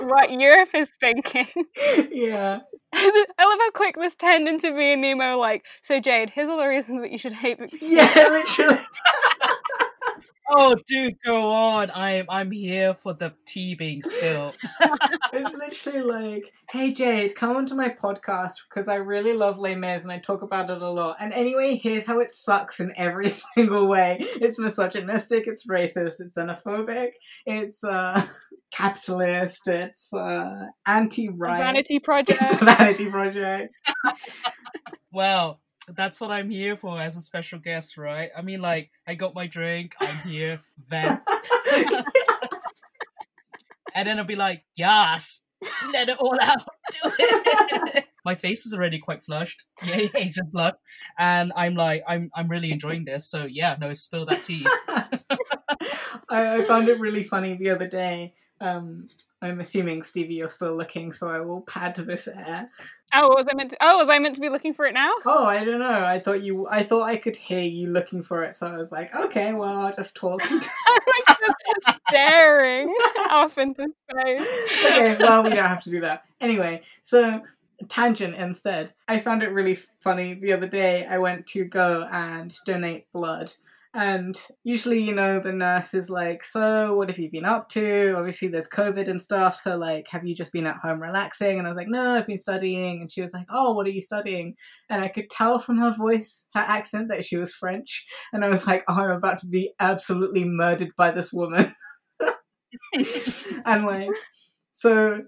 what 0.00 0.30
Europe 0.40 0.70
is 0.74 0.88
thinking. 1.00 1.46
yeah. 2.10 2.60
I 2.92 3.24
love 3.38 3.58
how 3.60 3.70
quick 3.72 3.94
this 3.96 4.16
turned 4.16 4.48
into 4.48 4.72
me 4.72 4.92
and 4.92 5.02
Nemo 5.02 5.38
like, 5.38 5.62
so 5.84 6.00
Jade, 6.00 6.30
here's 6.30 6.48
all 6.48 6.58
the 6.58 6.66
reasons 6.66 7.02
that 7.02 7.12
you 7.12 7.18
should 7.18 7.32
hate 7.32 7.58
the 7.58 7.68
Yeah, 7.80 8.12
literally. 8.16 8.80
Oh, 10.52 10.74
dude, 10.84 11.14
go 11.24 11.48
on. 11.50 11.92
I'm 11.94 12.26
I'm 12.28 12.50
here 12.50 12.92
for 12.92 13.14
the 13.14 13.32
tea 13.46 13.74
being 13.76 14.02
spilled. 14.02 14.56
It's 15.32 15.54
literally 15.54 16.02
like, 16.02 16.52
hey 16.70 16.92
Jade, 16.92 17.36
come 17.36 17.56
onto 17.56 17.76
my 17.76 17.88
podcast 17.88 18.54
because 18.68 18.88
I 18.88 18.96
really 18.96 19.32
love 19.32 19.60
Les 19.60 19.76
Mis 19.76 20.02
and 20.02 20.10
I 20.10 20.18
talk 20.18 20.42
about 20.42 20.70
it 20.70 20.82
a 20.82 20.90
lot. 20.90 21.18
And 21.20 21.32
anyway, 21.32 21.76
here's 21.76 22.04
how 22.04 22.18
it 22.18 22.32
sucks 22.32 22.80
in 22.80 22.92
every 22.96 23.28
single 23.54 23.86
way. 23.86 24.16
It's 24.18 24.58
misogynistic, 24.58 25.46
it's 25.46 25.68
racist, 25.68 26.20
it's 26.20 26.36
xenophobic, 26.36 27.10
it's 27.46 27.84
uh 27.84 28.26
capitalist, 28.72 29.68
it's 29.68 30.12
uh 30.12 30.66
anti-right. 30.84 31.60
vanity 31.60 32.00
project. 32.00 32.42
It's 32.42 32.60
a 32.60 32.64
vanity 32.64 33.08
project. 33.08 33.72
Well, 35.12 35.60
that's 35.88 36.20
what 36.20 36.30
I'm 36.30 36.50
here 36.50 36.76
for 36.76 36.98
as 36.98 37.16
a 37.16 37.20
special 37.20 37.58
guest, 37.58 37.96
right? 37.96 38.30
I 38.36 38.42
mean, 38.42 38.60
like, 38.60 38.90
I 39.06 39.14
got 39.14 39.34
my 39.34 39.46
drink, 39.46 39.94
I'm 40.00 40.16
here, 40.18 40.60
vent, 40.78 41.20
and 43.94 44.06
then 44.08 44.18
I'll 44.18 44.24
be 44.24 44.36
like, 44.36 44.64
yes, 44.74 45.44
let 45.92 46.08
it 46.08 46.18
all 46.18 46.38
out, 46.40 46.66
do 46.90 47.10
it. 47.18 48.06
my 48.24 48.34
face 48.34 48.66
is 48.66 48.74
already 48.74 48.98
quite 48.98 49.22
flushed, 49.22 49.64
yay, 49.82 50.10
Asian 50.14 50.48
blood, 50.50 50.74
and 51.18 51.52
I'm 51.56 51.74
like, 51.74 52.02
I'm 52.06 52.30
I'm 52.34 52.48
really 52.48 52.70
enjoying 52.70 53.04
this. 53.04 53.28
So 53.28 53.46
yeah, 53.46 53.76
no, 53.80 53.92
spill 53.94 54.26
that 54.26 54.44
tea. 54.44 54.66
I, 56.28 56.58
I 56.58 56.64
found 56.64 56.88
it 56.88 57.00
really 57.00 57.24
funny 57.24 57.54
the 57.54 57.70
other 57.70 57.88
day. 57.88 58.34
Um, 58.60 59.08
I'm 59.42 59.60
assuming 59.60 60.02
Stevie, 60.02 60.34
you're 60.34 60.48
still 60.48 60.76
looking, 60.76 61.12
so 61.12 61.28
I 61.28 61.40
will 61.40 61.62
pad 61.62 61.96
this 61.96 62.28
air. 62.28 62.66
Oh, 63.14 63.28
was 63.28 63.46
I 63.50 63.54
meant 63.54 63.70
to, 63.70 63.76
oh, 63.80 63.98
was 63.98 64.08
I 64.08 64.18
meant 64.18 64.34
to 64.34 64.40
be 64.40 64.50
looking 64.50 64.74
for 64.74 64.84
it 64.86 64.92
now? 64.92 65.10
Oh, 65.24 65.46
I 65.46 65.64
don't 65.64 65.80
know. 65.80 66.04
I 66.04 66.18
thought 66.18 66.42
you. 66.42 66.68
I 66.68 66.82
thought 66.82 67.04
I 67.04 67.16
could 67.16 67.36
hear 67.36 67.62
you 67.62 67.88
looking 67.88 68.22
for 68.22 68.44
it, 68.44 68.54
so 68.54 68.68
I 68.68 68.76
was 68.76 68.92
like, 68.92 69.14
okay, 69.14 69.52
well, 69.54 69.78
I'll 69.78 69.96
just 69.96 70.14
talk. 70.14 70.40
I'm 70.50 70.58
like 70.60 71.38
just 71.38 72.00
staring 72.08 72.88
off 73.30 73.56
into 73.56 73.88
space. 74.10 74.40
okay, 74.84 75.16
well, 75.18 75.42
we 75.42 75.50
don't 75.50 75.66
have 75.66 75.82
to 75.84 75.90
do 75.90 76.00
that. 76.02 76.24
Anyway, 76.40 76.82
so 77.02 77.42
tangent 77.88 78.36
instead. 78.36 78.92
I 79.08 79.18
found 79.18 79.42
it 79.42 79.52
really 79.52 79.78
funny 80.00 80.34
the 80.34 80.52
other 80.52 80.68
day. 80.68 81.06
I 81.06 81.18
went 81.18 81.46
to 81.48 81.64
go 81.64 82.06
and 82.12 82.54
donate 82.66 83.10
blood. 83.12 83.52
And 83.92 84.40
usually, 84.62 85.02
you 85.02 85.12
know, 85.12 85.40
the 85.40 85.52
nurse 85.52 85.94
is 85.94 86.08
like, 86.10 86.44
So, 86.44 86.94
what 86.94 87.08
have 87.08 87.18
you 87.18 87.28
been 87.28 87.44
up 87.44 87.68
to? 87.70 88.14
Obviously, 88.16 88.46
there's 88.46 88.68
COVID 88.68 89.08
and 89.08 89.20
stuff. 89.20 89.56
So, 89.58 89.76
like, 89.76 90.06
have 90.08 90.24
you 90.24 90.36
just 90.36 90.52
been 90.52 90.66
at 90.68 90.76
home 90.76 91.02
relaxing? 91.02 91.58
And 91.58 91.66
I 91.66 91.70
was 91.70 91.76
like, 91.76 91.88
No, 91.88 92.14
I've 92.14 92.26
been 92.26 92.36
studying. 92.36 93.00
And 93.00 93.10
she 93.10 93.20
was 93.20 93.34
like, 93.34 93.46
Oh, 93.50 93.72
what 93.72 93.86
are 93.86 93.90
you 93.90 94.00
studying? 94.00 94.54
And 94.90 95.02
I 95.02 95.08
could 95.08 95.28
tell 95.28 95.58
from 95.58 95.78
her 95.78 95.90
voice, 95.92 96.46
her 96.54 96.60
accent, 96.60 97.08
that 97.08 97.24
she 97.24 97.36
was 97.36 97.52
French. 97.52 98.06
And 98.32 98.44
I 98.44 98.48
was 98.48 98.64
like, 98.64 98.84
Oh, 98.88 98.94
I'm 98.94 99.10
about 99.10 99.38
to 99.40 99.48
be 99.48 99.72
absolutely 99.80 100.44
murdered 100.44 100.92
by 100.96 101.10
this 101.10 101.32
woman. 101.32 101.74
and 103.64 103.86
like, 103.86 104.10
so 104.72 105.22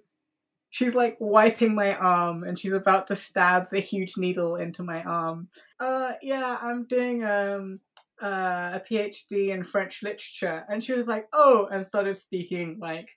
she's 0.71 0.95
like 0.95 1.17
wiping 1.21 1.75
my 1.75 1.95
arm 1.95 2.45
and 2.45 2.59
she's 2.59 2.73
about 2.73 3.07
to 3.09 3.17
stab 3.17 3.69
the 3.71 3.81
huge 3.81 4.17
needle 4.17 4.57
into 4.57 4.83
my 4.83 5.03
arm. 5.03 5.49
Uh 5.79 6.13
yeah, 6.23 6.59
I'm 6.61 6.87
doing 6.87 7.25
um 7.25 7.81
uh, 8.23 8.79
a 8.79 8.83
PhD 8.91 9.49
in 9.49 9.65
French 9.65 10.03
literature 10.03 10.65
and 10.69 10.83
she 10.83 10.93
was 10.93 11.07
like, 11.07 11.27
"Oh," 11.33 11.69
and 11.73 11.85
started 11.87 12.17
speaking 12.17 12.79
like 12.81 13.09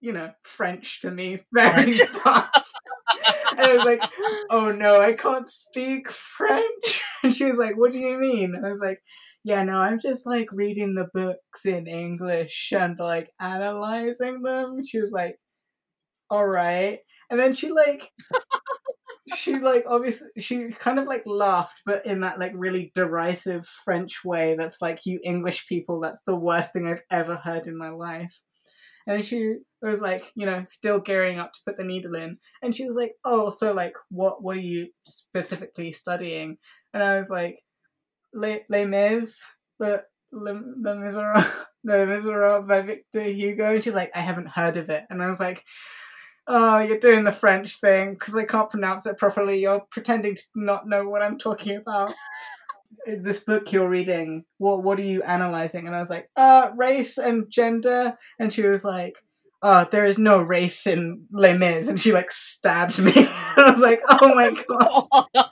you 0.00 0.12
know, 0.12 0.30
French 0.42 1.00
to 1.00 1.10
me 1.10 1.40
very 1.52 1.92
French. 1.94 2.10
fast. 2.22 2.72
and 3.52 3.60
I 3.60 3.72
was 3.74 3.84
like, 3.84 4.02
"Oh 4.50 4.70
no, 4.70 5.00
I 5.00 5.14
can't 5.14 5.46
speak 5.46 6.10
French." 6.10 7.02
And 7.24 7.34
she 7.34 7.46
was 7.46 7.56
like, 7.56 7.76
What 7.78 7.92
do 7.92 7.98
you 7.98 8.18
mean? 8.18 8.54
And 8.54 8.66
I 8.66 8.70
was 8.70 8.80
like, 8.80 8.98
Yeah, 9.44 9.62
no, 9.64 9.78
I'm 9.78 9.98
just 9.98 10.26
like 10.26 10.48
reading 10.52 10.94
the 10.94 11.08
books 11.14 11.64
in 11.64 11.86
English 11.86 12.70
and 12.76 12.98
like 12.98 13.30
analyzing 13.40 14.42
them. 14.42 14.80
She 14.86 15.00
was 15.00 15.10
like, 15.10 15.36
All 16.30 16.46
right. 16.46 16.98
And 17.30 17.40
then 17.40 17.54
she 17.54 17.70
like 17.72 18.10
she 19.34 19.58
like 19.58 19.84
obviously 19.88 20.28
she 20.38 20.68
kind 20.72 20.98
of 20.98 21.06
like 21.06 21.22
laughed 21.24 21.80
but 21.86 22.04
in 22.04 22.20
that 22.20 22.38
like 22.38 22.52
really 22.54 22.92
derisive 22.94 23.66
french 23.84 24.24
way 24.24 24.54
that's 24.58 24.82
like 24.82 25.00
you 25.06 25.18
english 25.24 25.66
people 25.66 25.98
that's 26.00 26.22
the 26.24 26.36
worst 26.36 26.72
thing 26.72 26.86
i've 26.86 27.02
ever 27.10 27.36
heard 27.36 27.66
in 27.66 27.76
my 27.76 27.90
life. 27.90 28.38
And 29.06 29.22
she 29.22 29.56
was 29.82 30.00
like 30.00 30.32
you 30.34 30.46
know 30.46 30.64
still 30.66 30.98
gearing 30.98 31.38
up 31.38 31.52
to 31.52 31.60
put 31.66 31.76
the 31.76 31.84
needle 31.84 32.14
in 32.14 32.38
and 32.62 32.74
she 32.74 32.86
was 32.86 32.96
like 32.96 33.12
oh 33.24 33.50
so 33.50 33.72
like 33.72 33.94
what 34.10 34.42
what 34.42 34.56
are 34.56 34.60
you 34.60 34.88
specifically 35.04 35.92
studying? 35.92 36.56
And 36.94 37.02
i 37.02 37.18
was 37.18 37.28
like 37.28 37.60
les, 38.32 38.64
les 38.70 38.86
mis 38.86 39.38
the 39.78 40.04
Le, 40.32 40.52
Le 40.52 40.96
Miserables, 40.96 41.46
Le 41.84 42.06
Miserables 42.06 42.64
by 42.68 42.80
Victor 42.80 43.22
Hugo, 43.22 43.74
and 43.74 43.84
she's 43.84 43.94
like, 43.94 44.10
I 44.14 44.20
haven't 44.20 44.48
heard 44.48 44.76
of 44.76 44.90
it, 44.90 45.04
and 45.08 45.22
I 45.22 45.28
was 45.28 45.38
like, 45.38 45.62
oh, 46.46 46.78
you're 46.80 46.98
doing 46.98 47.24
the 47.24 47.32
French 47.32 47.76
thing 47.76 48.14
because 48.14 48.36
I 48.36 48.44
can't 48.44 48.70
pronounce 48.70 49.06
it 49.06 49.18
properly. 49.18 49.60
You're 49.60 49.80
pretending 49.90 50.34
to 50.34 50.42
not 50.54 50.88
know 50.88 51.08
what 51.08 51.22
I'm 51.22 51.38
talking 51.38 51.76
about. 51.76 52.14
this 53.06 53.40
book 53.40 53.72
you're 53.72 53.88
reading, 53.88 54.44
what 54.58 54.82
what 54.82 54.98
are 54.98 55.02
you 55.02 55.22
analyzing? 55.22 55.86
And 55.86 55.96
I 55.96 56.00
was 56.00 56.10
like, 56.10 56.30
uh, 56.36 56.70
race 56.76 57.18
and 57.18 57.50
gender. 57.50 58.16
And 58.38 58.52
she 58.52 58.62
was 58.62 58.84
like, 58.84 59.22
oh, 59.62 59.86
there 59.90 60.04
is 60.04 60.18
no 60.18 60.38
race 60.38 60.86
in 60.86 61.26
Les 61.32 61.56
Mis. 61.56 61.88
And 61.88 62.00
she 62.00 62.12
like 62.12 62.30
stabbed 62.30 62.98
me. 62.98 63.12
and 63.16 63.28
I 63.66 63.70
was 63.70 63.80
like, 63.80 64.02
oh 64.08 64.34
my 64.34 64.54
god. 64.68 65.46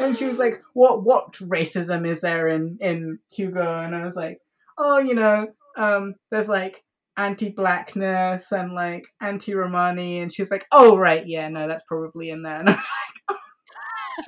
and 0.00 0.16
she 0.16 0.26
was 0.26 0.38
like, 0.38 0.62
what 0.74 1.02
what 1.04 1.34
racism 1.34 2.06
is 2.06 2.20
there 2.20 2.48
in 2.48 2.78
in 2.80 3.18
Hugo? 3.30 3.80
And 3.80 3.94
I 3.94 4.04
was 4.04 4.16
like, 4.16 4.40
oh, 4.78 4.98
you 4.98 5.14
know, 5.14 5.48
um, 5.76 6.14
there's 6.30 6.48
like 6.48 6.82
anti-blackness 7.16 8.52
and 8.52 8.72
like 8.72 9.06
anti-Romani, 9.20 10.20
and 10.20 10.32
she's 10.32 10.50
like, 10.50 10.66
"Oh 10.72 10.96
right, 10.96 11.26
yeah, 11.26 11.48
no, 11.48 11.68
that's 11.68 11.84
probably 11.84 12.30
in 12.30 12.42
there." 12.42 12.60
And 12.66 12.70
I 12.70 12.72
was 12.72 12.84
like, 13.28 13.38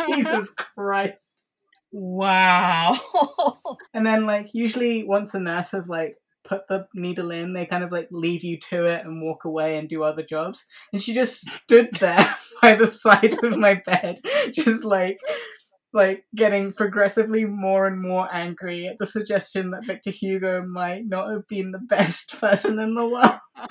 oh, 0.00 0.14
"Jesus 0.16 0.54
Christ!" 0.74 1.46
Wow. 1.92 2.98
and 3.94 4.06
then 4.06 4.26
like 4.26 4.48
usually 4.52 5.04
once 5.04 5.34
a 5.34 5.40
nurse 5.40 5.70
has 5.72 5.88
like 5.88 6.16
put 6.44 6.68
the 6.68 6.86
needle 6.94 7.30
in, 7.30 7.52
they 7.52 7.66
kind 7.66 7.84
of 7.84 7.92
like 7.92 8.08
leave 8.10 8.44
you 8.44 8.58
to 8.70 8.86
it 8.86 9.04
and 9.04 9.22
walk 9.22 9.44
away 9.44 9.76
and 9.76 9.88
do 9.88 10.02
other 10.02 10.22
jobs. 10.22 10.66
And 10.92 11.00
she 11.00 11.14
just 11.14 11.46
stood 11.48 11.94
there 11.94 12.26
by 12.62 12.74
the 12.74 12.86
side 12.86 13.42
of 13.42 13.56
my 13.56 13.80
bed, 13.86 14.18
just 14.52 14.84
like 14.84 15.18
like 15.92 16.24
getting 16.34 16.72
progressively 16.72 17.44
more 17.44 17.86
and 17.86 18.00
more 18.00 18.28
angry 18.32 18.86
at 18.86 18.98
the 18.98 19.06
suggestion 19.06 19.70
that 19.70 19.86
Victor 19.86 20.10
Hugo 20.10 20.64
might 20.66 21.06
not 21.06 21.30
have 21.30 21.46
been 21.48 21.72
the 21.72 21.78
best 21.78 22.36
person 22.40 22.78
in 22.78 22.94
the 22.94 23.06
world. 23.06 23.38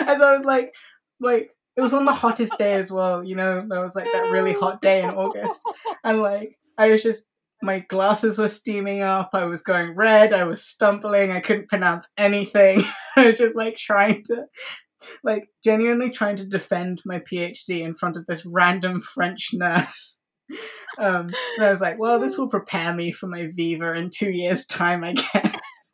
As 0.00 0.20
I 0.20 0.36
was 0.36 0.44
like, 0.44 0.72
like 1.20 1.50
it 1.76 1.80
was 1.80 1.94
on 1.94 2.04
the 2.04 2.12
hottest 2.12 2.58
day 2.58 2.74
as 2.74 2.90
well, 2.90 3.24
you 3.24 3.36
know, 3.36 3.64
there 3.68 3.80
was 3.80 3.94
like 3.94 4.08
that 4.12 4.30
really 4.30 4.52
hot 4.52 4.82
day 4.82 5.02
in 5.02 5.10
August, 5.10 5.62
and 6.04 6.20
like 6.20 6.56
I 6.76 6.90
was 6.90 7.02
just 7.02 7.24
my 7.62 7.80
glasses 7.80 8.38
were 8.38 8.48
steaming 8.48 9.02
up, 9.02 9.30
I 9.32 9.44
was 9.44 9.62
going 9.62 9.94
red, 9.94 10.32
I 10.32 10.44
was 10.44 10.64
stumbling, 10.64 11.32
I 11.32 11.40
couldn't 11.40 11.68
pronounce 11.68 12.08
anything. 12.16 12.82
I 13.16 13.26
was 13.26 13.38
just 13.38 13.56
like 13.56 13.76
trying 13.76 14.22
to 14.26 14.44
like 15.22 15.48
genuinely 15.64 16.10
trying 16.10 16.36
to 16.36 16.46
defend 16.46 17.00
my 17.04 17.18
PhD 17.18 17.80
in 17.80 17.94
front 17.94 18.16
of 18.16 18.26
this 18.26 18.44
random 18.44 19.00
French 19.00 19.50
nurse 19.52 20.17
um, 20.98 21.32
and 21.56 21.66
I 21.66 21.70
was 21.70 21.80
like, 21.80 21.98
well, 21.98 22.18
this 22.18 22.38
will 22.38 22.48
prepare 22.48 22.94
me 22.94 23.10
for 23.10 23.26
my 23.26 23.48
Viva 23.48 23.94
in 23.94 24.10
two 24.10 24.30
years' 24.30 24.66
time, 24.66 25.04
I 25.04 25.12
guess. 25.12 25.92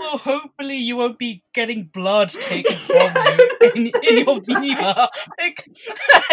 well, 0.00 0.18
hopefully 0.18 0.76
you 0.76 0.96
won't 0.96 1.18
be 1.18 1.42
getting 1.52 1.84
blood 1.92 2.28
taken 2.28 2.74
from 2.76 3.12
you 3.16 3.58
in, 3.74 3.92
in 4.02 4.26
your 4.26 4.40
Viva. 4.60 5.08
Like, 5.38 5.68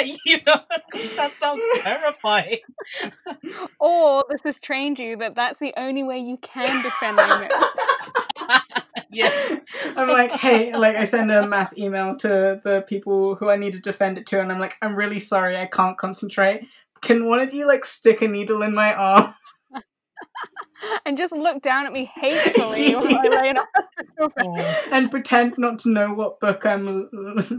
you 0.26 0.38
know, 0.46 0.62
because 0.92 1.16
that 1.16 1.38
sounds 1.38 1.64
terrifying. 1.82 2.60
Or 3.80 4.26
this 4.30 4.42
has 4.44 4.58
trained 4.60 5.00
you 5.00 5.18
that 5.18 5.36
that's 5.36 5.60
the 5.60 5.74
only 5.78 6.04
way 6.04 6.20
you 6.20 6.38
can 6.38 6.82
defend 6.84 7.18
it. 7.44 7.52
Yeah. 9.12 9.60
I'm 9.96 10.08
like, 10.10 10.32
hey, 10.32 10.74
like 10.74 10.96
I 10.96 11.06
send 11.06 11.32
a 11.32 11.48
mass 11.48 11.78
email 11.78 12.16
to 12.18 12.62
the 12.64 12.84
people 12.88 13.36
who 13.36 13.50
I 13.50 13.56
need 13.58 13.74
to 13.74 13.80
defend 13.80 14.18
it 14.18 14.26
to, 14.28 14.42
and 14.42 14.52
I'm 14.52 14.60
like, 14.60 14.76
I'm 14.82 14.96
really 14.96 15.20
sorry, 15.20 15.58
I 15.58 15.66
can't 15.66 15.98
concentrate. 15.98 16.68
Can 17.02 17.26
one 17.26 17.40
of 17.40 17.54
you 17.54 17.68
like 17.68 17.86
stick 17.86 18.22
a 18.22 18.28
needle 18.28 18.62
in 18.64 18.74
my 18.74 18.94
arm? 18.94 19.34
and 21.06 21.18
just 21.18 21.34
look 21.34 21.62
down 21.62 21.86
at 21.86 21.92
me 21.94 22.06
hatefully 22.16 22.94
while 22.96 23.18
I 23.18 23.28
lay 23.28 23.50
in 23.50 23.58
a 23.58 23.66
hospital 23.76 24.58
and 24.92 25.10
pretend 25.10 25.58
not 25.58 25.80
to 25.80 25.90
know 25.90 26.14
what 26.14 26.40
book 26.40 26.66
I'm 26.66 27.10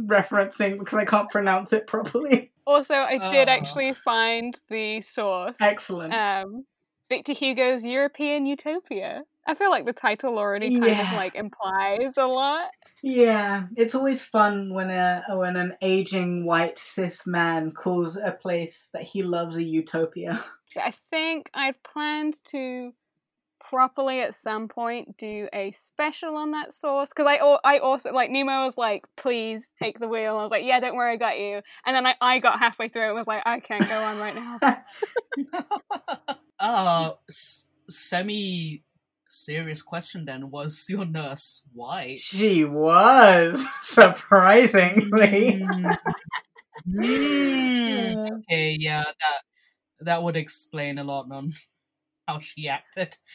referencing 0.06 0.78
because 0.78 0.94
I 0.98 1.04
can't 1.04 1.30
pronounce 1.30 1.72
it 1.72 1.86
properly. 1.86 2.52
Also, 2.66 2.94
I 2.94 3.18
did 3.32 3.48
Oh. 3.48 3.52
actually 3.52 3.92
find 3.94 4.58
the 4.68 5.00
source. 5.00 5.54
Excellent. 5.60 6.12
Um, 6.12 6.64
Victor 7.08 7.32
Hugo's 7.32 7.84
European 7.84 8.44
Utopia. 8.44 9.22
I 9.48 9.54
feel 9.54 9.70
like 9.70 9.86
the 9.86 9.94
title 9.94 10.38
already 10.38 10.70
kind 10.70 10.92
Yeah. 10.92 11.10
of 11.10 11.16
like 11.16 11.34
implies 11.34 12.12
a 12.18 12.26
lot. 12.26 12.70
Yeah, 13.02 13.64
it's 13.76 13.94
always 13.94 14.22
fun 14.22 14.74
when 14.74 14.90
a 14.90 15.24
when 15.30 15.56
an 15.56 15.76
aging 15.80 16.44
white 16.44 16.78
cis 16.78 17.26
man 17.26 17.72
calls 17.72 18.16
a 18.16 18.32
place 18.32 18.90
that 18.92 19.02
he 19.02 19.22
loves 19.22 19.56
a 19.56 19.62
utopia. 19.62 20.44
I 20.76 20.92
think 21.10 21.50
I'd 21.54 21.82
planned 21.82 22.36
to 22.50 22.92
properly 23.70 24.20
at 24.20 24.34
some 24.34 24.68
point 24.68 25.16
do 25.18 25.48
a 25.52 25.72
special 25.72 26.36
on 26.36 26.52
that 26.52 26.74
source 26.74 27.10
because 27.10 27.26
I 27.26 27.36
I 27.64 27.78
also 27.78 28.12
like 28.12 28.30
Nemo 28.30 28.64
was 28.64 28.78
like 28.78 29.04
please 29.16 29.62
take 29.78 29.98
the 29.98 30.08
wheel 30.08 30.36
I 30.38 30.42
was 30.42 30.50
like 30.50 30.64
yeah 30.64 30.80
don't 30.80 30.94
worry 30.96 31.14
I 31.14 31.16
got 31.16 31.38
you 31.38 31.60
and 31.84 31.94
then 31.94 32.06
I, 32.06 32.14
I 32.20 32.38
got 32.38 32.58
halfway 32.58 32.88
through 32.88 33.02
it 33.02 33.06
and 33.08 33.14
was 33.16 33.26
like 33.26 33.42
I 33.44 33.60
can't 33.60 33.86
go 33.86 34.02
on 34.02 34.16
right 34.18 34.34
now 34.34 34.58
uh, 36.60 37.10
s- 37.28 37.68
semi 37.90 38.84
serious 39.28 39.82
question 39.82 40.24
then 40.24 40.50
was 40.50 40.86
your 40.90 41.04
nurse 41.04 41.62
white? 41.72 42.22
she 42.22 42.64
was 42.64 43.64
surprisingly. 43.80 45.60
Mm. 45.62 45.96
Mm. 46.88 48.38
Okay, 48.40 48.76
yeah, 48.80 49.04
that 49.04 49.40
that 50.00 50.22
would 50.22 50.36
explain 50.36 50.98
a 50.98 51.04
lot 51.04 51.26
on 51.30 51.52
how 52.26 52.38
she 52.40 52.68
acted. 52.68 53.14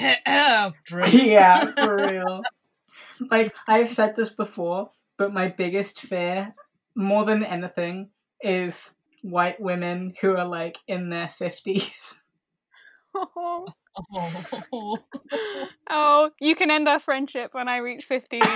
Yeah, 0.00 1.72
for 1.76 1.96
real. 1.96 2.42
Like 3.30 3.54
I've 3.66 3.90
said 3.90 4.16
this 4.16 4.30
before, 4.30 4.90
but 5.16 5.32
my 5.34 5.48
biggest 5.48 6.00
fear, 6.00 6.54
more 6.94 7.24
than 7.24 7.44
anything, 7.44 8.10
is 8.40 8.94
white 9.22 9.60
women 9.60 10.14
who 10.20 10.36
are 10.36 10.46
like 10.46 10.78
in 10.86 11.10
their 11.10 11.28
fifties. 11.28 12.22
Oh, 14.72 14.98
Oh. 15.90 16.30
you 16.40 16.54
can 16.56 16.70
end 16.70 16.88
our 16.88 17.00
friendship 17.00 17.52
when 17.52 17.68
I 17.68 17.78
reach 17.78 18.04
50 18.06 18.38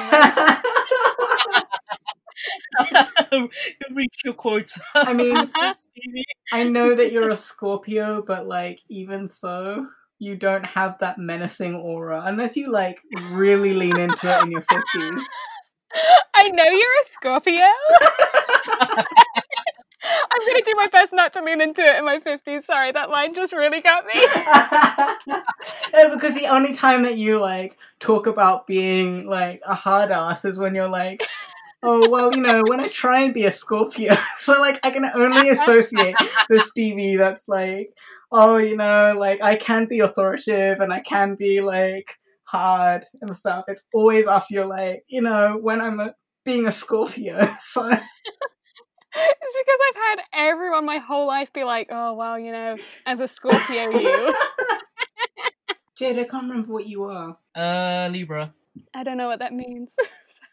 Nemo. 3.32 3.48
Reach 3.92 4.14
your 4.24 4.34
quota. 4.34 4.80
I 4.94 5.12
mean, 5.12 5.50
I 6.52 6.68
know 6.68 6.94
that 6.94 7.12
you're 7.12 7.30
a 7.30 7.36
Scorpio, 7.36 8.22
but 8.22 8.46
like 8.46 8.80
even 8.88 9.28
so, 9.28 9.86
you 10.18 10.36
don't 10.36 10.64
have 10.66 10.98
that 11.00 11.18
menacing 11.18 11.74
aura 11.74 12.22
unless 12.24 12.56
you 12.56 12.70
like 12.70 13.00
really 13.32 13.72
lean 13.72 13.98
into 13.98 14.30
it 14.30 14.42
in 14.42 14.50
your 14.50 14.62
fifties. 14.62 15.24
I 16.34 16.48
know 16.50 16.64
you're 16.64 17.02
a 17.04 17.10
Scorpio 17.12 17.66
I'm 20.32 20.46
gonna 20.46 20.64
do 20.64 20.72
my 20.76 20.88
best 20.88 21.12
not 21.12 21.32
to 21.34 21.42
lean 21.42 21.60
into 21.60 21.82
it 21.82 21.98
in 21.98 22.04
my 22.04 22.18
50s. 22.18 22.64
Sorry, 22.64 22.90
that 22.92 23.10
line 23.10 23.34
just 23.34 23.52
really 23.52 23.80
got 23.80 24.04
me. 24.06 24.14
no, 25.92 26.14
because 26.14 26.34
the 26.34 26.46
only 26.46 26.74
time 26.74 27.02
that 27.02 27.18
you 27.18 27.38
like 27.38 27.76
talk 28.00 28.26
about 28.26 28.66
being 28.66 29.26
like 29.26 29.60
a 29.66 29.74
hard 29.74 30.10
ass 30.10 30.44
is 30.44 30.58
when 30.58 30.74
you're 30.74 30.88
like, 30.88 31.22
oh 31.82 32.08
well, 32.08 32.34
you 32.34 32.40
know, 32.40 32.62
when 32.66 32.80
I 32.80 32.88
try 32.88 33.22
and 33.22 33.34
be 33.34 33.44
a 33.44 33.52
Scorpio, 33.52 34.14
so 34.38 34.60
like 34.60 34.80
I 34.84 34.90
can 34.90 35.04
only 35.04 35.50
associate 35.50 36.16
the 36.48 36.60
Stevie 36.60 37.16
that's 37.16 37.48
like, 37.48 37.90
oh, 38.30 38.56
you 38.56 38.76
know, 38.76 39.14
like 39.18 39.42
I 39.42 39.56
can 39.56 39.86
be 39.86 40.00
authoritative 40.00 40.80
and 40.80 40.92
I 40.92 41.00
can 41.00 41.34
be 41.34 41.60
like 41.60 42.18
hard 42.44 43.04
and 43.20 43.36
stuff. 43.36 43.64
It's 43.68 43.86
always 43.92 44.26
after 44.26 44.54
you're 44.54 44.66
like, 44.66 45.04
you 45.08 45.20
know, 45.20 45.58
when 45.60 45.80
I'm 45.80 46.00
a, 46.00 46.14
being 46.44 46.66
a 46.66 46.72
Scorpio. 46.72 47.48
So 47.62 47.90
It's 49.14 49.54
because 49.66 49.78
I've 49.90 50.18
had 50.18 50.24
everyone 50.50 50.86
my 50.86 50.98
whole 50.98 51.26
life 51.26 51.52
be 51.52 51.64
like, 51.64 51.88
oh, 51.90 52.14
well, 52.14 52.38
you 52.38 52.52
know, 52.52 52.76
as 53.06 53.20
a 53.20 53.28
Scorpio, 53.28 53.90
you. 53.90 54.34
Jade, 55.96 56.18
I 56.18 56.24
can't 56.24 56.48
remember 56.48 56.72
what 56.72 56.86
you 56.86 57.04
are. 57.04 57.36
Uh, 57.54 58.08
Libra. 58.10 58.54
I 58.94 59.02
don't 59.04 59.18
know 59.18 59.28
what 59.28 59.40
that 59.40 59.52
means. 59.52 59.94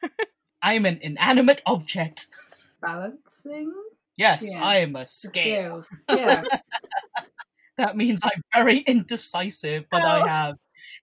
I'm 0.62 0.86
an 0.86 1.00
inanimate 1.02 1.62
object. 1.66 2.28
Balancing. 2.82 3.72
Yes, 4.18 4.54
Yeah. 4.54 4.64
I 4.64 4.78
am 4.78 4.96
a 4.96 5.00
The 5.00 5.06
scale. 5.06 5.82
scales. 5.82 5.90
Yeah. 6.10 6.44
That 7.78 7.96
means 7.96 8.20
I'm 8.26 8.42
very 8.54 8.80
indecisive, 8.80 9.86
but 9.90 10.04
I 10.04 10.20
Oh. 10.22 10.28
have 10.28 10.56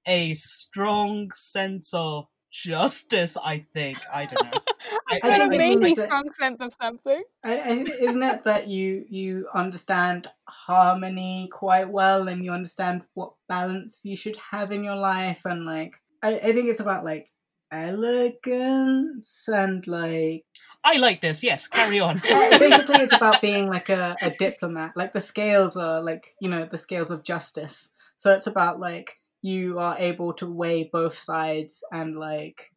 a 0.06 0.34
strong 0.34 1.30
sense 1.34 1.94
of 1.94 2.26
justice, 2.62 3.36
I 3.36 3.66
think. 3.74 3.98
I 4.12 4.26
don't 4.26 4.44
know. 4.44 4.60
I, 5.08 5.20
I 5.22 5.36
a 5.36 5.48
think 5.48 5.80
maybe 5.80 5.94
strong 5.94 6.30
sense 6.38 6.60
of 6.60 6.74
something. 6.80 7.22
I, 7.44 7.58
I, 7.58 7.72
isn't 8.00 8.22
it 8.22 8.44
that 8.44 8.68
you 8.68 9.04
you 9.08 9.48
understand 9.54 10.28
harmony 10.48 11.48
quite 11.52 11.88
well 11.88 12.28
and 12.28 12.44
you 12.44 12.52
understand 12.52 13.02
what 13.14 13.32
balance 13.48 14.04
you 14.04 14.16
should 14.16 14.36
have 14.50 14.72
in 14.72 14.84
your 14.84 14.96
life 14.96 15.44
and 15.44 15.66
like 15.66 15.94
I, 16.22 16.36
I 16.36 16.52
think 16.52 16.68
it's 16.68 16.80
about 16.80 17.04
like 17.04 17.30
elegance 17.70 19.48
and 19.48 19.86
like 19.86 20.44
I 20.84 20.98
like 20.98 21.20
this. 21.20 21.42
Yes, 21.42 21.66
carry 21.66 21.98
on. 21.98 22.18
Basically 22.24 23.02
it's 23.02 23.14
about 23.14 23.40
being 23.48 23.68
like 23.68 23.88
a, 23.88 24.16
a 24.22 24.30
diplomat 24.30 24.96
like 24.96 25.12
the 25.12 25.20
scales 25.20 25.76
are 25.76 26.02
like 26.02 26.34
you 26.40 26.48
know 26.48 26.66
the 26.70 26.78
scales 26.78 27.10
of 27.10 27.22
justice 27.22 27.92
so 28.16 28.32
it's 28.32 28.46
about 28.46 28.80
like 28.80 29.20
you 29.42 29.78
are 29.78 29.96
able 29.98 30.32
to 30.34 30.46
weigh 30.46 30.88
both 30.92 31.18
sides 31.18 31.84
and 31.92 32.18
like 32.18 32.72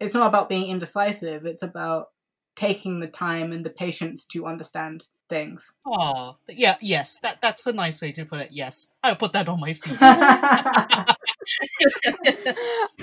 it's 0.00 0.14
not 0.14 0.26
about 0.26 0.48
being 0.48 0.68
indecisive 0.68 1.46
it's 1.46 1.62
about 1.62 2.06
taking 2.54 3.00
the 3.00 3.06
time 3.06 3.52
and 3.52 3.64
the 3.64 3.70
patience 3.70 4.26
to 4.26 4.46
understand 4.46 5.04
things 5.28 5.76
Oh, 5.86 6.36
yeah, 6.48 6.76
yes, 6.80 7.18
that 7.20 7.40
that's 7.40 7.66
a 7.66 7.72
nice 7.72 8.02
way 8.02 8.12
to 8.12 8.26
put 8.26 8.40
it. 8.40 8.48
Yes, 8.52 8.92
I'll 9.02 9.16
put 9.16 9.32
that 9.32 9.48
on 9.48 9.60
my 9.60 9.70
CV. 9.70 9.96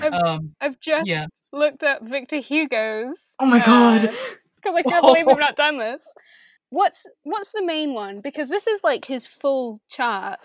I've, 0.00 0.12
um, 0.12 0.54
I've 0.60 0.78
just 0.80 1.06
yeah. 1.08 1.26
looked 1.52 1.82
up 1.82 2.02
Victor 2.02 2.36
Hugo's. 2.36 3.30
oh 3.40 3.46
my 3.46 3.58
god 3.64 4.14
Because 4.56 4.76
I 4.76 4.82
can't 4.82 5.02
believe 5.02 5.26
we've 5.26 5.38
not 5.38 5.56
done 5.56 5.78
this. 5.78 6.02
What's 6.70 7.02
what's 7.24 7.50
the 7.52 7.64
main 7.64 7.94
one? 7.94 8.20
Because 8.20 8.48
this 8.48 8.66
is 8.66 8.84
like 8.84 9.04
his 9.04 9.26
full 9.26 9.80
chart, 9.88 10.38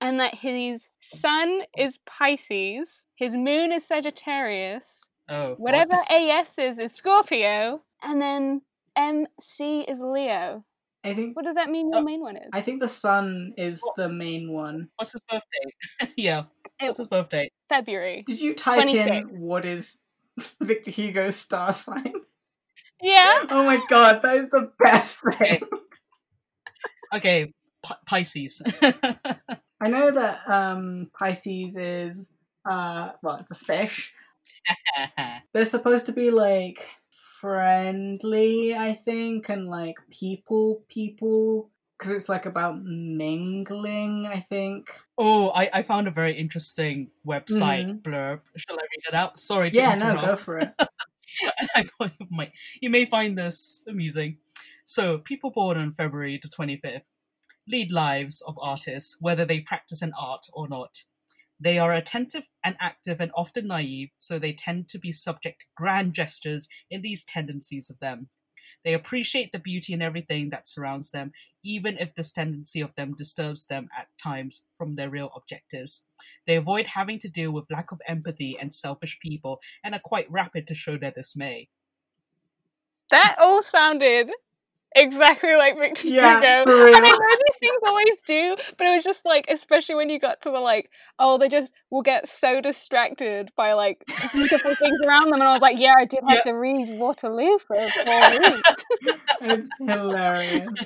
and 0.00 0.20
that 0.20 0.34
his 0.34 0.88
sun 1.00 1.62
is 1.76 1.98
Pisces, 2.06 3.04
his 3.16 3.34
moon 3.34 3.72
is 3.72 3.86
Sagittarius, 3.86 5.02
Oh, 5.28 5.50
what? 5.50 5.58
whatever 5.58 5.94
AS 6.10 6.58
is 6.58 6.78
is 6.78 6.94
Scorpio, 6.94 7.82
and 8.02 8.20
then 8.20 8.62
MC 8.96 9.80
is 9.88 9.98
Leo. 10.00 10.64
i 11.04 11.12
think 11.14 11.36
What 11.36 11.44
does 11.44 11.54
that 11.56 11.68
mean 11.70 11.90
your 11.90 12.00
Oh, 12.00 12.04
main 12.04 12.20
one 12.20 12.36
is? 12.36 12.48
i 12.52 12.60
think 12.60 12.80
the 12.80 12.88
sun 12.88 13.52
is 13.56 13.82
the 13.96 14.08
main 14.08 14.50
one 14.52 14.88
What's 14.96 15.12
his 15.12 15.20
birthday? 15.28 16.12
yeah, 16.16 16.44
It- 16.80 16.86
what's 16.86 16.98
his 16.98 17.08
birthday? 17.08 17.50
February. 17.68 18.22
did 18.26 18.40
you 18.40 18.54
type 18.54 18.82
26. 18.82 19.10
in 19.30 19.40
what 19.40 19.64
is 19.64 19.98
victor 20.60 20.90
hugo's 20.90 21.36
star 21.36 21.72
sign 21.72 22.12
Yeah. 23.02 23.44
oh 23.50 23.64
my 23.64 23.80
god 23.88 24.22
that 24.22 24.36
is 24.36 24.50
the 24.50 24.70
best 24.78 25.20
thing 25.38 25.60
Okay, 27.14 27.52
P- 27.86 27.94
Pisces. 28.06 28.62
I 29.80 29.88
know 29.88 30.10
that 30.10 30.48
um, 30.48 31.10
Pisces 31.18 31.76
is 31.76 32.34
uh, 32.68 33.10
well, 33.22 33.36
it's 33.36 33.50
a 33.52 33.56
fish. 33.56 34.12
They're 35.52 35.66
supposed 35.66 36.06
to 36.06 36.12
be 36.12 36.30
like 36.30 36.88
friendly, 37.40 38.74
I 38.74 38.94
think, 38.94 39.48
and 39.48 39.68
like 39.68 39.96
people, 40.10 40.82
people, 40.88 41.70
because 41.98 42.12
it's 42.12 42.28
like 42.28 42.46
about 42.46 42.82
mingling. 42.82 44.26
I 44.26 44.40
think. 44.40 44.90
oh, 45.18 45.50
I, 45.54 45.68
I 45.72 45.82
found 45.82 46.08
a 46.08 46.10
very 46.10 46.32
interesting 46.34 47.10
website 47.26 47.86
Mhm. 47.86 48.02
blurb. 48.02 48.40
Shall 48.56 48.76
I 48.76 48.82
read 48.82 49.04
it 49.08 49.14
out? 49.14 49.38
Sorry 49.38 49.70
to 49.70 49.76
Yeah, 49.78 49.94
no, 49.94 50.20
go 50.20 50.36
for 50.36 50.58
it. 50.58 50.74
I 51.74 51.82
thought 51.82 52.12
you 52.18 52.26
might 52.30 52.52
you 52.80 52.90
may 52.90 53.04
find 53.04 53.36
this 53.36 53.84
amusing. 53.86 54.38
So, 54.84 55.18
people 55.18 55.50
born 55.50 55.76
on 55.76 55.92
February 55.92 56.38
the 56.42 56.48
25th 56.48 57.02
lead 57.68 57.90
lives 57.92 58.42
of 58.46 58.58
artists, 58.60 59.16
whether 59.20 59.44
they 59.44 59.60
practice 59.60 60.02
an 60.02 60.12
art 60.18 60.46
or 60.52 60.68
not. 60.68 61.04
They 61.58 61.78
are 61.78 61.94
attentive 61.94 62.48
and 62.62 62.76
active 62.80 63.20
and 63.20 63.30
often 63.34 63.66
naive, 63.66 64.10
so 64.18 64.38
they 64.38 64.52
tend 64.52 64.88
to 64.88 64.98
be 64.98 65.10
subject 65.10 65.60
to 65.60 65.66
grand 65.76 66.12
gestures 66.14 66.68
in 66.90 67.02
these 67.02 67.24
tendencies 67.24 67.88
of 67.88 67.98
them. 67.98 68.28
They 68.84 68.94
appreciate 68.94 69.52
the 69.52 69.58
beauty 69.58 69.92
in 69.92 70.02
everything 70.02 70.50
that 70.50 70.66
surrounds 70.66 71.10
them, 71.10 71.32
even 71.64 71.96
if 71.98 72.14
this 72.14 72.32
tendency 72.32 72.80
of 72.80 72.94
them 72.94 73.14
disturbs 73.14 73.66
them 73.66 73.88
at 73.96 74.08
times 74.18 74.66
from 74.76 74.96
their 74.96 75.10
real 75.10 75.30
objectives. 75.34 76.04
They 76.46 76.56
avoid 76.56 76.88
having 76.88 77.18
to 77.20 77.28
deal 77.28 77.52
with 77.52 77.70
lack 77.70 77.90
of 77.90 78.00
empathy 78.06 78.56
and 78.58 78.72
selfish 78.72 79.18
people 79.20 79.60
and 79.82 79.94
are 79.94 80.00
quite 80.02 80.30
rapid 80.30 80.66
to 80.66 80.74
show 80.74 80.98
their 80.98 81.10
dismay. 81.10 81.68
That 83.10 83.36
all 83.40 83.62
sounded 83.62 84.30
exactly 84.94 85.54
like 85.56 85.78
Victor 85.78 86.08
Yeah, 86.08 86.36
Hugo. 86.40 86.86
And 86.86 86.96
I 86.96 87.10
know 87.10 87.16
these 87.18 87.58
things 87.60 87.80
always 87.86 88.18
do, 88.26 88.56
but 88.78 88.86
it 88.86 88.96
was 88.96 89.04
just 89.04 89.24
like, 89.24 89.46
especially 89.48 89.94
when 89.96 90.10
you 90.10 90.18
got 90.18 90.40
to 90.42 90.50
the 90.50 90.58
like, 90.58 90.90
oh, 91.18 91.38
they 91.38 91.48
just 91.48 91.72
will 91.90 92.02
get 92.02 92.28
so 92.28 92.60
distracted 92.60 93.50
by 93.56 93.72
like 93.72 94.04
beautiful 94.32 94.74
things 94.74 94.98
around 95.06 95.24
them. 95.30 95.34
And 95.34 95.42
I 95.42 95.52
was 95.52 95.62
like, 95.62 95.78
yeah, 95.78 95.94
I 95.98 96.04
did 96.04 96.20
have 96.28 96.44
to 96.44 96.52
read 96.52 96.98
Waterloo 96.98 97.58
for 97.66 97.76
four 97.76 98.30
weeks. 98.30 98.72
It's 99.42 99.68
hilarious. 99.78 100.68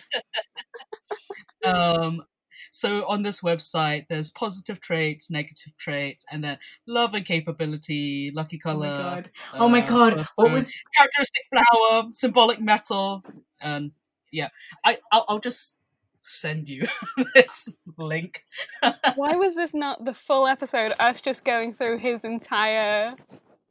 Um, 1.63 2.23
so 2.71 3.07
on 3.09 3.23
this 3.23 3.43
website, 3.43 4.07
there's 4.09 4.31
positive 4.31 4.81
traits, 4.81 5.31
negative 5.31 5.77
traits, 5.77 6.25
and 6.31 6.43
then 6.43 6.59
love 6.87 7.15
and 7.15 7.25
capability, 7.25 8.31
lucky 8.35 8.59
color. 8.59 8.87
Oh 8.87 8.89
color. 8.89 9.11
my 9.11 9.21
god. 9.21 9.31
Oh 9.55 9.69
my 9.69 9.83
uh, 9.83 9.89
god. 9.89 10.27
What 10.37 10.53
was 10.53 10.73
characteristic 10.97 11.43
flower, 11.51 12.05
symbolic 12.13 12.61
metal, 12.61 13.25
and 13.61 13.91
yeah, 14.31 14.49
I 14.85 14.99
I'll, 15.11 15.25
I'll 15.29 15.41
just 15.41 15.79
send 16.21 16.69
you 16.69 16.87
this 17.35 17.77
link. 17.99 18.45
Why 19.17 19.35
was 19.35 19.55
this 19.55 19.75
not 19.75 20.05
the 20.05 20.15
full 20.15 20.47
episode? 20.47 20.93
Us 21.01 21.21
just 21.21 21.45
going 21.45 21.75
through 21.75 21.99
his 21.99 22.25
entire 22.25 23.15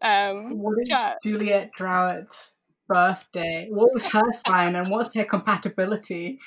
um 0.01 0.57
what 0.57 0.77
is 0.81 0.89
chart. 0.89 1.17
Juliet 1.23 1.71
Drouet's 1.77 2.55
birthday? 2.89 3.67
What 3.69 3.93
was 3.93 4.03
her 4.07 4.31
sign 4.45 4.75
and 4.75 4.89
what's 4.89 5.13
her 5.13 5.23
compatibility? 5.23 6.39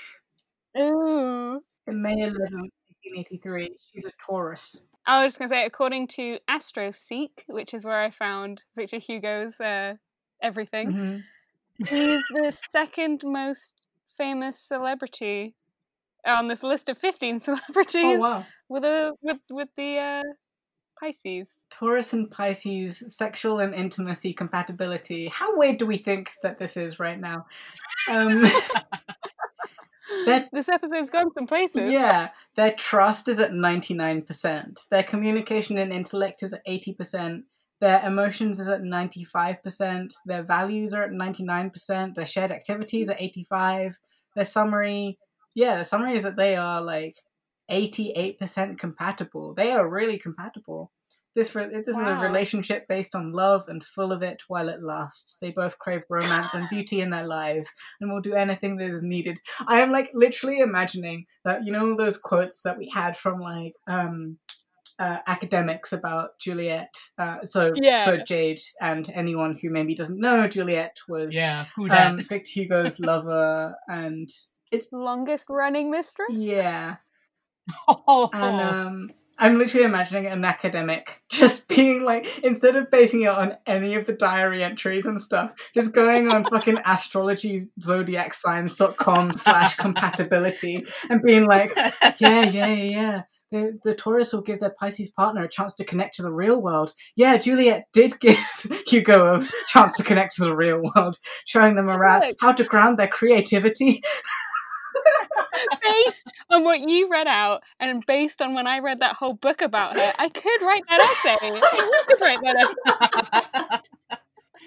Ooh. 0.79 1.61
May 1.87 2.15
11th, 2.15 2.71
1883. 3.05 3.77
She's 3.93 4.05
a 4.05 4.11
Taurus. 4.25 4.85
I 5.07 5.25
was 5.25 5.33
just 5.33 5.39
gonna 5.41 5.49
say, 5.49 5.65
according 5.67 6.07
to 6.09 6.39
AstroSeek, 6.49 7.31
which 7.49 7.75
is 7.75 7.85
where 7.85 8.01
I 8.01 8.11
found 8.11 8.63
Victor 8.77 8.99
Hugo's 8.99 9.59
uh, 9.61 9.95
everything, 10.41 10.93
Mhm. 10.93 11.25
he's 11.89 12.23
the 12.31 12.57
second 12.71 13.23
most 13.25 13.75
famous 14.17 14.59
celebrity 14.59 15.55
on 16.25 16.47
this 16.47 16.63
list 16.63 16.89
of 16.89 16.99
15 16.99 17.41
celebrities 17.41 18.05
Oh 18.05 18.19
wow. 18.19 18.47
with 18.69 18.85
a 18.85 19.13
with 19.23 19.41
with 19.51 19.69
the 19.77 19.99
uh, 19.99 20.23
Pisces. 21.01 21.49
Taurus 21.73 22.13
and 22.13 22.31
Pisces, 22.31 23.03
sexual 23.17 23.59
and 23.59 23.75
intimacy 23.75 24.33
compatibility. 24.33 25.27
How 25.29 25.59
weird 25.59 25.79
do 25.79 25.87
we 25.87 25.97
think 25.99 26.31
that 26.45 26.61
this 26.61 26.77
is 26.77 27.01
right 27.01 27.19
now? 27.19 27.47
Um, 28.09 28.45
This 30.53 30.69
episode's 30.69 31.11
gone 31.11 31.33
some 31.33 31.47
places. 31.47 31.91
yeah, 31.91 32.31
their 32.57 32.73
trust 32.73 33.29
is 33.29 33.41
at 33.41 33.53
99%. 33.53 34.89
Their 34.91 35.03
communication 35.03 35.79
and 35.79 35.93
intellect 35.93 36.43
is 36.43 36.53
at 36.53 36.67
80%. 36.67 37.43
Their 37.81 38.05
emotions 38.07 38.61
is 38.61 38.69
at 38.69 38.83
95%. 38.83 40.13
Their 40.27 40.43
values 40.45 40.95
are 40.95 41.03
at 41.03 41.11
99%. 41.11 42.15
Their 42.15 42.27
shared 42.27 42.53
activities 42.53 43.09
are 43.09 43.17
85. 43.19 43.99
Their 44.37 44.45
summary, 44.45 45.19
yeah, 45.55 45.79
the 45.79 45.85
summary 45.85 46.15
is 46.15 46.23
that 46.23 46.37
they 46.37 46.57
are 46.57 46.81
like 46.81 47.17
88% 47.71 48.79
compatible. 48.79 49.55
They 49.55 49.73
are 49.73 49.89
really 49.89 50.19
compatible. 50.19 50.93
This 51.35 51.55
re- 51.55 51.83
this 51.87 51.99
is 51.99 52.07
a 52.07 52.17
relationship 52.17 52.87
based 52.89 53.15
on 53.15 53.33
love 53.33 53.65
and 53.69 53.83
full 53.83 54.13
of 54.13 54.23
it 54.23 54.43
while 54.49 54.69
it 54.69 54.83
lasts. 54.83 55.39
They 55.39 55.51
both 55.51 55.79
crave 55.79 56.03
romance 56.11 56.53
and 56.55 56.69
beauty 56.69 57.01
in 57.01 57.11
their 57.11 57.27
lives 57.27 57.71
and 58.01 58.11
will 58.13 58.21
do 58.21 58.35
anything 58.35 58.77
that 58.77 58.91
is 58.91 59.03
needed. 59.03 59.39
I 59.67 59.81
am 59.81 59.91
like 59.91 60.11
literally 60.13 60.61
imagining 60.61 61.27
that 61.45 61.65
you 61.65 61.73
know 61.73 61.97
those 61.97 62.19
quotes 62.19 62.63
that 62.63 62.77
we 62.79 62.91
had 62.91 63.17
from 63.17 63.41
like 63.41 63.75
um 63.87 64.39
uh, 64.99 65.19
academics 65.27 65.93
about 65.93 66.39
Juliet. 66.39 66.95
Uh, 67.19 67.43
so 67.43 67.73
Yeah. 67.75 68.05
for 68.05 68.19
Jade 68.19 68.61
and 68.81 69.11
anyone 69.15 69.57
who 69.61 69.71
maybe 69.71 69.95
doesn't 69.95 70.21
know, 70.21 70.47
Juliet 70.47 70.97
was 71.09 71.33
Yeah, 71.33 71.65
who 71.75 71.91
um, 71.91 72.19
Victor 72.19 72.51
Hugo's 72.51 73.01
lover, 73.01 73.75
and 73.89 74.29
it's 74.71 74.93
Longest 74.93 75.47
running 75.49 75.91
mistress? 75.91 76.29
yeah, 76.31 76.97
oh, 77.89 78.31
and 78.33 78.61
um, 78.61 79.11
I'm 79.39 79.59
literally 79.59 79.87
imagining 79.87 80.27
an 80.27 80.45
academic 80.45 81.22
just 81.33 81.69
being 81.69 82.05
like, 82.05 82.39
instead 82.45 82.77
of 82.77 82.89
basing 82.91 83.23
it 83.23 83.29
on 83.29 83.57
any 83.67 83.95
of 83.95 84.05
the 84.07 84.13
diary 84.13 84.63
entries 84.63 85.07
and 85.07 85.19
stuff, 85.21 85.53
just 85.75 85.95
going 85.95 86.29
on 86.29 86.45
fucking 86.45 86.77
astrologyzodiacsigns.com 86.77 89.33
slash 89.33 89.75
compatibility 89.77 90.85
and 91.09 91.23
being 91.23 91.47
like, 91.47 91.71
yeah, 92.19 92.45
yeah, 92.45 92.67
yeah, 92.67 92.75
yeah. 92.75 93.23
The, 93.51 93.79
the 93.85 93.95
Taurus 93.95 94.33
will 94.33 94.43
give 94.43 94.61
their 94.61 94.75
Pisces 94.79 95.11
partner 95.11 95.43
a 95.43 95.49
chance 95.49 95.75
to 95.75 95.85
connect 95.85 96.15
to 96.17 96.23
the 96.23 96.33
real 96.33 96.63
world. 96.63 96.95
Yeah, 97.17 97.37
Juliet 97.37 97.85
did 97.93 98.19
give 98.21 98.39
Hugo 98.87 99.35
a 99.37 99.47
chance 99.69 99.95
to 99.97 100.03
connect 100.03 100.37
to 100.37 100.45
the 100.45 100.57
real 100.57 100.81
world, 100.95 101.19
showing 101.45 101.77
them 101.77 101.91
around 101.91 102.37
how 102.41 102.53
to 102.53 102.65
ground 102.65 102.99
their 102.99 103.09
creativity. 103.09 104.01
based 105.83 106.33
on 106.51 106.65
what 106.65 106.81
you 106.81 107.09
read 107.11 107.27
out 107.27 107.63
and 107.81 108.05
based 108.07 108.43
on 108.43 108.55
when 108.55 108.67
I 108.67 108.79
read 108.81 109.01
that 109.01 109.17
whole 109.17 109.35
book 109.35 109.61
about 109.61 109.97
her, 109.97 110.13
I 110.19 110.29
could 110.29 110.63
write 110.63 110.85
that 110.89 111.01
essay. 111.01 111.37
I 111.43 112.05
could 112.09 112.21
write 112.21 112.41
that 112.43 112.57
essay. 112.57 113.79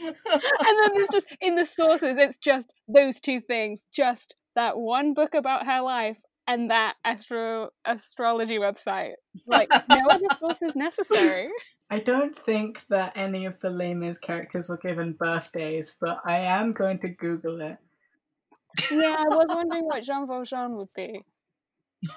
and 0.04 0.80
then 0.82 0.92
there's 0.96 1.08
just 1.12 1.28
in 1.42 1.56
the 1.56 1.66
sources, 1.66 2.18
it's 2.18 2.38
just 2.38 2.70
those 2.88 3.20
two 3.20 3.42
things, 3.42 3.86
just 3.94 4.36
that 4.56 4.78
one 4.78 5.14
book 5.14 5.34
about 5.34 5.66
her 5.66 5.82
life 5.82 6.18
and 6.48 6.70
that 6.70 6.96
astro 7.04 7.70
astrology 7.86 8.58
website. 8.58 9.14
Like 9.48 9.70
no 9.90 10.06
other 10.10 10.28
sources 10.40 10.76
necessary. 10.76 11.50
I 11.90 12.00
don't 12.00 12.38
think 12.38 12.84
that 12.90 13.14
any 13.16 13.46
of 13.46 13.60
the 13.60 13.70
Les 13.70 14.18
characters 14.18 14.70
were 14.70 14.78
given 14.78 15.14
birthdays, 15.14 15.96
but 16.00 16.20
I 16.26 16.38
am 16.38 16.72
going 16.72 17.00
to 17.00 17.10
Google 17.10 17.62
it. 17.62 17.78
Yeah, 18.92 19.16
I 19.18 19.36
was 19.36 19.48
wondering 19.50 19.86
what 19.86 20.04
Jean 20.04 20.28
Valjean 20.28 20.76
would 20.78 20.94
be. 20.96 21.22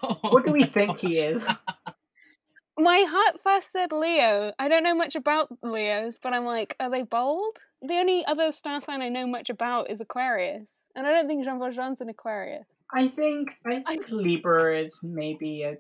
What 0.01 0.45
do 0.45 0.53
we 0.53 0.65
think 0.65 0.99
he 0.99 1.19
is? 1.19 1.47
My 2.79 3.05
heart 3.09 3.41
first 3.43 3.73
said 3.73 3.91
Leo. 3.91 4.53
I 4.59 4.69
don't 4.69 4.85
know 4.85 4.95
much 4.95 5.17
about 5.17 5.49
Leos, 5.63 6.17
but 6.23 6.33
I'm 6.33 6.45
like, 6.45 6.77
are 6.79 6.91
they 6.91 7.03
bold? 7.03 7.57
The 7.83 7.95
only 7.95 8.25
other 8.25 8.53
star 8.53 8.81
sign 8.81 9.03
I 9.03 9.09
know 9.09 9.27
much 9.27 9.51
about 9.51 9.91
is 9.91 10.01
Aquarius, 10.01 10.67
and 10.95 11.05
I 11.07 11.11
don't 11.11 11.27
think 11.27 11.45
Jean 11.45 11.59
Valjean's 11.59 12.01
an 12.01 12.09
Aquarius. 12.09 12.67
I 12.95 13.09
think 13.09 13.51
I 13.67 13.83
think 13.85 14.09
Libra 14.11 14.79
is 14.81 15.01
maybe 15.03 15.63
a 15.65 15.79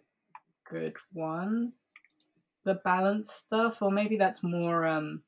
good 0.68 0.94
one. 1.12 1.72
The 2.64 2.74
balance 2.84 3.32
stuff, 3.32 3.80
or 3.80 3.92
maybe 3.92 4.16
that's 4.16 4.42
more 4.42 4.84
um 4.84 5.22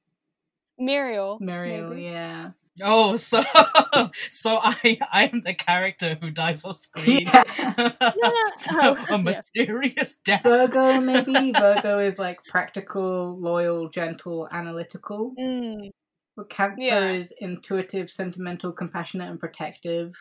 Myriel. 0.80 1.40
Myriel, 1.40 1.90
maybe. 1.90 2.03
yeah. 2.03 2.51
Oh, 2.83 3.16
so 3.16 3.43
so 4.31 4.59
I 4.62 4.99
I 5.12 5.31
am 5.33 5.43
the 5.43 5.55
character 5.55 6.16
who 6.20 6.31
dies 6.31 6.64
off 6.64 6.76
screen. 6.76 7.22
Yeah. 7.26 7.45
Oh, 8.72 9.05
a 9.11 9.12
yeah. 9.12 9.16
mysterious 9.18 10.16
death. 10.24 10.43
Virgo, 10.43 11.01
maybe. 11.01 11.53
Virgo 11.53 11.99
is 11.99 12.18
like 12.18 12.45
practical, 12.45 13.39
loyal, 13.39 13.89
gentle, 13.89 14.49
analytical. 14.51 15.35
Mm. 15.39 15.91
But 16.37 16.49
Cancer 16.51 16.76
Yeah. 16.83 17.11
is 17.12 17.33
intuitive, 17.39 18.11
sentimental, 18.11 18.72
compassionate, 18.72 19.31
and 19.31 19.41
protective. 19.41 20.14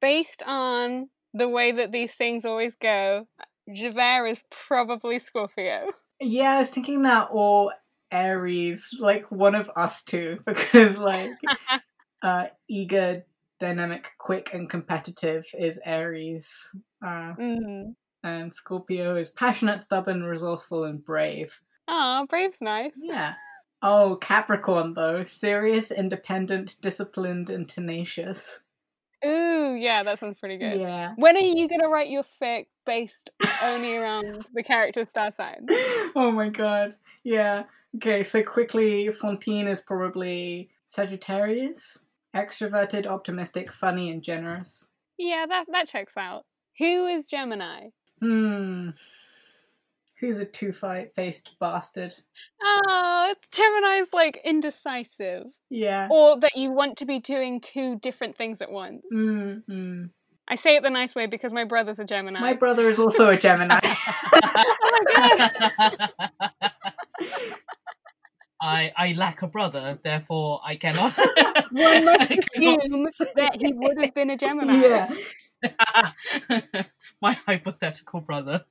Based 0.00 0.42
on 0.44 1.08
the 1.34 1.48
way 1.48 1.72
that 1.72 1.92
these 1.92 2.12
things 2.12 2.44
always 2.44 2.74
go, 2.74 3.26
Javert 3.72 4.26
is 4.26 4.40
probably 4.66 5.18
Scorpio. 5.18 5.86
Yeah, 6.20 6.52
I 6.52 6.58
was 6.58 6.70
thinking 6.74 7.02
that, 7.02 7.28
or 7.30 7.72
Aries, 8.10 8.94
like 9.00 9.30
one 9.30 9.54
of 9.54 9.70
us 9.76 10.02
two, 10.04 10.40
because 10.46 10.98
like 10.98 11.30
uh, 12.22 12.46
eager, 12.68 13.24
dynamic, 13.60 14.12
quick, 14.18 14.50
and 14.52 14.68
competitive 14.68 15.46
is 15.58 15.80
Aries. 15.84 16.74
Uh, 17.04 17.34
mm. 17.38 17.94
and 18.22 18.52
Scorpio 18.52 19.16
is 19.16 19.30
passionate, 19.30 19.82
stubborn, 19.82 20.22
resourceful, 20.22 20.84
and 20.84 21.04
brave. 21.04 21.60
Aw, 21.88 22.26
Brave's 22.26 22.60
nice. 22.60 22.92
Yeah. 22.96 23.34
Oh, 23.82 24.16
Capricorn 24.20 24.94
though, 24.94 25.24
serious, 25.24 25.90
independent, 25.90 26.76
disciplined, 26.80 27.50
and 27.50 27.68
tenacious. 27.68 28.62
Ooh, 29.24 29.74
yeah, 29.74 30.02
that 30.02 30.20
sounds 30.20 30.38
pretty 30.38 30.56
good. 30.56 30.80
Yeah. 30.80 31.14
When 31.16 31.36
are 31.36 31.40
you 31.40 31.68
gonna 31.68 31.88
write 31.88 32.10
your 32.10 32.24
fic 32.40 32.66
based 32.86 33.30
only 33.62 33.96
around 33.96 34.46
the 34.54 34.62
character's 34.62 35.08
star 35.10 35.32
sign? 35.32 35.66
oh 36.16 36.30
my 36.32 36.48
god. 36.48 36.94
Yeah. 37.24 37.64
Okay, 37.96 38.22
so 38.22 38.42
quickly, 38.42 39.10
Fantine 39.12 39.68
is 39.68 39.80
probably 39.80 40.70
Sagittarius. 40.86 42.04
Extroverted, 42.34 43.06
optimistic, 43.06 43.70
funny, 43.70 44.10
and 44.10 44.22
generous. 44.22 44.90
Yeah, 45.18 45.44
that 45.48 45.66
that 45.72 45.88
checks 45.88 46.16
out. 46.16 46.44
Who 46.78 47.06
is 47.06 47.28
Gemini? 47.28 47.88
Hmm. 48.20 48.90
Who's 50.18 50.38
a 50.38 50.44
two 50.44 50.72
faced 50.72 51.56
bastard? 51.58 52.14
Oh, 52.62 53.34
Gemini's 53.50 54.12
like 54.12 54.40
indecisive, 54.44 55.46
Yeah. 55.68 56.06
or 56.12 56.38
that 56.38 56.56
you 56.56 56.70
want 56.70 56.98
to 56.98 57.06
be 57.06 57.18
doing 57.18 57.60
two 57.60 57.98
different 57.98 58.36
things 58.36 58.62
at 58.62 58.70
once. 58.70 59.02
Mm, 59.12 59.64
mm. 59.68 60.10
I 60.46 60.54
say 60.54 60.76
it 60.76 60.84
the 60.84 60.90
nice 60.90 61.16
way 61.16 61.26
because 61.26 61.52
my 61.52 61.64
brother's 61.64 61.98
a 61.98 62.04
Gemini. 62.04 62.38
My 62.40 62.52
brother 62.52 62.88
is 62.88 63.00
also 63.00 63.30
a 63.30 63.36
Gemini. 63.36 63.80
oh 63.84 65.04
my 65.16 65.50
god! 65.50 66.70
I 68.62 68.92
I 68.96 69.12
lack 69.14 69.42
a 69.42 69.48
brother, 69.48 69.98
therefore 70.02 70.60
I 70.64 70.76
cannot. 70.76 71.12
One 71.72 72.04
must 72.04 72.30
I 72.32 72.38
assume 72.54 73.06
say- 73.08 73.32
that 73.36 73.56
he 73.60 73.72
would 73.72 73.98
have 74.02 74.14
been 74.14 74.30
a 74.30 74.36
Gemini. 74.36 74.80
yeah. 74.80 75.12
My 77.20 77.32
hypothetical 77.46 78.20
brother. 78.20 78.64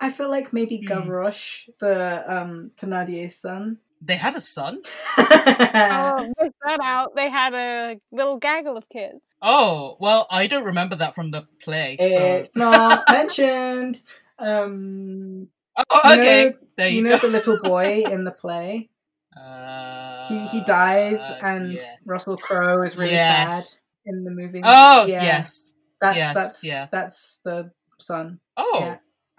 I 0.00 0.10
feel 0.10 0.28
like 0.30 0.52
maybe 0.52 0.78
Hmm. 0.78 0.92
Gavroche, 0.92 1.68
the 1.80 2.24
um 2.28 2.70
Thénardier's 2.76 3.36
son. 3.36 3.78
they 4.02 4.16
had 4.16 4.34
a 4.36 4.40
son. 4.40 4.82
Oh, 5.18 6.32
miss 6.38 6.52
that 6.64 6.80
out. 6.82 7.14
They 7.16 7.30
had 7.30 7.54
a 7.54 7.98
little 8.12 8.36
gaggle 8.38 8.76
of 8.76 8.88
kids. 8.90 9.20
Oh 9.40 9.96
well, 10.00 10.26
I 10.30 10.46
don't 10.46 10.64
remember 10.64 10.96
that 10.96 11.14
from 11.14 11.30
the 11.30 11.46
play. 11.62 11.96
So 12.00 12.20
It's 12.36 12.56
not 12.56 13.04
mentioned. 13.10 14.00
Um, 14.38 15.48
oh, 15.76 15.84
you 16.14 16.20
okay, 16.20 16.44
know- 16.50 16.56
there 16.76 16.88
you 16.88 16.96
you, 16.96 17.02
know 17.02 17.16
the 17.18 17.28
little 17.28 17.58
boy 17.62 18.02
in 18.10 18.24
the 18.24 18.30
play. 18.32 18.90
Uh, 19.36 20.26
He 20.28 20.46
he 20.48 20.64
dies, 20.64 21.20
and 21.42 21.74
yes. 21.74 21.86
Russell 22.04 22.36
Crowe 22.36 22.82
is 22.82 22.96
really 22.96 23.12
Yes. 23.12 23.70
sad 23.70 23.80
in 24.06 24.24
the 24.24 24.30
movie. 24.30 24.60
Oh 24.64 25.06
Yeah. 25.06 25.22
yes. 25.22 25.74
that's 26.00 26.16
yes, 26.16 26.34
that's 26.34 26.64
yeah. 26.64 26.88
that's 26.90 27.40
the 27.44 27.70
son. 27.98 28.40
Oh. 28.56 28.78
Yeah. 28.80 28.96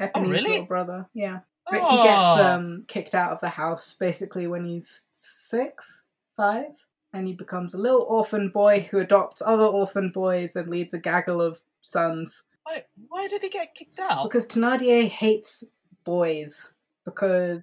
Eponines' 0.08 0.30
really? 0.32 0.50
little 0.50 0.66
brother. 0.66 1.08
Yeah, 1.14 1.40
but 1.70 1.80
oh. 1.82 1.90
he 2.02 2.04
gets 2.08 2.40
um 2.46 2.84
kicked 2.88 3.16
out 3.16 3.32
of 3.32 3.40
the 3.40 3.50
house 3.50 3.96
basically 3.98 4.48
when 4.48 4.66
he's 4.66 5.08
six, 5.14 6.10
five, 6.36 6.86
and 7.14 7.28
he 7.28 7.34
becomes 7.34 7.74
a 7.74 7.78
little 7.78 8.02
orphan 8.10 8.50
boy 8.50 8.82
who 8.92 9.00
adopts 9.00 9.42
other 9.42 9.64
orphan 9.66 10.10
boys 10.10 10.56
and 10.58 10.68
leads 10.70 10.94
a 10.94 10.98
gaggle 11.00 11.42
of 11.42 11.62
sons. 11.82 12.44
Why, 12.64 12.84
why 13.08 13.28
did 13.28 13.44
he 13.44 13.50
get 13.50 13.76
kicked 13.76 14.00
out? 14.00 14.24
Because 14.24 14.48
Thénardier 14.48 15.08
hates 15.08 15.64
boys 16.06 16.72
because 17.04 17.62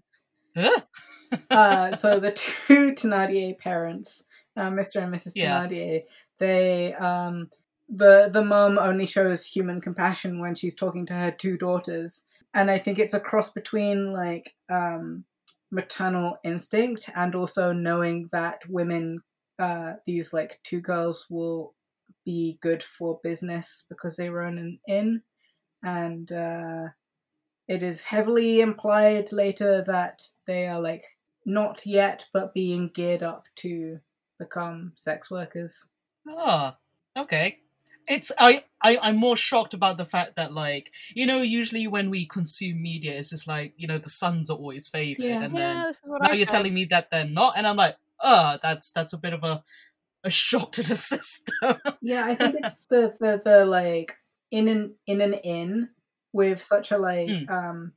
uh, 1.50 1.94
so 1.96 2.20
the 2.20 2.32
two 2.32 2.92
Thénardier 2.92 3.58
parents, 3.58 4.24
uh, 4.56 4.70
Mr. 4.70 5.02
and 5.02 5.14
Mrs. 5.14 5.32
Yeah. 5.34 5.66
Thénardier, 5.66 6.02
they 6.38 6.94
um, 6.94 7.50
the 7.88 8.30
the 8.32 8.44
mum 8.44 8.78
only 8.78 9.06
shows 9.06 9.44
human 9.46 9.80
compassion 9.80 10.40
when 10.40 10.54
she's 10.54 10.74
talking 10.74 11.06
to 11.06 11.14
her 11.14 11.30
two 11.30 11.56
daughters, 11.56 12.24
and 12.54 12.70
I 12.70 12.78
think 12.78 12.98
it's 12.98 13.14
a 13.14 13.20
cross 13.20 13.50
between 13.50 14.12
like 14.12 14.54
um, 14.70 15.24
maternal 15.70 16.36
instinct 16.44 17.10
and 17.14 17.34
also 17.34 17.72
knowing 17.72 18.28
that 18.32 18.60
women, 18.68 19.20
uh, 19.58 19.94
these 20.04 20.32
like 20.32 20.60
two 20.64 20.80
girls, 20.80 21.26
will 21.30 21.74
be 22.24 22.58
good 22.60 22.82
for 22.82 23.20
business 23.22 23.84
because 23.88 24.16
they 24.16 24.30
run 24.30 24.58
an 24.58 24.78
inn, 24.88 25.22
and 25.82 26.30
uh, 26.32 26.88
it 27.72 27.82
is 27.82 28.04
heavily 28.04 28.60
implied 28.60 29.32
later 29.32 29.82
that 29.86 30.22
they 30.46 30.66
are 30.66 30.80
like 30.80 31.04
not 31.44 31.86
yet, 31.86 32.26
but 32.32 32.54
being 32.54 32.88
geared 32.94 33.22
up 33.22 33.44
to 33.56 33.98
become 34.38 34.92
sex 34.96 35.30
workers. 35.30 35.88
Ah, 36.28 36.76
okay. 37.16 37.58
It's 38.08 38.32
I, 38.38 38.64
I 38.82 38.98
I'm 39.00 39.16
more 39.16 39.36
shocked 39.36 39.74
about 39.74 39.96
the 39.96 40.04
fact 40.04 40.34
that 40.36 40.52
like 40.52 40.92
you 41.14 41.24
know 41.26 41.40
usually 41.40 41.86
when 41.86 42.10
we 42.10 42.26
consume 42.26 42.82
media 42.82 43.12
it's 43.14 43.30
just 43.30 43.46
like 43.46 43.74
you 43.76 43.86
know 43.86 43.98
the 43.98 44.10
sons 44.10 44.50
are 44.50 44.56
always 44.56 44.88
favored 44.88 45.24
Yeah. 45.24 45.42
and 45.44 45.54
Yeah, 45.54 45.60
then 45.74 45.82
this 45.86 45.96
is 45.98 46.02
what 46.04 46.22
now 46.22 46.30
I 46.30 46.34
you're 46.34 46.46
said. 46.46 46.56
telling 46.56 46.74
me 46.74 46.84
that 46.86 47.10
they're 47.12 47.28
not 47.28 47.54
and 47.56 47.64
I'm 47.66 47.76
like 47.76 47.96
oh 48.20 48.58
that's 48.62 48.90
that's 48.90 49.12
a 49.12 49.18
bit 49.18 49.32
of 49.32 49.44
a 49.44 49.62
a 50.24 50.30
shock 50.30 50.72
to 50.72 50.82
the 50.82 50.96
system. 51.12 51.76
Yeah, 52.00 52.24
I 52.26 52.34
think 52.34 52.56
it's 52.64 52.86
the 52.86 53.14
the, 53.20 53.40
the 53.44 53.64
like 53.66 54.16
in 54.50 54.66
an 54.68 54.96
in 55.06 55.20
an 55.20 55.34
inn 55.34 55.90
with 56.32 56.62
such 56.62 56.92
a 56.92 56.98
like 56.98 57.28
Hmm. 57.30 57.52
um 57.52 57.92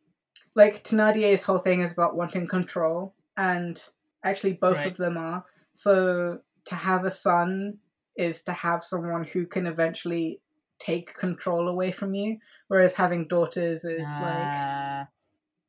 like 0.55 0.83
Thénardier's 0.83 1.43
whole 1.43 1.57
thing 1.59 1.81
is 1.81 1.91
about 1.91 2.15
wanting 2.15 2.47
control, 2.47 3.13
and 3.37 3.81
actually 4.23 4.53
both 4.53 4.77
Right. 4.77 4.91
of 4.91 4.97
them 4.97 5.17
are. 5.17 5.45
So 5.73 6.39
to 6.65 6.75
have 6.75 7.05
a 7.05 7.11
son 7.11 7.79
is 8.17 8.43
to 8.43 8.53
have 8.53 8.83
someone 8.83 9.23
who 9.25 9.45
can 9.45 9.67
eventually 9.67 10.41
take 10.79 11.13
control 11.13 11.67
away 11.67 11.91
from 11.91 12.13
you, 12.15 12.37
whereas 12.67 12.95
having 12.95 13.27
daughters 13.27 13.83
is 13.85 14.07
like 14.19 14.53
Ah, 14.53 15.07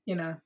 you 0.04 0.14
know 0.16 0.36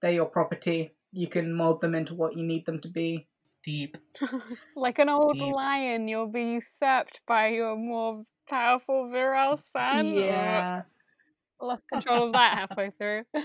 they're 0.00 0.12
your 0.12 0.26
property. 0.26 0.94
You 1.12 1.26
can 1.28 1.52
mold 1.52 1.80
them 1.80 1.94
into 1.94 2.14
what 2.14 2.36
you 2.36 2.44
need 2.44 2.66
them 2.66 2.80
to 2.82 2.88
be. 2.88 3.26
deep. 3.64 3.96
like 4.76 4.98
an 4.98 5.08
old 5.08 5.38
Deep. 5.38 5.54
lion, 5.54 6.08
you'll 6.08 6.28
be 6.30 6.42
usurped 6.42 7.20
by 7.26 7.48
your 7.48 7.76
more 7.76 8.24
powerful 8.48 9.10
virile 9.10 9.58
son. 9.72 10.06
yeah. 10.14 10.78
Ugh, 10.78 10.84
lost 11.60 11.82
control 11.92 12.26
of 12.28 12.32
that 12.34 12.58
halfway 12.58 12.90
through. 12.98 13.24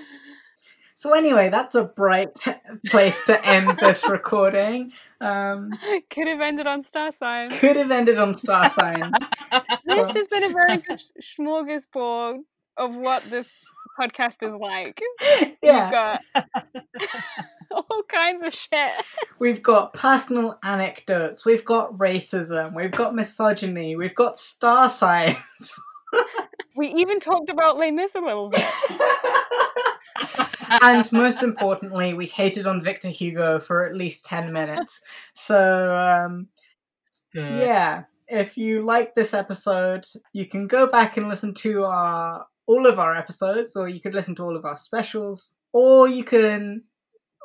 So 0.95 1.11
anyway, 1.13 1.49
that's 1.49 1.73
a 1.75 1.83
bright 1.83 2.35
place 2.85 3.19
to 3.25 3.43
end 3.45 3.67
this 3.79 4.07
recording. 4.07 4.93
Um, 5.19 5.71
Could 6.11 6.27
have 6.27 6.39
ended 6.39 6.67
on 6.67 6.83
star 6.83 7.11
signs. 7.19 7.51
could 7.59 7.75
have 7.75 7.89
ended 7.91 8.17
on 8.19 8.37
star 8.37 8.69
signs. 8.79 9.11
This 9.85 10.09
has 10.15 10.27
been 10.27 10.43
a 10.45 10.49
very 10.53 10.77
good 10.77 11.01
smorgasbord 11.37 12.41
of 12.77 12.95
what 12.95 13.23
this 13.23 13.51
podcast 13.99 14.35
is 14.43 14.53
like. 14.61 15.01
Yeah, 15.63 15.85
We've 15.85 15.91
got 15.91 16.21
all 17.71 18.03
kinds 18.07 18.45
of 18.45 18.53
shit. 18.53 18.93
we've 19.39 19.63
got 19.63 19.93
personal 19.93 20.57
anecdotes, 20.63 21.43
we've 21.43 21.65
got 21.65 21.91
racism, 21.97 22.75
we've 22.75 22.91
got 22.91 23.15
misogyny, 23.15 23.95
we've 23.95 24.15
got 24.15 24.37
star 24.37 24.89
signs. 24.91 25.37
We 26.75 26.87
even 26.87 27.19
talked 27.19 27.49
about 27.49 27.77
Les 27.77 27.91
Mis 27.91 28.15
a 28.15 28.19
little 28.19 28.49
bit. 28.49 28.65
and 30.81 31.11
most 31.11 31.43
importantly, 31.43 32.13
we 32.13 32.25
hated 32.25 32.65
on 32.65 32.81
Victor 32.81 33.09
Hugo 33.09 33.59
for 33.59 33.85
at 33.85 33.95
least 33.95 34.25
10 34.25 34.51
minutes. 34.51 35.01
So, 35.33 35.95
um, 35.95 36.47
Good. 37.33 37.61
yeah, 37.61 38.03
if 38.27 38.57
you 38.57 38.83
like 38.83 39.13
this 39.13 39.33
episode, 39.33 40.05
you 40.33 40.47
can 40.47 40.67
go 40.67 40.87
back 40.87 41.17
and 41.17 41.29
listen 41.29 41.53
to 41.55 41.83
our 41.83 42.45
all 42.65 42.87
of 42.87 42.97
our 42.97 43.13
episodes, 43.15 43.75
or 43.75 43.89
you 43.89 43.99
could 43.99 44.15
listen 44.15 44.35
to 44.35 44.43
all 44.43 44.55
of 44.55 44.65
our 44.65 44.77
specials, 44.77 45.55
or 45.73 46.07
you 46.07 46.23
can 46.23 46.83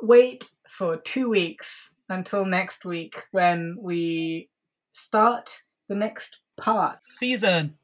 wait 0.01 0.51
for 0.69 0.97
two 0.97 1.29
weeks 1.29 1.97
until 2.09 2.45
next 2.45 2.85
week 2.85 3.25
when 3.33 3.77
we 3.81 4.49
start 4.93 5.63
the 5.89 5.97
next 5.97 6.41
part. 6.57 6.99
Season. 7.09 7.78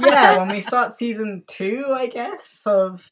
Yeah, 0.00 0.38
when 0.38 0.48
we 0.48 0.60
start 0.60 0.94
season 0.94 1.44
two, 1.46 1.84
I 1.88 2.06
guess, 2.06 2.62
of 2.66 3.10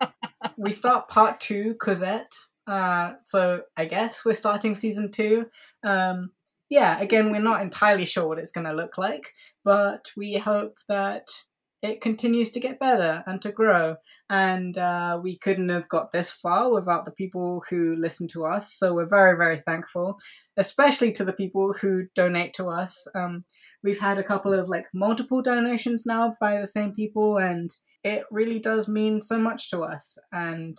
we 0.56 0.72
start 0.72 1.08
part 1.08 1.40
two, 1.40 1.74
Cosette. 1.80 2.32
Uh, 2.66 3.12
so 3.22 3.62
I 3.76 3.84
guess 3.84 4.24
we're 4.24 4.34
starting 4.34 4.74
season 4.74 5.10
two. 5.10 5.46
Um, 5.84 6.30
yeah, 6.70 6.98
again, 7.00 7.30
we're 7.30 7.40
not 7.40 7.60
entirely 7.60 8.06
sure 8.06 8.26
what 8.26 8.38
it's 8.38 8.52
going 8.52 8.66
to 8.66 8.72
look 8.72 8.96
like, 8.98 9.32
but 9.64 10.10
we 10.16 10.34
hope 10.34 10.76
that 10.88 11.28
it 11.82 12.00
continues 12.00 12.50
to 12.52 12.60
get 12.60 12.80
better 12.80 13.22
and 13.26 13.42
to 13.42 13.52
grow. 13.52 13.96
And 14.30 14.78
uh, 14.78 15.20
we 15.22 15.36
couldn't 15.36 15.68
have 15.68 15.88
got 15.90 16.10
this 16.10 16.32
far 16.32 16.72
without 16.72 17.04
the 17.04 17.12
people 17.12 17.62
who 17.68 17.94
listen 17.96 18.26
to 18.28 18.46
us. 18.46 18.72
So 18.72 18.94
we're 18.94 19.06
very, 19.06 19.36
very 19.36 19.62
thankful, 19.66 20.18
especially 20.56 21.12
to 21.12 21.24
the 21.26 21.34
people 21.34 21.74
who 21.74 22.06
donate 22.14 22.54
to 22.54 22.68
us. 22.68 23.06
Um, 23.14 23.44
we've 23.84 24.00
had 24.00 24.18
a 24.18 24.24
couple 24.24 24.52
of 24.52 24.68
like 24.68 24.86
multiple 24.92 25.42
donations 25.42 26.04
now 26.06 26.32
by 26.40 26.60
the 26.60 26.66
same 26.66 26.92
people, 26.92 27.36
and 27.36 27.70
it 28.02 28.24
really 28.30 28.58
does 28.58 28.88
mean 28.88 29.22
so 29.22 29.38
much 29.38 29.70
to 29.70 29.82
us. 29.82 30.18
And 30.32 30.76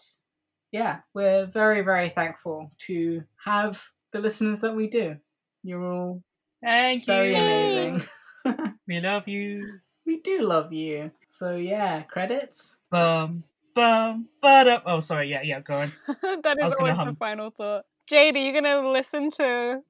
yeah, 0.72 0.99
we're 1.14 1.45
very, 1.45 1.82
very 1.82 2.10
thankful 2.10 2.72
to 2.88 3.24
have 3.45 3.82
the 4.12 4.20
listeners 4.20 4.60
that 4.62 4.76
we 4.76 4.88
do. 4.88 5.16
You're 5.64 5.86
all 5.86 6.24
Thank 6.62 7.06
very 7.06 7.32
you. 7.32 7.41
amazing. 7.41 8.03
We 8.88 8.99
love 8.99 9.28
you. 9.28 9.66
we 10.06 10.20
do 10.22 10.43
love 10.43 10.72
you. 10.72 11.10
So 11.28 11.56
yeah, 11.56 12.03
credits. 12.03 12.78
Bum 12.91 13.43
bum 13.74 14.28
ba 14.41 14.84
Oh, 14.86 14.99
sorry. 14.99 15.30
Yeah, 15.30 15.41
yeah. 15.41 15.60
Go 15.62 15.78
on. 15.78 15.93
that 16.43 16.58
I 16.62 16.64
was 16.64 16.76
gonna 16.76 16.91
always 16.91 17.08
the 17.08 17.18
final 17.18 17.49
thought. 17.49 17.86
Jade, 18.08 18.36
are 18.36 18.39
you 18.39 18.53
gonna 18.53 18.88
listen 18.88 19.32
to? 19.32 19.82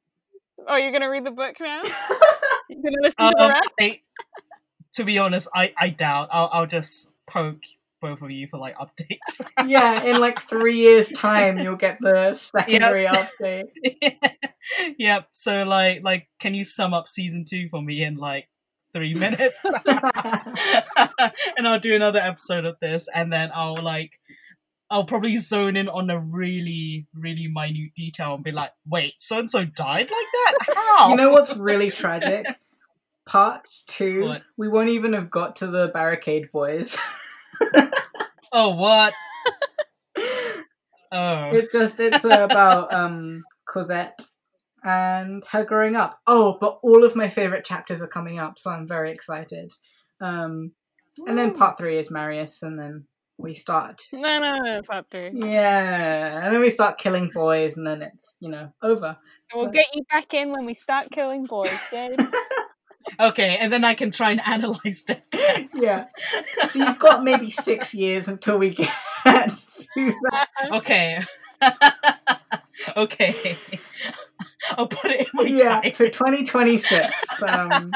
Oh, 0.66 0.76
you're 0.78 0.94
gonna 0.94 1.10
read 1.10 1.26
the 1.26 1.32
book 1.32 1.56
now. 1.60 1.82
You're 2.70 2.82
gonna 2.82 2.96
listen 3.02 3.16
to 3.18 3.34
the 3.38 3.44
Um, 3.44 3.50
rest. 3.52 3.70
I, 3.80 4.02
to 4.94 5.04
be 5.04 5.18
honest, 5.20 5.50
I 5.56 5.74
I 5.78 5.90
doubt. 5.90 6.30
I'll 6.32 6.50
I'll 6.52 6.68
just 6.68 7.12
poke 7.28 7.64
both 8.02 8.22
of 8.22 8.30
you 8.30 8.48
for 8.48 8.58
like 8.58 8.76
updates. 8.78 9.42
yeah, 9.66 10.04
in 10.04 10.20
like 10.20 10.40
three 10.40 10.76
years' 10.78 11.12
time, 11.12 11.58
you'll 11.58 11.76
get 11.76 11.98
the 12.02 12.34
secondary 12.56 13.06
update. 13.06 13.66
yep. 15.00 15.28
So 15.32 15.64
like 15.64 16.04
like, 16.04 16.28
can 16.40 16.54
you 16.54 16.64
sum 16.64 16.94
up 16.94 17.08
season 17.10 17.46
two 17.46 17.68
for 17.70 17.82
me 17.82 18.04
in 18.04 18.18
like 18.18 18.48
three 18.94 19.14
minutes? 19.14 19.64
and 19.86 21.68
I'll 21.68 21.80
do 21.80 21.96
another 21.96 22.20
episode 22.20 22.66
of 22.66 22.78
this, 22.80 23.08
and 23.14 23.32
then 23.32 23.52
I'll 23.54 23.82
like. 23.82 24.20
I'll 24.96 25.04
probably 25.04 25.36
zone 25.36 25.76
in 25.76 25.90
on 25.90 26.10
a 26.10 26.18
really, 26.18 27.06
really 27.14 27.50
minute 27.50 27.94
detail 27.98 28.36
and 28.36 28.44
be 28.46 28.54
like, 28.54 28.72
"Wait, 28.88 29.16
so 29.18 29.40
and 29.40 29.52
so 29.52 29.66
died 29.66 30.10
like 30.10 30.10
that? 30.10 30.54
How?" 30.74 31.10
you 31.10 31.18
know 31.18 31.32
what's 31.32 31.54
really 31.58 31.92
tragic? 31.92 32.46
Part 33.26 33.68
two, 33.88 34.22
What? 34.22 34.44
we 34.56 34.70
won't 34.70 34.88
even 34.88 35.12
have 35.12 35.30
got 35.30 35.58
to 35.58 35.68
the 35.68 35.90
barricade 35.90 36.50
boys. 36.52 36.96
Oh, 38.58 38.74
what? 38.76 39.14
Oh, 41.12 41.50
It's 41.52 41.72
just 41.74 42.00
it's 42.00 42.24
about 42.24 42.94
um 42.94 43.44
Cosette 43.66 44.22
and 44.82 45.44
her 45.52 45.66
growing 45.66 45.98
up. 45.98 46.20
Oh, 46.26 46.58
but 46.60 46.80
all 46.84 47.04
of 47.04 47.18
my 47.18 47.28
favorite 47.28 47.66
chapters 47.66 48.02
are 48.02 48.08
coming 48.08 48.40
up, 48.40 48.58
so 48.58 48.72
I'm 48.72 48.88
very 48.88 49.12
excited. 49.12 49.74
Um, 50.22 50.72
and 51.28 51.38
then 51.38 51.54
part 51.54 51.78
three 51.78 51.98
is 51.98 52.10
Marius, 52.10 52.64
and 52.64 52.80
then 52.80 53.06
we 53.38 53.54
start. 53.54 54.02
No, 54.14 54.40
no, 54.40 54.58
no, 54.58 54.82
part 54.82 55.06
three. 55.12 55.32
Yeah, 55.34 56.44
and 56.44 56.54
then 56.54 56.62
we 56.62 56.70
start 56.70 56.98
killing 56.98 57.30
boys, 57.34 57.78
and 57.78 57.86
then 57.86 58.02
it's 58.02 58.38
you 58.40 58.50
know 58.50 58.72
over. 58.82 59.18
We'll 59.54 59.70
get 59.70 59.86
you 59.94 60.04
back 60.12 60.34
in 60.34 60.52
when 60.52 60.66
we 60.66 60.74
start 60.74 61.12
killing 61.12 61.46
boys, 61.46 61.78
Jade. 61.92 62.20
okay, 63.20 63.58
and 63.60 63.72
then 63.72 63.84
I 63.84 63.94
can 63.94 64.12
try 64.12 64.32
and 64.32 64.42
analyze 64.46 65.04
the 65.08 65.22
text. 65.32 65.82
Yeah, 65.82 66.06
so 66.72 66.80
you've 66.80 67.00
got 67.00 67.24
maybe 67.24 67.50
six 67.52 67.94
years 67.94 68.28
until 68.28 68.58
we 68.58 68.72
get 68.72 68.92
to 69.26 70.14
that. 70.32 70.48
Okay. 70.74 71.24
okay. 72.98 73.58
I'll 74.72 74.88
put 74.88 75.12
it 75.12 75.22
in 75.22 75.28
my 75.34 75.44
yeah, 75.44 75.82
diary. 75.82 75.92
for 75.92 76.08
2026. 76.08 77.14
Um, 77.44 77.92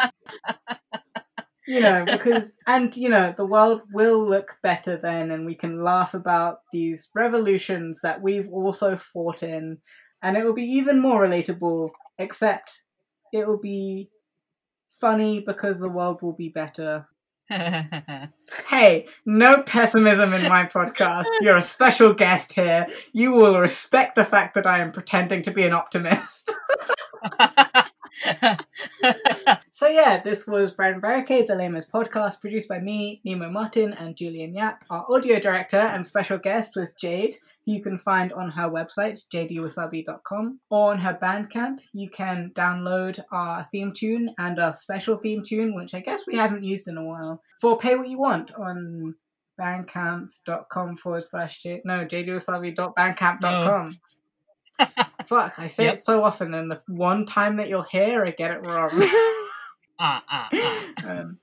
you 1.70 1.82
know, 1.82 2.03
because, 2.03 2.51
and, 2.67 2.95
you 2.97 3.09
know, 3.09 3.32
the 3.38 3.45
world 3.45 3.82
will 3.93 4.28
look 4.28 4.57
better 4.63 4.97
then, 4.97 5.30
and 5.30 5.45
we 5.45 5.53
can 5.53 5.84
laugh 5.84 6.15
about 6.15 6.61
these 6.74 7.09
revolutions 7.13 8.01
that 8.01 8.24
we've 8.24 8.49
also 8.49 8.97
fought 8.97 9.43
in, 9.43 9.78
and 10.24 10.36
it 10.36 10.43
will 10.43 10.55
be 10.55 10.63
even 10.63 10.99
more 10.99 11.22
relatable, 11.22 11.91
except 12.17 12.84
it 13.32 13.45
will 13.45 13.59
be 13.59 14.09
funny 14.99 15.41
because 15.45 15.80
the 15.80 15.89
world 15.89 16.24
will 16.24 16.34
be 16.34 16.49
better. 16.49 17.07
Hey, 18.67 19.07
no 19.26 19.63
pessimism 19.63 20.34
in 20.34 20.47
my 20.49 20.65
podcast. 20.65 21.26
You're 21.41 21.57
a 21.57 21.61
special 21.61 22.13
guest 22.13 22.53
here. 22.53 22.88
You 23.13 23.32
will 23.32 23.59
respect 23.59 24.15
the 24.15 24.26
fact 24.26 24.55
that 24.55 24.67
I 24.67 24.80
am 24.80 24.91
pretending 24.91 25.43
to 25.43 25.51
be 25.51 25.63
an 25.63 25.74
optimist. 25.74 26.51
So 29.80 29.88
yeah, 29.88 30.22
this 30.22 30.45
was 30.45 30.72
Bread 30.72 30.91
and 30.91 31.01
Barricades, 31.01 31.49
a 31.49 31.55
Les 31.55 31.70
Mis 31.70 31.89
podcast, 31.89 32.41
produced 32.41 32.67
by 32.67 32.80
me, 32.80 33.22
Nemo 33.24 33.49
Martin, 33.49 33.93
and 33.93 34.13
Julian 34.13 34.53
Yap. 34.53 34.84
Our 34.89 35.05
audio 35.09 35.39
director 35.39 35.78
and 35.78 36.05
special 36.05 36.38
guest 36.38 36.76
was 36.76 36.93
Jade, 36.95 37.36
who 37.65 37.72
you 37.72 37.82
can 37.82 37.97
find 37.97 38.34
on 38.34 38.51
her 38.51 38.70
website, 38.70 39.26
jdwasabi.com, 39.34 40.59
or 40.70 40.91
on 40.91 40.99
her 40.99 41.17
Bandcamp. 41.22 41.80
You 41.93 42.09
can 42.09 42.51
download 42.55 43.22
our 43.32 43.70
theme 43.72 43.93
tune 43.93 44.36
and 44.38 44.59
our 44.59 44.74
special 44.74 45.15
theme 45.15 45.43
tune, 45.45 45.74
which 45.74 45.93
I 45.93 46.01
guess 46.01 46.28
we 46.28 46.36
haven't 46.36 46.65
used 46.65 46.89
in 46.89 46.97
a 46.97 47.05
while, 47.05 47.41
for 47.61 47.78
Pay 47.78 47.95
What 47.95 48.09
You 48.09 48.20
Want 48.20 48.51
on 48.55 49.15
bandcamp.com 49.57 50.97
forward 50.97 51.24
slash 51.24 51.61
j 51.61 51.82
no 51.86 52.05
jdwasabi.bandcamp.com. 52.05 53.91
Fuck, 55.25 55.59
I 55.59 55.67
say 55.67 55.86
Yep. 55.86 55.93
it 55.95 56.01
so 56.01 56.23
often, 56.23 56.53
and 56.53 56.71
the 56.71 56.82
one 56.88 57.25
time 57.25 57.57
that 57.57 57.69
you'll 57.69 57.84
hear, 57.84 58.25
I 58.25 58.32
get 58.32 58.51
it 58.51 58.65
wrong. 58.65 58.89
ah, 59.99 60.23
ah, 60.27 60.49
ah. 60.53 60.86
Um, 61.07 61.38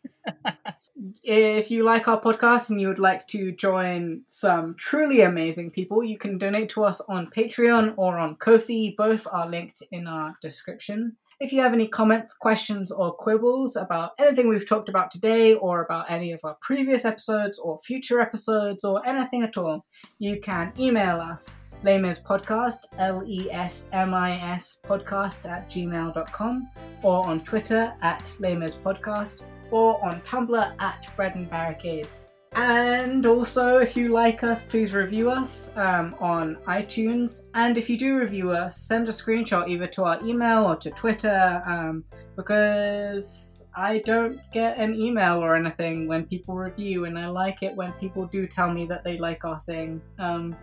if 1.23 1.71
you 1.71 1.85
like 1.85 2.09
our 2.09 2.21
podcast 2.21 2.71
and 2.71 2.81
you 2.81 2.89
would 2.89 2.99
like 2.99 3.27
to 3.29 3.53
join 3.53 4.23
some 4.27 4.75
truly 4.79 5.21
amazing 5.21 5.71
people, 5.71 6.03
you 6.03 6.19
can 6.19 6.39
donate 6.39 6.69
to 6.71 6.85
us 6.85 7.01
on 7.09 7.31
Patreon 7.31 7.95
or 7.97 8.19
on 8.19 8.37
Kofi. 8.37 8.97
Both 8.97 9.27
are 9.31 9.49
linked 9.49 9.83
in 9.93 10.07
our 10.07 10.35
description. 10.41 11.17
If 11.39 11.53
you 11.53 11.61
have 11.61 11.75
any 11.75 11.87
comments, 11.87 12.33
questions, 12.33 12.91
or 12.91 13.15
quibbles 13.15 13.77
about 13.77 14.13
anything 14.19 14.49
we've 14.49 14.67
talked 14.67 14.89
about 14.89 15.11
today, 15.11 15.53
or 15.53 15.85
about 15.85 16.11
any 16.11 16.33
of 16.33 16.41
our 16.45 16.57
previous 16.63 17.05
episodes, 17.05 17.59
or 17.59 17.79
future 17.79 18.21
episodes, 18.21 18.85
or 18.85 19.07
anything 19.07 19.43
at 19.43 19.59
all, 19.59 19.85
you 20.19 20.41
can 20.41 20.73
email 20.79 21.21
us 21.21 21.55
Les 21.83 21.99
Mis 21.99 22.19
Podcast, 22.19 22.87
L 22.99 23.23
E 23.27 23.51
S 23.51 23.89
M 23.93 24.15
I 24.15 24.33
S 24.33 24.81
podcast 24.83 25.49
at 25.49 25.69
gmail.com, 25.71 26.69
or 27.03 27.27
on 27.27 27.41
Twitter 27.41 27.93
at 28.03 28.33
Les 28.41 28.55
Mis 28.55 28.75
Podcast, 28.75 29.45
or 29.71 30.05
on 30.05 30.21
Tumblr 30.23 30.75
at 30.79 31.09
Bread 31.17 31.35
and 31.35 31.51
Barricades. 31.51 32.33
And 32.55 33.27
also, 33.27 33.79
if 33.79 33.97
you 33.97 34.09
like 34.09 34.43
us, 34.43 34.63
please 34.63 34.95
review 34.95 35.31
us 35.31 35.73
um, 35.77 36.15
on 36.21 36.57
iTunes. 36.67 37.49
And 37.55 37.77
if 37.77 37.91
you 37.91 37.99
do 37.99 38.19
review 38.19 38.53
us, 38.53 38.81
send 38.81 39.09
a 39.09 39.13
screenshot 39.13 39.69
either 39.69 39.87
to 39.89 40.05
our 40.05 40.25
email 40.25 40.65
or 40.65 40.77
to 40.77 40.91
Twitter, 40.91 41.63
um, 41.67 42.05
because 42.35 43.67
I 43.77 43.99
don't 44.07 44.41
get 44.55 44.79
an 44.79 44.95
email 44.95 45.39
or 45.39 45.55
anything 45.55 46.09
when 46.09 46.25
people 46.25 46.55
review, 46.55 47.05
and 47.05 47.19
I 47.19 47.27
like 47.27 47.63
it 47.63 47.75
when 47.77 47.93
people 47.93 48.25
do 48.27 48.47
tell 48.47 48.71
me 48.73 48.87
that 48.87 49.05
they 49.05 49.19
like 49.19 49.45
our 49.45 49.61
thing. 49.61 50.01
Um, 50.19 50.57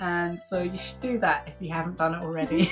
and 0.00 0.40
so 0.40 0.62
you 0.62 0.78
should 0.78 1.00
do 1.00 1.18
that 1.18 1.44
if 1.48 1.54
you 1.60 1.72
haven't 1.72 1.96
done 1.96 2.14
it 2.14 2.22
already. 2.22 2.70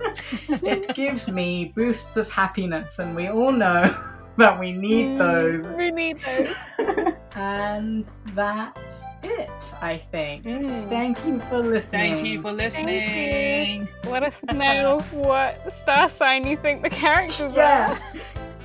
it 0.48 0.94
gives 0.94 1.28
me 1.28 1.72
boosts 1.74 2.16
of 2.16 2.30
happiness, 2.30 2.98
and 2.98 3.14
we 3.16 3.28
all 3.28 3.52
know 3.52 3.94
that 4.36 4.58
we 4.58 4.72
need 4.72 5.16
Mm, 5.16 5.18
those. 5.18 5.76
We 5.76 5.90
need 5.90 6.18
those. 6.24 6.54
and 7.34 8.04
that's 8.34 9.02
it, 9.22 9.74
I 9.82 9.96
think. 9.96 10.44
Mm. 10.44 10.88
Thank 10.88 11.24
you 11.26 11.40
for 11.40 11.58
listening. 11.58 12.12
Thank 12.14 12.26
you 12.26 12.42
for 12.42 12.52
listening. 12.52 13.88
Let 14.06 14.22
us 14.22 14.34
know 14.54 15.00
what 15.10 15.72
star 15.74 16.08
sign 16.10 16.46
you 16.46 16.56
think 16.56 16.82
the 16.82 16.90
characters 16.90 17.54
Yeah. 17.56 17.98
are. 18.14 18.20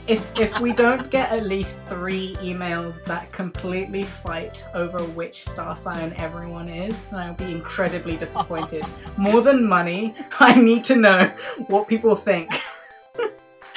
If 0.05 0.37
if 0.37 0.59
we 0.59 0.73
don't 0.73 1.09
get 1.09 1.31
at 1.31 1.45
least 1.45 1.85
three 1.85 2.35
emails 2.41 3.05
that 3.05 3.31
completely 3.31 4.03
fight 4.03 4.65
over 4.73 4.99
which 4.99 5.45
star 5.47 5.75
sign 5.77 6.13
everyone 6.17 6.67
is, 6.67 7.03
then 7.05 7.19
I'll 7.21 7.33
be 7.33 7.51
incredibly 7.53 8.17
disappointed. 8.17 8.83
More 9.17 9.41
than 9.41 9.65
money, 9.65 10.13
I 10.39 10.59
need 10.59 10.83
to 10.85 10.97
know 10.97 11.27
what 11.67 11.87
people 11.87 12.15
think 12.17 12.51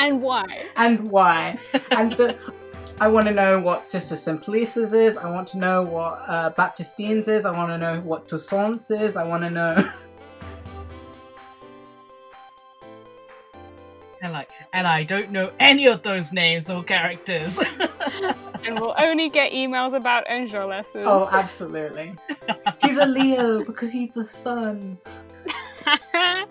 And 0.01 0.21
why? 0.21 0.65
and 0.75 1.09
why. 1.11 1.59
And 1.93 2.13
the, 2.13 2.37
I 3.01 3.07
want 3.09 3.27
to 3.29 3.33
know 3.33 3.61
what 3.61 3.85
Sister 3.85 4.17
Simplice's 4.17 4.95
is. 4.95 5.17
I 5.17 5.31
want 5.31 5.47
to 5.49 5.59
know 5.59 5.83
what 5.83 6.23
uh, 6.27 6.51
Baptistine's 6.51 7.29
is. 7.29 7.47
I 7.47 7.53
want 7.53 7.71
to 7.71 7.79
know 7.79 8.01
what 8.01 8.27
Toussaint's 8.29 8.91
is. 8.91 9.17
I 9.17 9.25
want 9.25 9.45
to 9.45 9.51
know. 9.51 9.91
And 14.23 14.33
like, 14.33 14.51
and 14.73 14.87
I 14.87 15.05
don't 15.05 15.31
know 15.31 15.53
any 15.59 15.87
of 15.87 16.03
those 16.03 16.33
names 16.33 16.71
or 16.71 16.83
characters. 16.83 17.59
And 18.67 18.81
we'll 18.81 18.97
only 18.99 19.29
get 19.29 19.53
emails 19.53 19.95
about 19.95 20.27
Enjolras. 20.27 20.87
Oh, 20.97 21.29
absolutely. 21.31 22.17
He's 22.83 22.97
a 22.97 23.07
Leo 23.07 23.63
because 23.65 23.93
he's 23.93 24.11
the 24.11 24.25
sun. 24.25 24.99